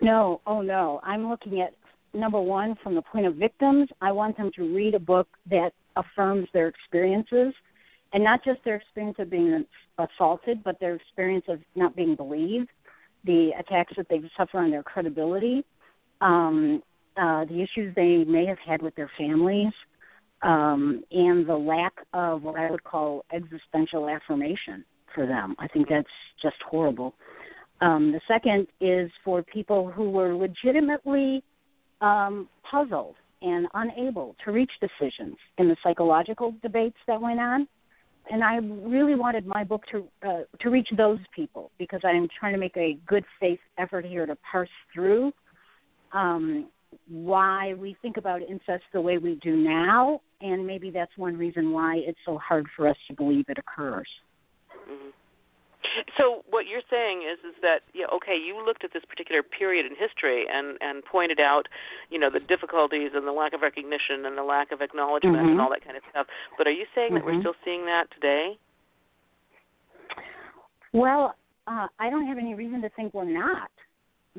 No, 0.00 0.40
oh 0.46 0.62
no. 0.62 1.00
I'm 1.02 1.28
looking 1.28 1.60
at 1.60 1.74
number 2.12 2.40
one 2.40 2.76
from 2.82 2.94
the 2.94 3.02
point 3.02 3.26
of 3.26 3.34
victims. 3.36 3.88
I 4.00 4.12
want 4.12 4.36
them 4.36 4.50
to 4.56 4.74
read 4.74 4.94
a 4.94 5.00
book 5.00 5.28
that 5.50 5.72
affirms 5.96 6.46
their 6.52 6.68
experiences, 6.68 7.52
and 8.12 8.22
not 8.22 8.44
just 8.44 8.62
their 8.64 8.76
experience 8.76 9.16
of 9.18 9.30
being 9.30 9.64
assaulted, 9.98 10.62
but 10.62 10.78
their 10.78 10.94
experience 10.94 11.44
of 11.48 11.60
not 11.74 11.96
being 11.96 12.14
believed, 12.14 12.68
the 13.24 13.50
attacks 13.58 13.94
that 13.96 14.08
they 14.08 14.20
suffer 14.36 14.58
on 14.58 14.70
their 14.70 14.82
credibility, 14.82 15.64
um, 16.20 16.82
uh, 17.16 17.44
the 17.44 17.62
issues 17.62 17.94
they 17.94 18.24
may 18.24 18.44
have 18.46 18.58
had 18.58 18.82
with 18.82 18.94
their 18.94 19.10
families, 19.16 19.72
um, 20.44 21.02
and 21.10 21.48
the 21.48 21.56
lack 21.56 21.94
of 22.12 22.42
what 22.42 22.56
I 22.56 22.70
would 22.70 22.84
call 22.84 23.24
existential 23.32 24.08
affirmation 24.08 24.84
for 25.14 25.26
them. 25.26 25.56
I 25.58 25.66
think 25.68 25.88
that's 25.88 26.06
just 26.40 26.56
horrible. 26.68 27.14
Um, 27.80 28.12
the 28.12 28.20
second 28.28 28.66
is 28.80 29.10
for 29.24 29.42
people 29.42 29.90
who 29.90 30.10
were 30.10 30.34
legitimately 30.34 31.42
um, 32.00 32.48
puzzled 32.70 33.16
and 33.42 33.66
unable 33.74 34.36
to 34.44 34.52
reach 34.52 34.70
decisions 34.80 35.36
in 35.58 35.68
the 35.68 35.76
psychological 35.82 36.54
debates 36.62 36.96
that 37.06 37.20
went 37.20 37.40
on. 37.40 37.66
And 38.30 38.42
I 38.44 38.56
really 38.56 39.14
wanted 39.14 39.46
my 39.46 39.64
book 39.64 39.82
to 39.92 40.08
uh, 40.26 40.42
to 40.60 40.70
reach 40.70 40.88
those 40.96 41.18
people 41.34 41.70
because 41.78 42.00
I 42.04 42.10
am 42.12 42.26
trying 42.38 42.54
to 42.54 42.58
make 42.58 42.76
a 42.76 42.98
good 43.06 43.24
faith 43.38 43.58
effort 43.76 44.06
here 44.06 44.24
to 44.24 44.36
parse 44.50 44.70
through 44.94 45.32
um, 46.12 46.68
why 47.08 47.74
we 47.74 47.96
think 48.02 48.16
about 48.16 48.42
incest 48.42 48.84
the 48.92 49.00
way 49.00 49.18
we 49.18 49.36
do 49.36 49.56
now, 49.56 50.20
and 50.40 50.66
maybe 50.66 50.90
that's 50.90 51.16
one 51.16 51.36
reason 51.36 51.72
why 51.72 51.96
it's 51.96 52.18
so 52.24 52.38
hard 52.38 52.66
for 52.76 52.88
us 52.88 52.96
to 53.08 53.14
believe 53.14 53.44
it 53.48 53.58
occurs. 53.58 54.08
hmm 54.86 55.10
So 56.18 56.42
what 56.48 56.66
you're 56.66 56.86
saying 56.90 57.22
is 57.22 57.38
is 57.44 57.54
that 57.62 57.80
yeah, 57.92 58.06
okay, 58.14 58.36
you 58.36 58.60
looked 58.64 58.84
at 58.84 58.92
this 58.92 59.04
particular 59.04 59.42
period 59.42 59.86
in 59.86 59.94
history 59.94 60.44
and 60.50 60.76
and 60.80 61.04
pointed 61.04 61.40
out, 61.40 61.68
you 62.10 62.18
know, 62.18 62.30
the 62.30 62.40
difficulties 62.40 63.10
and 63.14 63.26
the 63.26 63.32
lack 63.32 63.52
of 63.52 63.60
recognition 63.62 64.24
and 64.26 64.36
the 64.36 64.42
lack 64.42 64.72
of 64.72 64.80
acknowledgement 64.80 65.36
Mhm. 65.46 65.52
and 65.52 65.60
all 65.60 65.70
that 65.70 65.84
kind 65.84 65.96
of 65.96 66.02
stuff. 66.10 66.26
But 66.58 66.66
are 66.66 66.72
you 66.72 66.86
saying 66.94 67.14
that 67.14 67.24
we're 67.24 67.34
Mhm. 67.34 67.40
still 67.40 67.56
seeing 67.64 67.84
that 67.86 68.10
today? 68.10 68.58
Well, 70.92 71.34
uh, 71.66 71.88
I 71.98 72.10
don't 72.10 72.26
have 72.26 72.38
any 72.38 72.54
reason 72.54 72.80
to 72.82 72.88
think 72.90 73.14
we're 73.14 73.24
not, 73.24 73.70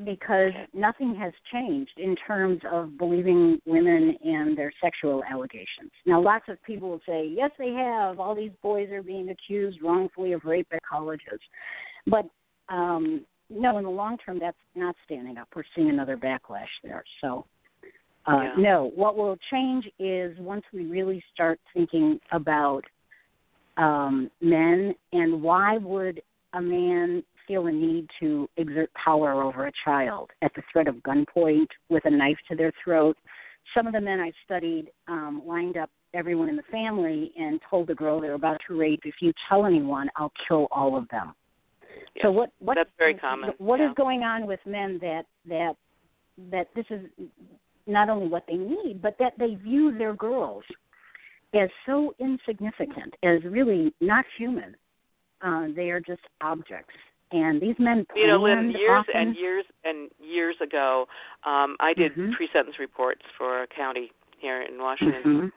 because 0.04 0.52
nothing 0.74 1.14
has 1.14 1.32
changed 1.50 1.92
in 1.96 2.14
terms 2.26 2.60
of 2.70 2.98
believing 2.98 3.58
women 3.64 4.14
and 4.22 4.56
their 4.56 4.72
sexual 4.82 5.24
allegations. 5.24 5.90
Now, 6.04 6.20
lots 6.20 6.44
of 6.48 6.62
people 6.64 6.90
will 6.90 7.00
say, 7.06 7.26
yes, 7.34 7.50
they 7.58 7.70
have. 7.70 8.20
All 8.20 8.34
these 8.34 8.52
boys 8.62 8.90
are 8.90 9.02
being 9.02 9.30
accused 9.30 9.78
wrongfully 9.82 10.32
of 10.32 10.44
rape 10.44 10.68
at 10.72 10.80
colleges. 10.82 11.40
But 12.06 12.26
um, 12.68 13.24
no, 13.48 13.78
in 13.78 13.84
the 13.84 13.90
long 13.90 14.18
term, 14.18 14.38
that's 14.38 14.56
not 14.74 14.94
standing 15.04 15.38
up. 15.38 15.48
We're 15.54 15.62
seeing 15.74 15.88
another 15.88 16.16
backlash 16.16 16.66
there. 16.82 17.04
So, 17.20 17.46
uh, 18.26 18.40
Yeah. 18.42 18.54
no, 18.58 18.92
what 18.96 19.16
will 19.16 19.38
change 19.50 19.88
is 19.98 20.36
once 20.38 20.64
we 20.72 20.86
really 20.86 21.22
start 21.32 21.60
thinking 21.72 22.20
about 22.32 22.84
um, 23.76 24.30
men 24.40 24.94
and 25.12 25.42
why 25.42 25.78
would 25.78 26.20
a 26.54 26.60
man 26.60 27.22
feel 27.46 27.66
a 27.66 27.72
need 27.72 28.08
to 28.20 28.48
exert 28.56 28.90
power 28.94 29.42
over 29.42 29.66
a 29.66 29.72
child 29.84 30.30
at 30.42 30.52
the 30.54 30.62
threat 30.72 30.88
of 30.88 30.96
gunpoint 30.96 31.68
with 31.88 32.04
a 32.04 32.10
knife 32.10 32.38
to 32.50 32.56
their 32.56 32.72
throat. 32.82 33.16
Some 33.74 33.86
of 33.86 33.92
the 33.92 34.00
men 34.00 34.20
I 34.20 34.32
studied 34.44 34.90
um, 35.08 35.42
lined 35.44 35.76
up 35.76 35.90
everyone 36.14 36.48
in 36.48 36.56
the 36.56 36.62
family 36.70 37.32
and 37.36 37.60
told 37.68 37.88
the 37.88 37.94
girl 37.94 38.20
they're 38.20 38.34
about 38.34 38.60
to 38.68 38.78
rape, 38.78 39.00
"If 39.04 39.16
you 39.20 39.32
tell 39.48 39.66
anyone, 39.66 40.08
I'll 40.16 40.32
kill 40.46 40.68
all 40.70 40.96
of 40.96 41.08
them." 41.08 41.34
So 42.22 42.30
what? 42.30 42.50
What? 42.60 42.76
That's 42.76 42.90
very 42.98 43.14
common, 43.14 43.50
What 43.58 43.80
is 43.80 43.88
yeah. 43.88 43.94
going 43.96 44.22
on 44.22 44.46
with 44.46 44.60
men 44.66 44.98
that 45.00 45.26
that 45.48 45.74
that 46.50 46.68
this 46.74 46.86
is 46.90 47.02
not 47.86 48.08
only 48.08 48.28
what 48.28 48.44
they 48.46 48.56
need, 48.56 49.00
but 49.02 49.16
that 49.18 49.34
they 49.38 49.54
view 49.54 49.96
their 49.96 50.14
girls 50.14 50.64
as 51.54 51.68
so 51.86 52.14
insignificant, 52.18 53.14
as 53.22 53.42
really 53.44 53.94
not 54.00 54.24
human. 54.36 54.76
Uh, 55.42 55.68
they 55.74 55.90
are 55.90 56.00
just 56.00 56.22
objects. 56.40 56.94
And 57.32 57.60
these 57.60 57.74
men 57.78 58.06
You 58.14 58.28
know, 58.28 58.38
Lynn, 58.38 58.70
years 58.70 59.00
often, 59.00 59.16
and 59.16 59.36
years 59.36 59.64
and 59.84 60.10
years 60.20 60.56
ago, 60.60 61.08
um, 61.44 61.76
I 61.80 61.92
did 61.92 62.14
Mhm. 62.14 62.32
pre-sentence 62.32 62.78
reports 62.78 63.22
for 63.36 63.62
a 63.62 63.66
county 63.66 64.12
here 64.38 64.62
in 64.62 64.80
Washington, 64.80 65.22
Mhm. 65.24 65.52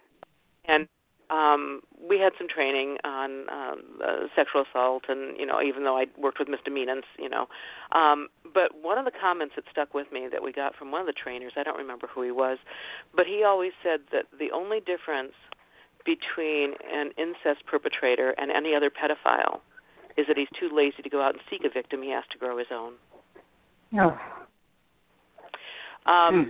and 0.66 0.90
um, 1.30 1.84
we 2.00 2.18
had 2.18 2.34
some 2.40 2.48
training 2.48 2.98
on 3.04 3.48
um, 3.50 4.02
uh, 4.04 4.28
sexual 4.36 4.64
assault, 4.64 5.08
and 5.10 5.38
you 5.38 5.46
know, 5.46 5.62
even 5.62 5.84
though 5.84 5.96
I 5.96 6.08
worked 6.18 6.40
with 6.40 6.48
misdemeanants 6.48 7.06
you 7.20 7.30
know, 7.30 7.48
um, 7.92 8.30
but 8.52 8.74
one 8.74 8.98
of 8.98 9.06
the 9.06 9.12
comments 9.12 9.56
that 9.56 9.66
stuck 9.70 9.94
with 9.94 10.12
me 10.12 10.28
that 10.28 10.42
we 10.42 10.52
got 10.52 10.76
from 10.76 10.92
one 10.92 11.02
of 11.02 11.08
the 11.08 11.14
trainers, 11.14 11.54
I 11.56 11.62
don't 11.62 11.78
remember 11.78 12.08
who 12.08 12.24
he 12.24 12.32
was, 12.32 12.58
but 13.14 13.28
he 13.28 13.44
always 13.44 13.74
said 13.84 14.02
that 14.12 14.26
the 14.40 14.50
only 14.52 14.80
difference 14.80 15.36
between 16.04 16.74
an 16.92 17.12
incest 17.16 17.64
perpetrator 17.68 18.32
and 18.40 18.50
any 18.50 18.74
other 18.74 18.90
pedophile 18.90 19.62
is 20.20 20.28
that 20.28 20.38
he's 20.38 20.52
too 20.60 20.70
lazy 20.74 21.02
to 21.02 21.10
go 21.10 21.22
out 21.22 21.34
and 21.34 21.42
seek 21.50 21.62
a 21.64 21.74
victim. 21.74 22.02
He 22.04 22.12
has 22.12 22.24
to 22.32 22.38
grow 22.38 22.58
his 22.58 22.68
own. 22.72 22.94
Oh. 23.94 24.18
Um, 26.06 26.46
Hmm. 26.46 26.50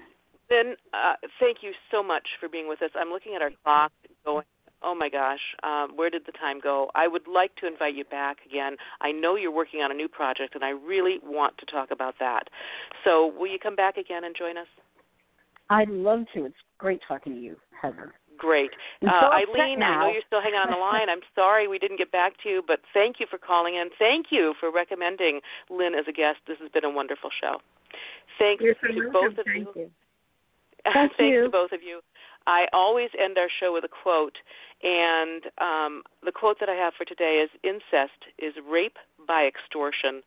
Then, 0.49 0.75
uh, 0.93 1.13
thank 1.39 1.57
you 1.61 1.73
so 1.91 2.01
much 2.01 2.27
for 2.39 2.49
being 2.49 2.67
with 2.67 2.81
us. 2.81 2.89
I'm 2.95 3.09
looking 3.09 3.35
at 3.35 3.41
our 3.41 3.51
clock, 3.63 3.91
going, 4.25 4.45
oh 4.81 4.95
my 4.95 5.07
gosh, 5.07 5.39
um, 5.63 5.95
where 5.95 6.09
did 6.09 6.23
the 6.25 6.31
time 6.31 6.59
go? 6.59 6.89
I 6.95 7.07
would 7.07 7.27
like 7.27 7.55
to 7.57 7.67
invite 7.67 7.93
you 7.93 8.03
back 8.05 8.37
again. 8.49 8.75
I 9.01 9.11
know 9.11 9.35
you're 9.35 9.51
working 9.51 9.81
on 9.81 9.91
a 9.91 9.93
new 9.93 10.07
project, 10.07 10.55
and 10.55 10.63
I 10.63 10.69
really 10.69 11.19
want 11.23 11.57
to 11.59 11.65
talk 11.67 11.91
about 11.91 12.15
that. 12.19 12.45
So, 13.03 13.31
will 13.37 13.47
you 13.47 13.59
come 13.61 13.75
back 13.75 13.97
again 13.97 14.23
and 14.23 14.35
join 14.35 14.57
us? 14.57 14.67
I'd 15.69 15.89
love 15.89 16.25
to. 16.33 16.45
It's 16.45 16.55
great 16.79 17.01
talking 17.07 17.33
to 17.35 17.39
you, 17.39 17.55
Heather. 17.79 18.13
Great. 18.39 18.71
Uh, 19.05 19.29
Eileen, 19.35 19.83
I 19.83 20.07
know 20.07 20.11
you're 20.11 20.23
still 20.25 20.41
hanging 20.41 20.57
on 20.57 20.71
the 20.71 20.77
line. 20.81 21.09
I'm 21.09 21.21
sorry 21.35 21.67
we 21.67 21.77
didn't 21.77 21.97
get 21.97 22.11
back 22.11 22.33
to 22.43 22.49
you, 22.49 22.63
but 22.65 22.79
thank 22.93 23.19
you 23.19 23.27
for 23.29 23.37
calling 23.37 23.75
in. 23.75 23.89
Thank 23.99 24.27
you 24.31 24.53
for 24.59 24.71
recommending 24.71 25.41
Lynn 25.69 25.93
as 25.93 26.05
a 26.07 26.13
guest. 26.13 26.39
This 26.47 26.57
has 26.61 26.71
been 26.71 26.85
a 26.85 26.89
wonderful 26.89 27.29
show. 27.41 27.57
Thanks 28.39 28.63
You're 28.63 28.75
to 28.75 29.11
welcome. 29.11 29.11
both 29.11 29.37
of 29.37 29.45
Thank 29.45 29.67
you. 29.75 29.81
you. 29.81 29.91
Thank 30.93 31.11
Thanks 31.17 31.19
you. 31.19 31.43
to 31.43 31.49
both 31.49 31.71
of 31.73 31.83
you. 31.83 31.99
I 32.47 32.65
always 32.73 33.09
end 33.19 33.37
our 33.37 33.49
show 33.59 33.73
with 33.73 33.83
a 33.83 33.91
quote, 33.91 34.37
and 34.81 35.43
um, 35.59 36.03
the 36.23 36.31
quote 36.31 36.57
that 36.61 36.69
I 36.69 36.75
have 36.75 36.93
for 36.97 37.05
today 37.05 37.43
is 37.43 37.49
Incest 37.63 38.31
is 38.39 38.53
rape 38.67 38.97
by 39.27 39.43
extortion. 39.45 40.23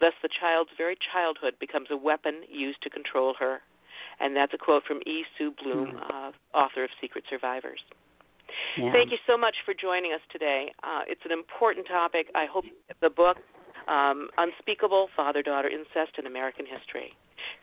Thus, 0.00 0.12
the 0.22 0.28
child's 0.28 0.70
very 0.78 0.96
childhood 1.12 1.54
becomes 1.58 1.88
a 1.90 1.96
weapon 1.96 2.42
used 2.48 2.80
to 2.82 2.90
control 2.90 3.34
her. 3.40 3.60
And 4.20 4.34
that's 4.34 4.52
a 4.54 4.58
quote 4.58 4.84
from 4.84 4.98
E. 5.06 5.24
Sue 5.36 5.52
Blume, 5.62 6.00
uh, 6.00 6.32
author 6.56 6.84
of 6.84 6.90
Secret 7.00 7.24
Survivors. 7.28 7.80
Yeah. 8.78 8.92
Thank 8.92 9.10
you 9.10 9.18
so 9.26 9.36
much 9.36 9.56
for 9.64 9.74
joining 9.74 10.12
us 10.12 10.20
today. 10.32 10.72
Uh, 10.82 11.02
it's 11.06 11.20
an 11.24 11.32
important 11.32 11.86
topic. 11.86 12.28
I 12.34 12.46
hope 12.46 12.64
the 13.00 13.10
book, 13.10 13.36
um, 13.88 14.28
Unspeakable 14.38 15.08
Father 15.14 15.42
Daughter 15.42 15.68
Incest 15.68 16.18
in 16.18 16.26
American 16.26 16.64
History. 16.64 17.12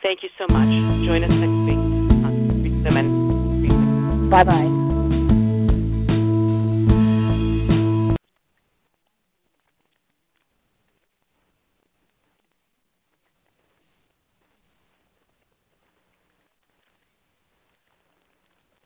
Thank 0.02 0.24
you 0.24 0.30
so 0.38 0.46
much. 0.48 0.70
Join 1.06 1.24
us 1.24 1.32
next 1.32 1.60
week 1.66 1.78
on 2.26 2.84
Women. 2.84 4.30
Bye 4.30 4.44
bye. 4.44 4.83